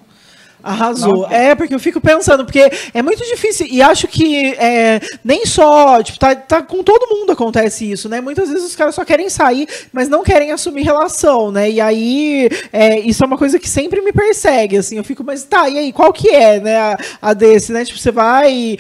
Arrasou. 0.67 1.29
É, 1.31 1.55
porque 1.55 1.73
eu 1.73 1.79
fico 1.79 2.01
pensando, 2.01 2.45
porque 2.45 2.69
é 2.93 3.01
muito 3.01 3.25
difícil, 3.25 3.69
e 3.71 3.81
acho 3.81 4.09
que 4.09 4.53
é, 4.55 5.01
nem 5.25 5.47
só, 5.47 6.03
tipo, 6.03 6.19
tá, 6.19 6.35
tá 6.35 6.61
com 6.61 6.83
todo 6.83 7.09
mundo 7.09 7.31
acontece 7.31 7.89
isso, 7.89 8.09
né? 8.09 8.21
Muitas 8.21 8.49
vezes 8.49 8.65
os 8.65 8.75
caras 8.75 8.93
só 8.93 9.05
querem 9.05 9.31
sair, 9.31 9.69
mas 9.93 10.09
não 10.09 10.25
querem 10.25 10.51
assumir 10.51 10.83
relação, 10.83 11.53
né? 11.53 11.71
E 11.71 11.81
aí, 11.81 12.49
é, 12.73 12.99
isso 12.99 13.23
é 13.23 13.27
uma 13.29 13.39
coisa 13.39 13.61
que 13.61 13.69
sempre 13.69 14.01
me 14.01 14.13
persegue, 14.13 14.77
assim, 14.79 14.97
eu 14.97 15.05
fico, 15.05 15.23
mas 15.23 15.45
tá, 15.45 15.69
e 15.69 15.79
aí, 15.79 15.93
qual 15.93 16.13
que 16.13 16.31
é, 16.31 16.59
né, 16.59 16.77
a, 16.77 16.99
a 17.23 17.33
desse, 17.33 17.73
né? 17.73 17.85
Tipo, 17.85 18.01
você 18.01 18.11
vai, 18.11 18.77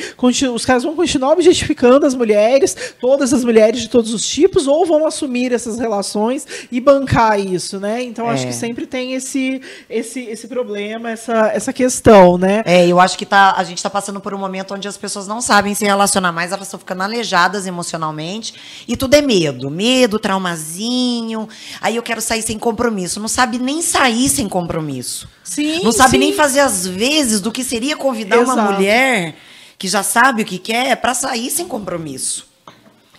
os 0.52 0.64
caras 0.64 0.82
vão 0.82 0.96
continuar 0.96 1.34
objetificando 1.34 2.04
as 2.04 2.16
mulheres, 2.16 2.76
todas 3.00 3.32
as 3.32 3.44
mulheres 3.44 3.80
de 3.80 3.88
todos 3.88 4.12
os 4.12 4.26
tipos, 4.26 4.66
ou 4.66 4.84
vão 4.84 5.06
assumir 5.06 5.52
essas 5.52 5.78
relações 5.78 6.46
e 6.72 6.80
bancar 6.80 7.38
isso, 7.38 7.78
né? 7.78 8.02
Então, 8.02 8.28
é. 8.28 8.32
acho 8.32 8.44
que 8.44 8.52
sempre 8.52 8.86
tem 8.86 9.14
esse, 9.14 9.60
esse, 9.88 10.22
esse 10.22 10.48
problema, 10.48 11.10
essa, 11.10 11.52
essa 11.54 11.75
questão, 11.76 12.38
né? 12.38 12.62
É, 12.64 12.86
eu 12.88 12.98
acho 12.98 13.16
que 13.18 13.26
tá, 13.26 13.54
a 13.56 13.62
gente 13.62 13.76
está 13.76 13.90
passando 13.90 14.20
por 14.20 14.34
um 14.34 14.38
momento 14.38 14.74
onde 14.74 14.88
as 14.88 14.96
pessoas 14.96 15.28
não 15.28 15.40
sabem 15.40 15.74
se 15.74 15.84
relacionar 15.84 16.32
mais, 16.32 16.50
elas 16.50 16.66
estão 16.66 16.80
ficando 16.80 17.02
alejadas 17.02 17.66
emocionalmente 17.66 18.54
e 18.88 18.96
tudo 18.96 19.14
é 19.14 19.20
medo, 19.22 19.70
medo, 19.70 20.18
traumazinho. 20.18 21.48
Aí 21.80 21.94
eu 21.94 22.02
quero 22.02 22.20
sair 22.20 22.42
sem 22.42 22.58
compromisso, 22.58 23.20
não 23.20 23.28
sabe 23.28 23.58
nem 23.58 23.82
sair 23.82 24.28
sem 24.28 24.48
compromisso. 24.48 25.28
Sim, 25.44 25.82
não 25.84 25.92
sabe 25.92 26.12
sim. 26.12 26.18
nem 26.18 26.32
fazer 26.32 26.60
as 26.60 26.86
vezes 26.86 27.40
do 27.40 27.52
que 27.52 27.62
seria 27.62 27.96
convidar 27.96 28.38
Exato. 28.38 28.58
uma 28.58 28.72
mulher 28.72 29.36
que 29.78 29.86
já 29.86 30.02
sabe 30.02 30.42
o 30.42 30.44
que 30.44 30.58
quer 30.58 30.96
para 30.96 31.14
sair 31.14 31.50
sem 31.50 31.68
compromisso. 31.68 32.48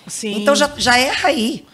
Sim. 0.08 0.42
Então 0.42 0.56
já, 0.56 0.72
já 0.78 0.98
erra 0.98 1.30
aí. 1.30 1.66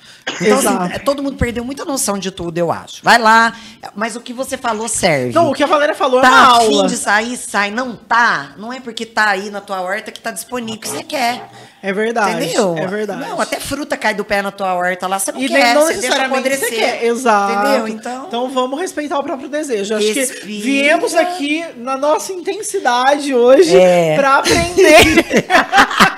Então, 0.41 0.57
assim, 0.57 0.99
todo 1.05 1.21
mundo 1.21 1.37
perdeu 1.37 1.63
muita 1.63 1.85
noção 1.85 2.17
de 2.17 2.31
tudo, 2.31 2.57
eu 2.57 2.71
acho. 2.71 3.03
Vai 3.03 3.17
lá, 3.17 3.53
mas 3.95 4.15
o 4.15 4.21
que 4.21 4.33
você 4.33 4.57
falou 4.57 4.87
serve. 4.87 5.33
Não, 5.33 5.51
o 5.51 5.53
que 5.53 5.63
a 5.63 5.67
Valéria 5.67 5.95
falou 5.95 6.21
tá 6.21 6.27
é 6.27 6.31
uma 6.31 6.47
aula. 6.47 6.81
Tá 6.83 6.87
de 6.87 6.97
sair, 6.97 7.37
sai. 7.37 7.71
Não 7.71 7.95
tá, 7.95 8.53
não 8.57 8.71
é 8.71 8.79
porque 8.79 9.05
tá 9.05 9.29
aí 9.29 9.49
na 9.49 9.61
tua 9.61 9.81
horta 9.81 10.11
que 10.11 10.19
tá 10.19 10.31
disponível 10.31 10.79
que 10.79 10.87
você 10.87 11.03
quer. 11.03 11.49
É 11.81 11.91
verdade. 11.91 12.45
Entendeu? 12.45 12.77
É 12.77 12.87
verdade. 12.87 13.19
Não, 13.19 13.41
até 13.41 13.59
fruta 13.59 13.97
cai 13.97 14.13
do 14.13 14.23
pé 14.23 14.41
na 14.41 14.51
tua 14.51 14.73
horta 14.73 15.05
lá, 15.05 15.19
você 15.19 15.33
não 15.33 15.41
e 15.41 15.49
quer, 15.49 15.75
não 15.75 15.81
você 15.81 15.95
deixa 15.95 16.25
apodrecer. 16.25 16.69
Você 16.69 16.75
quer. 16.75 17.03
Exato. 17.03 17.53
Entendeu? 17.53 17.87
Então, 17.89 18.25
então 18.27 18.49
vamos 18.49 18.79
respeitar 18.79 19.19
o 19.19 19.23
próprio 19.23 19.49
desejo. 19.49 19.95
Acho 19.95 20.13
Respira. 20.13 20.41
que 20.41 20.61
viemos 20.61 21.13
aqui 21.13 21.65
na 21.75 21.97
nossa 21.97 22.31
intensidade 22.31 23.35
hoje 23.35 23.77
é. 23.77 24.15
para 24.15 24.37
aprender. 24.37 25.45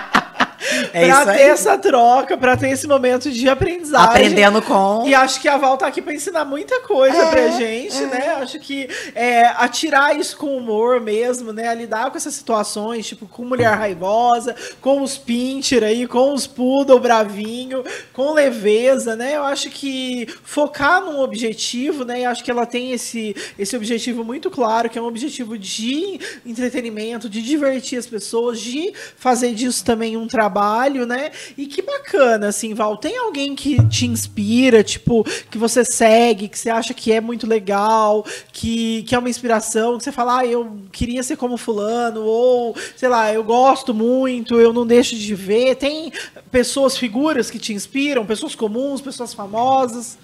É 0.96 1.06
pra 1.08 1.34
ter 1.34 1.42
essa 1.42 1.76
troca, 1.76 2.38
pra 2.38 2.56
ter 2.56 2.70
esse 2.70 2.86
momento 2.86 3.30
de 3.30 3.46
aprendizagem. 3.50 4.06
Aprendendo 4.06 4.62
com. 4.62 5.04
E 5.06 5.14
acho 5.14 5.40
que 5.42 5.46
a 5.46 5.58
Val 5.58 5.76
tá 5.76 5.86
aqui 5.86 6.00
pra 6.00 6.14
ensinar 6.14 6.46
muita 6.46 6.80
coisa 6.80 7.16
é, 7.16 7.30
pra 7.30 7.48
gente, 7.48 8.02
é. 8.02 8.06
né? 8.06 8.28
Acho 8.40 8.58
que 8.58 8.88
é, 9.14 9.44
atirar 9.58 10.18
isso 10.18 10.38
com 10.38 10.56
humor 10.56 10.98
mesmo, 10.98 11.52
né? 11.52 11.68
A 11.68 11.74
lidar 11.74 12.10
com 12.10 12.16
essas 12.16 12.32
situações, 12.32 13.06
tipo, 13.06 13.26
com 13.26 13.44
mulher 13.44 13.74
raivosa, 13.76 14.56
com 14.80 15.02
os 15.02 15.18
pincher 15.18 15.84
aí, 15.84 16.06
com 16.06 16.32
os 16.32 16.46
poodle 16.46 16.98
bravinho, 16.98 17.84
com 18.14 18.32
leveza, 18.32 19.14
né? 19.14 19.36
Eu 19.36 19.44
acho 19.44 19.68
que 19.68 20.26
focar 20.42 21.04
num 21.04 21.20
objetivo, 21.20 22.06
né? 22.06 22.20
E 22.20 22.24
acho 22.24 22.42
que 22.42 22.50
ela 22.50 22.64
tem 22.64 22.92
esse, 22.92 23.36
esse 23.58 23.76
objetivo 23.76 24.24
muito 24.24 24.50
claro, 24.50 24.88
que 24.88 24.98
é 24.98 25.02
um 25.02 25.06
objetivo 25.06 25.58
de 25.58 26.18
entretenimento, 26.46 27.28
de 27.28 27.42
divertir 27.42 27.98
as 27.98 28.06
pessoas, 28.06 28.58
de 28.58 28.94
fazer 29.16 29.52
disso 29.52 29.84
também 29.84 30.16
um 30.16 30.26
trabalho 30.26 30.85
trabalho, 30.86 31.06
né? 31.06 31.30
E 31.56 31.66
que 31.66 31.82
bacana, 31.82 32.48
assim, 32.48 32.74
Val. 32.74 32.96
Tem 32.96 33.16
alguém 33.18 33.54
que 33.54 33.82
te 33.88 34.06
inspira, 34.06 34.82
tipo, 34.82 35.24
que 35.50 35.58
você 35.58 35.84
segue, 35.84 36.48
que 36.48 36.58
você 36.58 36.70
acha 36.70 36.94
que 36.94 37.12
é 37.12 37.20
muito 37.20 37.46
legal, 37.46 38.24
que, 38.52 39.02
que 39.02 39.14
é 39.14 39.18
uma 39.18 39.28
inspiração, 39.28 39.98
que 39.98 40.04
você 40.04 40.12
fala, 40.12 40.40
ah, 40.40 40.46
eu 40.46 40.78
queria 40.92 41.22
ser 41.22 41.36
como 41.36 41.56
fulano, 41.56 42.22
ou, 42.22 42.76
sei 42.96 43.08
lá, 43.08 43.32
eu 43.32 43.42
gosto 43.42 43.92
muito, 43.92 44.60
eu 44.60 44.72
não 44.72 44.86
deixo 44.86 45.16
de 45.16 45.34
ver. 45.34 45.76
Tem 45.76 46.12
pessoas, 46.50 46.96
figuras 46.96 47.50
que 47.50 47.58
te 47.58 47.72
inspiram, 47.72 48.24
pessoas 48.24 48.54
comuns, 48.54 49.00
pessoas 49.00 49.34
famosas. 49.34 50.16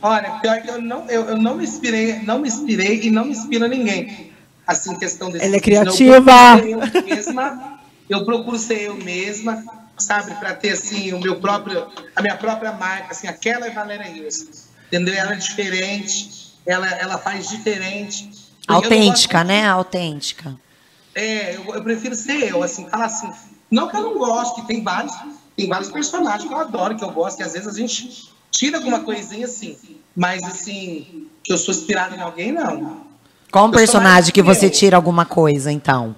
Olha, 0.00 0.30
pior 0.40 0.62
que 0.62 0.70
eu 0.70 0.80
não, 0.80 1.06
eu, 1.10 1.22
eu 1.22 1.36
não 1.36 1.56
me 1.56 1.64
inspirei, 1.64 2.20
não 2.20 2.38
me 2.38 2.48
inspirei 2.48 3.00
e 3.02 3.10
não 3.10 3.24
me 3.24 3.32
inspira 3.32 3.66
ninguém. 3.66 4.28
Assim, 4.64 4.94
questão 4.96 5.30
desse. 5.30 5.44
Ela 5.44 5.56
é 5.56 5.60
criativa. 5.60 6.16
Eu 6.62 7.04
mesma 7.04 7.77
eu 8.08 8.24
procuro 8.24 8.58
ser 8.58 8.82
eu 8.82 8.96
mesma, 8.96 9.64
sabe, 9.98 10.34
para 10.36 10.54
ter 10.54 10.70
assim 10.70 11.12
o 11.12 11.20
meu 11.20 11.40
próprio, 11.40 11.86
a 12.14 12.22
minha 12.22 12.36
própria 12.36 12.72
marca, 12.72 13.12
assim, 13.12 13.26
aquela 13.26 13.66
é 13.66 13.70
Valéria 13.70 14.06
Rios, 14.06 14.68
entendeu? 14.86 15.14
Ela 15.14 15.34
é 15.34 15.36
diferente, 15.36 16.54
ela, 16.66 16.88
ela 16.88 17.18
faz 17.18 17.48
diferente. 17.48 18.30
Autêntica, 18.66 19.44
né? 19.44 19.66
Autêntica. 19.66 20.56
É, 21.14 21.56
eu, 21.56 21.74
eu, 21.74 21.82
prefiro 21.82 22.14
ser 22.14 22.50
eu, 22.50 22.62
assim, 22.62 22.88
falar 22.88 23.06
assim. 23.06 23.30
Não 23.70 23.88
que 23.88 23.96
eu 23.96 24.02
não 24.02 24.18
goste, 24.18 24.66
tem 24.66 24.82
vários, 24.82 25.12
tem 25.56 25.68
vários 25.68 25.90
personagens 25.90 26.48
que 26.48 26.54
eu 26.54 26.58
adoro, 26.58 26.96
que 26.96 27.04
eu 27.04 27.10
gosto, 27.10 27.36
que 27.36 27.42
às 27.42 27.52
vezes 27.52 27.68
a 27.68 27.76
gente 27.76 28.32
tira 28.50 28.78
alguma 28.78 29.00
coisinha 29.00 29.46
assim, 29.46 29.76
mas 30.16 30.42
assim, 30.42 31.26
que 31.42 31.52
eu 31.52 31.58
sou 31.58 31.74
inspirado 31.74 32.14
em 32.14 32.20
alguém, 32.20 32.52
não. 32.52 33.06
Qual 33.50 33.66
um 33.66 33.70
personagem 33.70 34.32
que 34.32 34.42
você 34.42 34.68
tira 34.68 34.96
alguma 34.96 35.24
coisa, 35.24 35.72
então? 35.72 36.14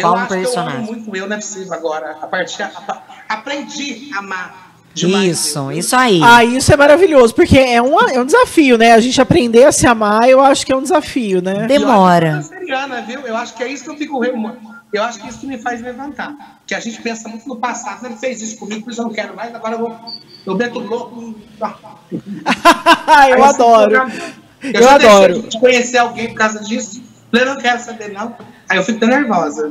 Qual 0.00 0.16
eu 0.16 0.22
um 0.22 0.26
personagem? 0.26 0.72
eu 0.72 0.78
amo 0.78 0.92
muito 0.92 1.16
eu, 1.16 1.28
não 1.28 1.36
é 1.36 1.40
possível 1.40 1.72
agora. 1.72 2.16
A 2.20 2.26
partir, 2.26 2.62
a, 2.62 3.02
aprendi 3.28 4.10
a 4.14 4.18
amar. 4.18 4.68
Isso, 4.96 5.70
isso 5.70 5.94
aí. 5.94 6.20
Ah, 6.22 6.44
isso 6.44 6.72
é 6.72 6.76
maravilhoso, 6.76 7.34
porque 7.34 7.58
é 7.58 7.80
um, 7.80 8.00
é 8.00 8.20
um 8.20 8.24
desafio, 8.24 8.76
né? 8.76 8.94
A 8.94 9.00
gente 9.00 9.20
aprender 9.20 9.64
a 9.64 9.70
se 9.70 9.86
amar, 9.86 10.28
eu 10.28 10.40
acho 10.40 10.66
que 10.66 10.72
é 10.72 10.76
um 10.76 10.82
desafio, 10.82 11.40
né? 11.40 11.66
Demora. 11.66 12.44
Eu, 12.60 13.06
viu? 13.06 13.20
eu 13.26 13.36
acho 13.36 13.54
que 13.54 13.62
é 13.62 13.68
isso 13.68 13.84
que 13.84 13.90
eu 13.90 13.96
fico 13.96 14.18
eu 14.92 15.02
acho 15.02 15.18
que 15.18 15.26
é 15.26 15.28
isso 15.28 15.40
que 15.40 15.46
me 15.46 15.58
faz 15.58 15.82
levantar. 15.82 16.60
Que 16.66 16.74
a 16.74 16.80
gente 16.80 17.00
pensa 17.02 17.28
muito 17.28 17.46
no 17.46 17.56
passado, 17.56 18.06
ele 18.06 18.16
fez 18.16 18.40
isso 18.40 18.56
comigo, 18.56 18.82
por 18.84 18.90
isso 18.90 19.00
eu 19.00 19.06
não 19.06 19.12
quero 19.12 19.36
mais, 19.36 19.54
agora 19.54 19.74
eu 19.74 19.80
vou. 19.80 19.96
Eu 20.46 20.56
meto 20.56 20.78
louco. 20.78 21.34
eu 23.28 23.44
adoro. 23.44 23.94
Eu, 24.62 24.80
eu 24.80 24.88
adoro. 24.88 25.42
De 25.42 25.60
conhecer 25.60 25.98
alguém 25.98 26.28
por 26.28 26.36
causa 26.36 26.60
disso, 26.60 27.02
eu 27.32 27.46
não 27.46 27.58
quero 27.58 27.80
saber, 27.80 28.12
não. 28.12 28.34
Aí 28.68 28.78
eu 28.78 28.82
fico 28.82 29.04
nervosa. 29.04 29.70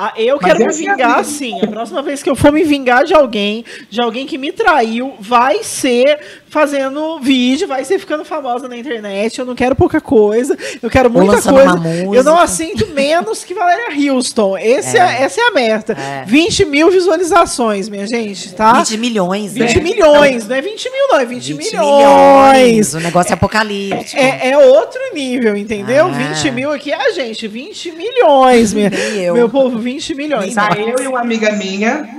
Ah, 0.00 0.12
eu 0.16 0.38
quero 0.38 0.64
me 0.64 0.72
vingar, 0.72 1.24
sim. 1.24 1.60
A 1.60 1.66
próxima 1.66 2.00
vez 2.02 2.22
que 2.22 2.30
eu 2.30 2.36
for 2.36 2.52
me 2.52 2.62
vingar 2.62 3.04
de 3.04 3.12
alguém, 3.12 3.64
de 3.90 4.00
alguém 4.00 4.28
que 4.28 4.38
me 4.38 4.52
traiu, 4.52 5.14
vai 5.18 5.64
ser 5.64 6.20
fazendo 6.48 7.18
vídeo, 7.18 7.66
vai 7.66 7.84
ser 7.84 7.98
ficando 7.98 8.24
famosa 8.24 8.68
na 8.68 8.76
internet. 8.76 9.40
Eu 9.40 9.44
não 9.44 9.56
quero 9.56 9.74
pouca 9.74 10.00
coisa, 10.00 10.56
eu 10.80 10.88
quero 10.88 11.10
muita 11.10 11.42
coisa. 11.42 11.80
Eu 12.14 12.22
não 12.22 12.38
assinto 12.38 12.86
menos 12.94 13.42
que 13.42 13.52
Valéria 13.52 14.12
Houston. 14.12 14.56
Esse 14.56 14.96
é. 14.96 15.00
é 15.00 15.22
essa 15.22 15.40
é 15.40 15.48
a 15.48 15.50
meta. 15.50 15.94
É. 15.94 16.24
20 16.26 16.64
mil 16.66 16.92
visualizações, 16.92 17.88
minha 17.88 18.06
gente, 18.06 18.54
tá? 18.54 18.74
20 18.74 18.98
milhões, 18.98 19.52
20 19.52 19.76
né? 19.78 19.82
milhões, 19.82 20.46
não 20.46 20.54
é 20.54 20.62
20 20.62 20.90
mil, 20.90 21.08
não, 21.08 21.18
é 21.18 21.24
20, 21.24 21.52
20 21.54 21.72
milhões. 21.72 22.56
milhões. 22.56 22.94
O 22.94 23.00
negócio 23.00 23.32
é 23.32 23.34
apocalíptico. 23.34 24.16
É, 24.20 24.50
é 24.50 24.58
outro 24.58 25.00
nível, 25.12 25.56
entendeu? 25.56 26.06
Ah. 26.06 26.34
20 26.34 26.52
mil 26.52 26.70
aqui 26.70 26.92
é 26.92 27.08
a 27.08 27.10
gente, 27.10 27.48
20 27.48 27.90
milhões, 27.90 28.72
minha, 28.72 28.90
meu 29.34 29.48
povo, 29.48 29.87
20 29.88 30.14
milhões. 30.14 30.54
Tá 30.54 30.70
eu 30.76 31.02
e 31.02 31.06
uma 31.06 31.20
amiga 31.20 31.52
minha 31.52 32.18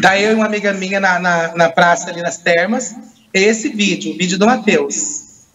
Tá 0.00 0.18
eu 0.18 0.32
e 0.32 0.34
uma 0.34 0.46
amiga 0.46 0.72
minha 0.72 1.00
na, 1.00 1.18
na, 1.18 1.56
na 1.56 1.68
praça 1.68 2.10
ali 2.10 2.22
nas 2.22 2.38
termas. 2.38 2.94
Esse 3.34 3.68
vídeo, 3.68 4.12
o 4.12 4.16
vídeo 4.16 4.38
do 4.38 4.46
Matheus. 4.46 5.46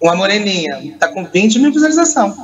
Uma 0.00 0.16
moreninha. 0.16 0.96
Tá 0.98 1.08
com 1.08 1.24
20 1.24 1.58
mil 1.60 1.72
visualizações. 1.72 2.34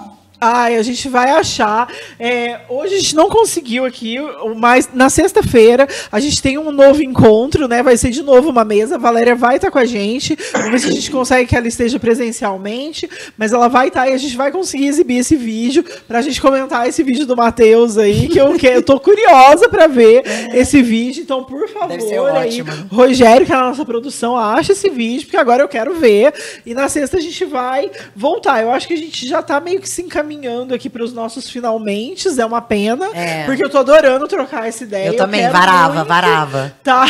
Ai, 0.44 0.74
a 0.76 0.83
gente 0.83 1.09
vai 1.09 1.31
achar. 1.31 1.87
É, 2.18 2.62
hoje 2.68 2.96
a 2.96 2.98
gente 2.98 3.14
não 3.14 3.28
conseguiu 3.28 3.85
aqui, 3.85 4.16
mas 4.57 4.88
na 4.92 5.09
sexta-feira 5.09 5.87
a 6.11 6.18
gente 6.18 6.42
tem 6.42 6.59
um 6.59 6.72
novo 6.72 7.00
encontro, 7.00 7.68
né? 7.68 7.81
Vai 7.81 7.96
ser 7.96 8.11
de 8.11 8.24
novo 8.24 8.50
uma 8.50 8.64
mesa. 8.64 8.96
A 8.96 8.98
Valéria 8.98 9.37
vai 9.37 9.55
estar 9.55 9.68
tá 9.68 9.72
com 9.72 9.78
a 9.78 9.85
gente. 9.85 10.37
Vamos 10.52 10.70
ver 10.72 10.81
se 10.81 10.88
a 10.88 10.90
gente 10.90 11.12
consegue 11.12 11.48
que 11.48 11.57
ela 11.57 11.68
esteja 11.68 11.96
presencialmente. 12.00 13.09
Mas 13.38 13.52
ela 13.52 13.68
vai 13.68 13.87
estar 13.87 14.00
tá, 14.00 14.11
e 14.11 14.14
a 14.14 14.16
gente 14.16 14.37
vai 14.37 14.50
conseguir 14.50 14.88
exibir 14.88 15.18
esse 15.18 15.37
vídeo 15.37 15.85
pra 16.09 16.20
gente 16.20 16.42
comentar 16.42 16.88
esse 16.88 17.05
vídeo 17.05 17.24
do 17.24 17.37
Matheus 17.37 17.96
aí, 17.96 18.26
que 18.26 18.40
eu, 18.40 18.52
que 18.55 18.66
eu 18.66 18.83
tô 18.83 18.98
curiosa 18.98 19.68
pra 19.68 19.87
ver 19.87 20.24
esse 20.52 20.83
vídeo. 20.83 21.22
Então, 21.22 21.44
por 21.44 21.68
favor, 21.68 22.31
aí, 22.33 22.64
Rogério, 22.90 23.46
que 23.46 23.52
é 23.52 23.55
a 23.55 23.61
nossa 23.61 23.85
produção, 23.85 24.37
acha 24.37 24.72
esse 24.72 24.90
vídeo, 24.90 25.26
porque 25.26 25.37
agora 25.37 25.62
eu 25.62 25.68
quero 25.68 25.94
ver. 25.94 26.35
E 26.66 26.74
na 26.74 26.88
sexta 26.88 27.18
a 27.18 27.20
gente 27.20 27.44
vai 27.44 27.88
voltar. 28.16 28.61
Eu 28.61 28.72
acho 28.72 28.88
que 28.88 28.94
a 28.94 28.98
gente 28.98 29.28
já 29.28 29.40
tá 29.40 29.61
meio 29.61 29.81
que 29.81 29.88
se 29.88 30.02
encaminhando 30.02 30.31
caminhando 30.32 30.74
aqui 30.74 30.88
para 30.88 31.02
os 31.02 31.12
nossos 31.12 31.48
finalmente, 31.48 32.28
é 32.40 32.44
uma 32.44 32.60
pena, 32.60 33.06
é. 33.14 33.44
porque 33.44 33.62
eu 33.62 33.68
tô 33.68 33.78
adorando 33.78 34.26
trocar 34.26 34.66
essa 34.66 34.84
ideia. 34.84 35.08
Eu 35.08 35.16
também, 35.16 35.44
eu 35.44 35.52
varava, 35.52 35.94
muito, 35.94 36.08
varava. 36.08 36.72
Tá, 36.82 37.06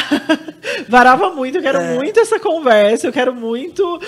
varava 0.88 1.30
muito, 1.30 1.58
eu 1.58 1.62
quero 1.62 1.78
é. 1.78 1.94
muito 1.94 2.18
essa 2.20 2.38
conversa, 2.38 3.06
eu 3.06 3.12
quero 3.12 3.34
muito 3.34 4.00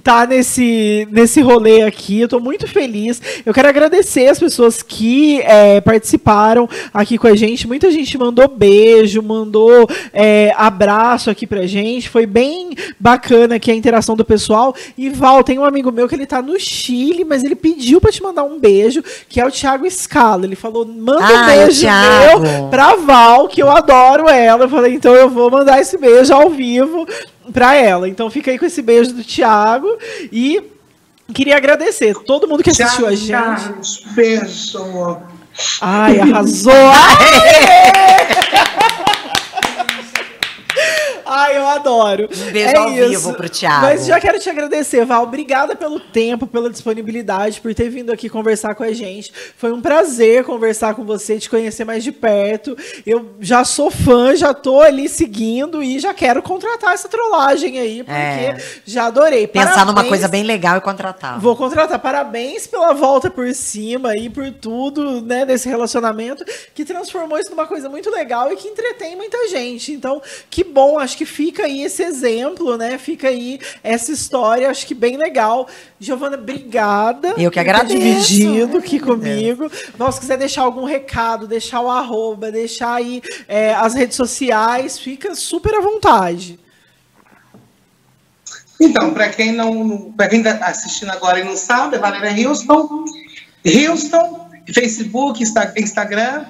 tá 0.00 0.26
nesse, 0.26 1.06
nesse 1.10 1.40
rolê 1.40 1.82
aqui. 1.82 2.20
Eu 2.20 2.28
tô 2.28 2.40
muito 2.40 2.66
feliz. 2.66 3.20
Eu 3.44 3.52
quero 3.52 3.68
agradecer 3.68 4.28
as 4.28 4.38
pessoas 4.38 4.82
que 4.82 5.40
é, 5.42 5.80
participaram 5.80 6.68
aqui 6.92 7.18
com 7.18 7.26
a 7.26 7.36
gente. 7.36 7.66
Muita 7.66 7.90
gente 7.90 8.16
mandou 8.16 8.48
beijo, 8.48 9.22
mandou 9.22 9.88
é, 10.12 10.52
abraço 10.56 11.30
aqui 11.30 11.46
pra 11.46 11.66
gente. 11.66 12.08
Foi 12.08 12.26
bem 12.26 12.70
bacana 12.98 13.56
aqui 13.56 13.70
a 13.70 13.74
interação 13.74 14.16
do 14.16 14.24
pessoal. 14.24 14.74
E 14.96 15.08
Val, 15.10 15.42
tem 15.42 15.58
um 15.58 15.64
amigo 15.64 15.90
meu 15.90 16.08
que 16.08 16.14
ele 16.14 16.26
tá 16.26 16.40
no 16.40 16.58
Chile, 16.58 17.24
mas 17.24 17.44
ele 17.44 17.56
pediu 17.56 18.00
pra 18.00 18.12
te 18.12 18.22
mandar 18.22 18.44
um 18.44 18.58
beijo, 18.62 19.02
que 19.28 19.40
é 19.40 19.46
o 19.46 19.50
Thiago 19.50 19.90
Scala. 19.90 20.46
Ele 20.46 20.56
falou: 20.56 20.86
manda 20.86 21.20
um 21.20 21.36
Ah, 21.36 21.46
beijo 21.46 21.80
meu 22.38 22.68
pra 22.70 22.94
Val, 22.94 23.48
que 23.48 23.62
eu 23.62 23.70
adoro 23.70 24.28
ela. 24.28 24.64
Eu 24.64 24.68
falei, 24.68 24.94
então 24.94 25.14
eu 25.14 25.28
vou 25.28 25.50
mandar 25.50 25.80
esse 25.80 25.98
beijo 25.98 26.32
ao 26.32 26.48
vivo 26.48 27.06
pra 27.52 27.74
ela. 27.74 28.08
Então 28.08 28.30
fica 28.30 28.50
aí 28.50 28.58
com 28.58 28.64
esse 28.64 28.80
beijo 28.80 29.12
do 29.12 29.22
Thiago 29.24 29.88
e 30.32 30.62
queria 31.34 31.56
agradecer 31.56 32.14
todo 32.24 32.48
mundo 32.48 32.62
que 32.62 32.70
assistiu 32.70 33.06
a 33.06 33.14
gente. 33.14 33.32
Ai, 35.82 36.18
arrasou! 36.20 36.72
Ai! 37.52 38.71
Ai, 41.34 41.56
eu 41.56 41.66
adoro. 41.66 42.28
Um 42.30 42.52
beijo 42.52 42.76
ao 42.76 42.90
vivo 42.90 43.32
pro 43.34 43.48
Thiago. 43.48 43.82
Mas 43.86 44.04
já 44.04 44.20
quero 44.20 44.38
te 44.38 44.50
agradecer, 44.50 45.04
Val. 45.06 45.22
Obrigada 45.22 45.74
pelo 45.74 45.98
tempo, 45.98 46.46
pela 46.46 46.68
disponibilidade, 46.68 47.60
por 47.60 47.74
ter 47.74 47.88
vindo 47.88 48.12
aqui 48.12 48.28
conversar 48.28 48.74
com 48.74 48.82
a 48.82 48.92
gente. 48.92 49.32
Foi 49.56 49.72
um 49.72 49.80
prazer 49.80 50.44
conversar 50.44 50.94
com 50.94 51.04
você, 51.04 51.38
te 51.38 51.48
conhecer 51.48 51.84
mais 51.86 52.04
de 52.04 52.12
perto. 52.12 52.76
Eu 53.06 53.30
já 53.40 53.64
sou 53.64 53.90
fã, 53.90 54.36
já 54.36 54.52
tô 54.52 54.80
ali 54.80 55.08
seguindo 55.08 55.82
e 55.82 55.98
já 55.98 56.12
quero 56.12 56.42
contratar 56.42 56.92
essa 56.92 57.08
trollagem 57.08 57.78
aí, 57.78 58.02
porque 58.02 58.12
É. 58.12 58.56
já 58.84 59.06
adorei. 59.06 59.46
Pensar 59.46 59.80
numa 59.86 59.86
Parabéns. 59.94 60.08
coisa 60.08 60.28
bem 60.28 60.42
legal 60.42 60.76
e 60.76 60.80
contratar. 60.82 61.40
Vou 61.40 61.56
contratar. 61.56 61.98
Parabéns 61.98 62.66
pela 62.66 62.92
volta 62.92 63.30
por 63.30 63.52
cima 63.54 64.16
e 64.16 64.28
por 64.28 64.50
tudo, 64.50 65.22
né, 65.22 65.46
desse 65.46 65.68
relacionamento 65.68 66.44
que 66.74 66.84
transformou 66.84 67.38
isso 67.38 67.50
numa 67.50 67.66
coisa 67.66 67.88
muito 67.88 68.10
legal 68.10 68.52
e 68.52 68.56
que 68.56 68.68
entretém 68.68 69.16
muita 69.16 69.48
gente. 69.48 69.92
Então, 69.92 70.20
que 70.50 70.62
bom, 70.62 70.98
acho 70.98 71.16
que 71.16 71.21
fica 71.24 71.64
aí 71.64 71.82
esse 71.82 72.02
exemplo, 72.02 72.76
né? 72.76 72.98
Fica 72.98 73.28
aí 73.28 73.58
essa 73.82 74.12
história, 74.12 74.68
acho 74.70 74.86
que 74.86 74.94
bem 74.94 75.16
legal. 75.16 75.68
Giovana, 75.98 76.36
obrigada. 76.36 77.34
Eu 77.38 77.50
que 77.50 77.58
agradeço. 77.60 77.98
dividido 77.98 78.78
aqui 78.78 78.98
comigo. 79.00 79.70
Bom, 79.96 80.10
se 80.10 80.20
quiser 80.20 80.38
deixar 80.38 80.62
algum 80.62 80.84
recado, 80.84 81.46
deixar 81.46 81.80
o 81.80 81.90
arroba, 81.90 82.50
deixar 82.50 82.94
aí 82.94 83.22
é, 83.48 83.74
as 83.74 83.94
redes 83.94 84.16
sociais, 84.16 84.98
fica 84.98 85.34
super 85.34 85.74
à 85.74 85.80
vontade. 85.80 86.58
Então, 88.80 89.12
para 89.14 89.28
quem 89.28 89.52
não, 89.52 90.12
para 90.12 90.28
quem 90.28 90.40
está 90.40 90.66
assistindo 90.66 91.10
agora 91.10 91.38
e 91.38 91.44
não 91.44 91.56
sabe, 91.56 91.96
é 91.96 91.98
Valéria 91.98 92.48
Houston, 92.48 93.04
Houston, 93.64 94.50
Facebook, 94.74 95.40
Insta- 95.42 95.72
Instagram, 95.76 96.44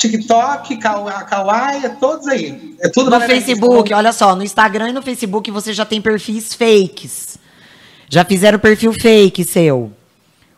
TikTok, 0.00 0.78
Kawa- 0.78 1.24
Kawaii, 1.24 1.84
é 1.84 1.88
todos 1.90 2.26
aí. 2.26 2.74
É 2.80 2.88
tudo 2.88 3.10
No 3.10 3.20
Facebook, 3.20 3.92
olha 3.92 4.12
só, 4.12 4.34
no 4.34 4.42
Instagram 4.42 4.88
e 4.88 4.92
no 4.92 5.02
Facebook 5.02 5.50
você 5.50 5.72
já 5.74 5.84
tem 5.84 6.00
perfis 6.00 6.54
fakes. 6.54 7.38
Já 8.08 8.24
fizeram 8.24 8.58
perfil 8.58 8.92
fake 8.94 9.44
seu. 9.44 9.92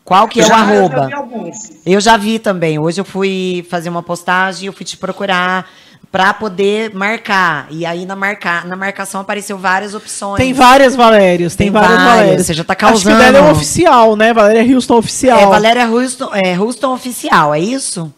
Qual 0.04 0.28
que 0.28 0.40
é 0.40 0.44
o 0.44 0.46
Já- 0.46 0.54
já 0.58 0.60
arroba? 0.62 1.06
vi 1.06 1.12
alguns. 1.14 1.56
Eu 1.84 2.00
já 2.00 2.16
vi 2.16 2.38
também. 2.38 2.78
Hoje 2.78 3.00
eu 3.00 3.04
fui 3.04 3.66
fazer 3.68 3.88
uma 3.88 4.02
postagem, 4.02 4.66
eu 4.66 4.72
fui 4.72 4.86
te 4.86 4.96
procurar 4.96 5.68
pra 6.10 6.32
poder 6.34 6.94
marcar. 6.94 7.66
E 7.70 7.84
aí 7.84 8.06
na, 8.06 8.14
marca, 8.14 8.62
na 8.64 8.76
marcação 8.76 9.20
apareceu 9.20 9.58
várias 9.58 9.92
opções. 9.94 10.36
Tem 10.38 10.52
várias 10.52 10.94
Valérias, 10.94 11.56
tem, 11.56 11.66
Tem 11.66 11.72
várias 11.72 11.90
várias, 11.98 12.14
Valérias. 12.16 12.46
você 12.46 12.54
já 12.54 12.64
tá 12.64 12.74
Acho 12.74 12.78
que 12.78 12.84
o 12.84 12.88
causando. 12.88 13.18
dela 13.18 13.38
é 13.38 13.40
o 13.40 13.52
oficial, 13.52 14.14
né? 14.16 14.32
Valéria 14.32 14.74
Houston 14.74 14.96
oficial. 14.98 15.38
É 15.40 15.46
Valéria 15.46 15.88
Houston, 15.88 16.30
é, 16.32 16.58
Houston 16.58 16.94
Oficial, 16.94 17.54
é 17.54 17.60
isso? 17.60 18.12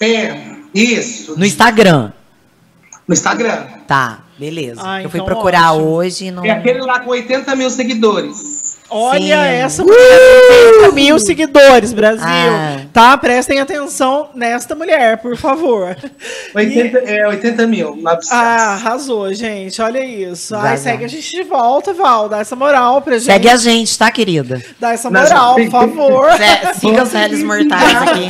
É, 0.00 0.36
isso. 0.74 1.38
No 1.38 1.44
Instagram. 1.44 2.12
No 3.06 3.12
Instagram. 3.14 3.66
Tá, 3.86 4.20
beleza. 4.38 4.80
Ah, 4.82 5.02
eu 5.02 5.10
fui 5.10 5.20
então 5.20 5.26
procurar 5.26 5.72
ótimo. 5.72 5.90
hoje 5.90 6.26
e 6.26 6.30
não. 6.30 6.44
É 6.44 6.50
aquele 6.50 6.80
lá 6.80 7.00
com 7.00 7.10
80 7.10 7.54
mil 7.56 7.70
seguidores. 7.70 8.78
Olha 8.88 9.20
Sim. 9.20 9.32
essa 9.32 9.82
mulher, 9.84 10.48
tem 10.48 10.66
80 10.78 10.92
mil 10.92 11.18
seguidores, 11.18 11.92
Brasil. 11.92 12.26
Ah. 12.26 12.83
Tá? 12.94 13.18
Prestem 13.18 13.58
atenção 13.58 14.30
nesta 14.36 14.72
mulher, 14.76 15.18
por 15.18 15.36
favor. 15.36 15.96
80, 16.54 16.98
é, 16.98 17.26
80 17.26 17.66
mil, 17.66 17.96
900. 17.96 18.30
Ah, 18.30 18.74
arrasou, 18.74 19.34
gente. 19.34 19.82
Olha 19.82 20.04
isso. 20.04 20.54
Ai, 20.54 20.62
Vai, 20.62 20.76
segue 20.76 20.96
vai. 20.98 21.04
a 21.06 21.08
gente 21.08 21.28
de 21.28 21.42
volta, 21.42 21.92
Val. 21.92 22.28
Dá 22.28 22.38
essa 22.38 22.54
moral 22.54 23.02
pra 23.02 23.14
gente. 23.14 23.24
Segue 23.26 23.48
a 23.48 23.56
gente, 23.56 23.98
tá, 23.98 24.08
querida? 24.12 24.62
Dá 24.78 24.92
essa 24.92 25.10
Mas- 25.10 25.28
moral, 25.28 25.56
por 25.56 25.70
favor. 25.70 26.32
Sé- 26.36 26.74
Siga 26.74 27.02
os 27.02 27.12
réis 27.12 27.42
mortais 27.44 27.94
aqui. 27.96 28.28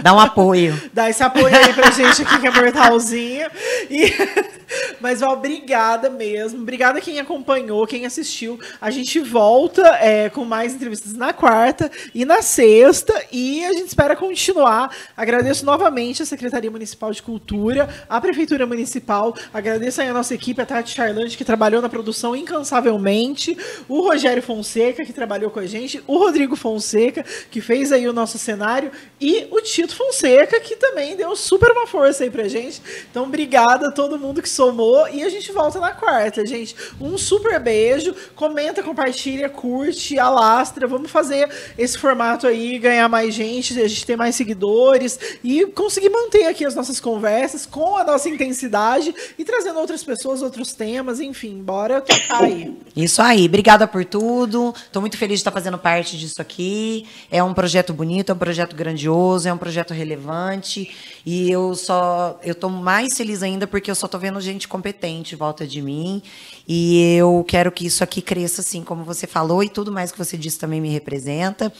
Dá 0.00 0.14
um 0.14 0.20
apoio. 0.20 0.80
Dá 0.92 1.10
esse 1.10 1.22
apoio 1.24 1.48
aí 1.48 1.72
pra 1.72 1.90
gente 1.90 2.22
aqui 2.22 2.38
que 2.40 2.46
é 2.46 2.50
mortalzinho. 2.52 3.48
E... 3.90 4.12
Mas, 5.00 5.20
Val, 5.20 5.32
obrigada 5.32 6.10
mesmo. 6.10 6.60
Obrigada 6.60 7.00
quem 7.00 7.18
acompanhou, 7.18 7.86
quem 7.86 8.04
assistiu. 8.04 8.60
A 8.80 8.90
gente 8.90 9.18
volta 9.18 9.82
é, 10.00 10.28
com 10.28 10.44
mais 10.44 10.74
entrevistas 10.74 11.14
na 11.14 11.32
quarta 11.32 11.90
e 12.14 12.24
na 12.24 12.42
sexta. 12.42 13.14
E 13.32 13.64
a 13.64 13.72
gente 13.72 13.87
espera 13.88 14.14
continuar. 14.14 14.94
Agradeço 15.16 15.64
novamente 15.64 16.22
a 16.22 16.26
Secretaria 16.26 16.70
Municipal 16.70 17.10
de 17.10 17.22
Cultura, 17.22 17.88
a 18.08 18.20
Prefeitura 18.20 18.66
Municipal. 18.66 19.34
Agradeço 19.52 20.00
aí 20.00 20.08
a 20.08 20.12
nossa 20.12 20.34
equipe, 20.34 20.60
a 20.60 20.66
Tati 20.66 20.94
Charlante, 20.94 21.36
que 21.36 21.44
trabalhou 21.44 21.80
na 21.80 21.88
produção 21.88 22.36
incansavelmente. 22.36 23.56
O 23.88 24.00
Rogério 24.00 24.42
Fonseca, 24.42 25.04
que 25.04 25.12
trabalhou 25.12 25.50
com 25.50 25.60
a 25.60 25.66
gente. 25.66 26.02
O 26.06 26.18
Rodrigo 26.18 26.56
Fonseca, 26.56 27.24
que 27.50 27.60
fez 27.60 27.92
aí 27.92 28.06
o 28.08 28.12
nosso 28.12 28.38
cenário. 28.38 28.90
E 29.20 29.48
o 29.50 29.60
Tito 29.60 29.94
Fonseca, 29.96 30.60
que 30.60 30.76
também 30.76 31.16
deu 31.16 31.34
super 31.34 31.70
uma 31.72 31.86
força 31.86 32.24
aí 32.24 32.30
pra 32.30 32.46
gente. 32.48 32.82
Então, 33.10 33.24
obrigada 33.24 33.88
a 33.88 33.92
todo 33.92 34.18
mundo 34.18 34.42
que 34.42 34.48
somou. 34.48 35.08
E 35.08 35.22
a 35.22 35.28
gente 35.28 35.50
volta 35.52 35.80
na 35.80 35.92
quarta, 35.92 36.44
gente. 36.44 36.76
Um 37.00 37.16
super 37.16 37.58
beijo. 37.58 38.14
Comenta, 38.34 38.82
compartilha, 38.82 39.48
curte, 39.48 40.18
alastra. 40.18 40.86
Vamos 40.86 41.10
fazer 41.10 41.48
esse 41.76 41.96
formato 41.96 42.46
aí, 42.46 42.78
ganhar 42.78 43.08
mais 43.08 43.34
gente, 43.34 43.74
a 43.82 43.88
gente 43.88 44.04
ter 44.04 44.16
mais 44.16 44.34
seguidores 44.34 45.18
e 45.42 45.66
conseguir 45.66 46.10
manter 46.10 46.46
aqui 46.46 46.64
as 46.64 46.74
nossas 46.74 47.00
conversas 47.00 47.66
com 47.66 47.96
a 47.96 48.04
nossa 48.04 48.28
intensidade 48.28 49.14
e 49.38 49.44
trazendo 49.44 49.78
outras 49.78 50.02
pessoas, 50.04 50.42
outros 50.42 50.72
temas, 50.72 51.20
enfim, 51.20 51.62
bora 51.62 52.00
tocar 52.00 52.44
aí. 52.44 52.76
Isso 52.96 53.22
aí, 53.22 53.46
obrigada 53.46 53.86
por 53.86 54.04
tudo. 54.04 54.74
Tô 54.92 55.00
muito 55.00 55.16
feliz 55.16 55.38
de 55.38 55.40
estar 55.40 55.52
fazendo 55.52 55.78
parte 55.78 56.18
disso 56.18 56.40
aqui. 56.40 57.06
É 57.30 57.42
um 57.42 57.54
projeto 57.54 57.92
bonito, 57.92 58.30
é 58.30 58.34
um 58.34 58.38
projeto 58.38 58.74
grandioso, 58.74 59.48
é 59.48 59.52
um 59.52 59.58
projeto 59.58 59.92
relevante. 59.94 60.90
E 61.24 61.50
eu 61.50 61.74
só. 61.74 62.38
Eu 62.42 62.54
tô 62.54 62.68
mais 62.68 63.16
feliz 63.16 63.42
ainda 63.42 63.66
porque 63.66 63.90
eu 63.90 63.94
só 63.94 64.08
tô 64.08 64.18
vendo 64.18 64.40
gente 64.40 64.66
competente 64.66 65.34
em 65.34 65.38
volta 65.38 65.66
de 65.66 65.82
mim. 65.82 66.22
E 66.66 67.16
eu 67.16 67.44
quero 67.46 67.72
que 67.72 67.86
isso 67.86 68.04
aqui 68.04 68.20
cresça, 68.20 68.60
assim, 68.60 68.82
como 68.82 69.02
você 69.02 69.26
falou, 69.26 69.62
e 69.62 69.68
tudo 69.68 69.90
mais 69.90 70.12
que 70.12 70.18
você 70.18 70.36
disse 70.36 70.58
também 70.58 70.80
me 70.80 70.90
representa. 70.90 71.72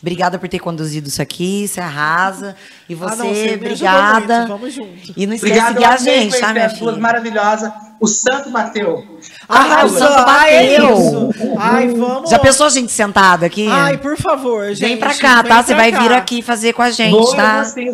Obrigada 0.00 0.38
por 0.38 0.48
ter 0.48 0.58
conduzido 0.58 1.08
isso 1.08 1.20
aqui, 1.20 1.45
você 1.68 1.80
arrasa. 1.80 2.56
E 2.88 2.94
você, 2.94 3.12
Ah, 3.12 3.16
não, 3.16 3.34
você 3.34 3.54
obrigada. 3.54 4.46
vamos 4.46 4.72
junto. 4.72 4.90
E 5.16 5.26
não 5.26 5.34
esquece 5.34 5.52
Obrigado, 5.52 5.74
de 5.74 5.80
seguir 5.80 5.92
a 5.92 5.96
gente, 6.20 6.40
tá, 6.40 6.52
minha 6.52 6.68
filha? 6.70 6.92
maravilhosas. 6.92 7.72
O 7.98 8.06
santo 8.06 8.50
bateu. 8.50 9.04
Arrasou, 9.48 9.98
Santo 9.98 10.24
ai, 10.28 10.54
é 10.54 10.78
bateu. 10.80 10.98
isso. 10.98 11.32
Ai, 11.58 11.88
vamos. 11.88 12.30
Já 12.30 12.38
pensou 12.38 12.66
a 12.66 12.70
gente 12.70 12.92
sentada 12.92 13.46
aqui? 13.46 13.66
Ai, 13.68 13.96
por 13.96 14.16
favor, 14.18 14.66
gente. 14.74 14.80
Vem 14.80 14.96
pra 14.98 15.14
cá, 15.14 15.42
vem 15.42 15.50
tá? 15.50 15.62
Você 15.62 15.74
vai 15.74 15.90
vir 15.92 16.12
aqui 16.12 16.42
fazer 16.42 16.72
com 16.74 16.82
a 16.82 16.90
gente, 16.90 17.12
Vou, 17.12 17.34
tá? 17.34 17.60
assim, 17.60 17.88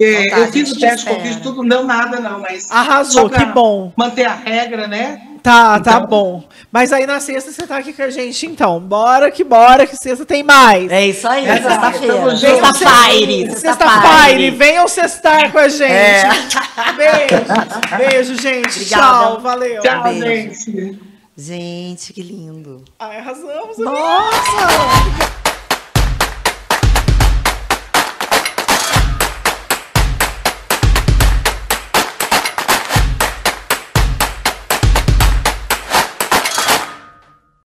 É, 0.00 0.26
Então 0.26 0.38
tá, 0.38 0.38
eu 0.40 0.52
fiz 0.52 0.72
o 0.72 0.78
teste, 0.80 1.06
te 1.06 1.12
eu 1.12 1.20
fiz 1.20 1.36
tudo, 1.36 1.62
não 1.62 1.84
nada 1.84 2.18
não, 2.18 2.40
mas... 2.40 2.68
Arrasou, 2.70 3.30
que 3.30 3.44
bom. 3.46 3.92
Manter 3.96 4.24
a 4.24 4.34
regra, 4.34 4.88
né? 4.88 5.20
Tá, 5.42 5.80
tá 5.80 5.92
Então- 5.96 6.06
bom. 6.06 6.44
Mas 6.70 6.92
aí 6.92 7.04
na 7.06 7.18
sexta 7.20 7.50
você 7.50 7.66
tá 7.66 7.76
aqui 7.78 7.92
com 7.92 8.02
a 8.02 8.10
gente, 8.10 8.46
então. 8.46 8.78
Bora 8.80 9.30
que 9.30 9.42
bora, 9.44 9.86
que 9.86 9.96
sexta 9.96 10.24
tem 10.24 10.42
mais. 10.42 10.90
É 10.90 11.06
isso 11.06 11.26
aí, 11.28 11.44
É, 11.46 11.60
sexta-feira. 11.60 12.36
Sexta-feire. 12.36 13.56
Sexta-feira, 13.58 14.56
venham 14.56 14.88
sextar 14.88 15.50
com 15.52 15.58
a 15.58 15.68
gente. 15.68 15.82
É. 15.90 16.22
Beijo. 16.96 18.10
Beijo, 18.10 18.40
gente. 18.40 18.68
Obrigada. 18.80 19.02
Tchau, 19.02 19.40
valeu. 19.40 19.82
Tchau, 19.82 20.02
beijo. 20.04 20.24
gente. 20.26 20.98
Gente, 21.36 22.12
que 22.12 22.22
lindo. 22.22 22.84
Ai, 22.98 23.18
arrasamos. 23.18 23.78
Nossa! 23.78 25.41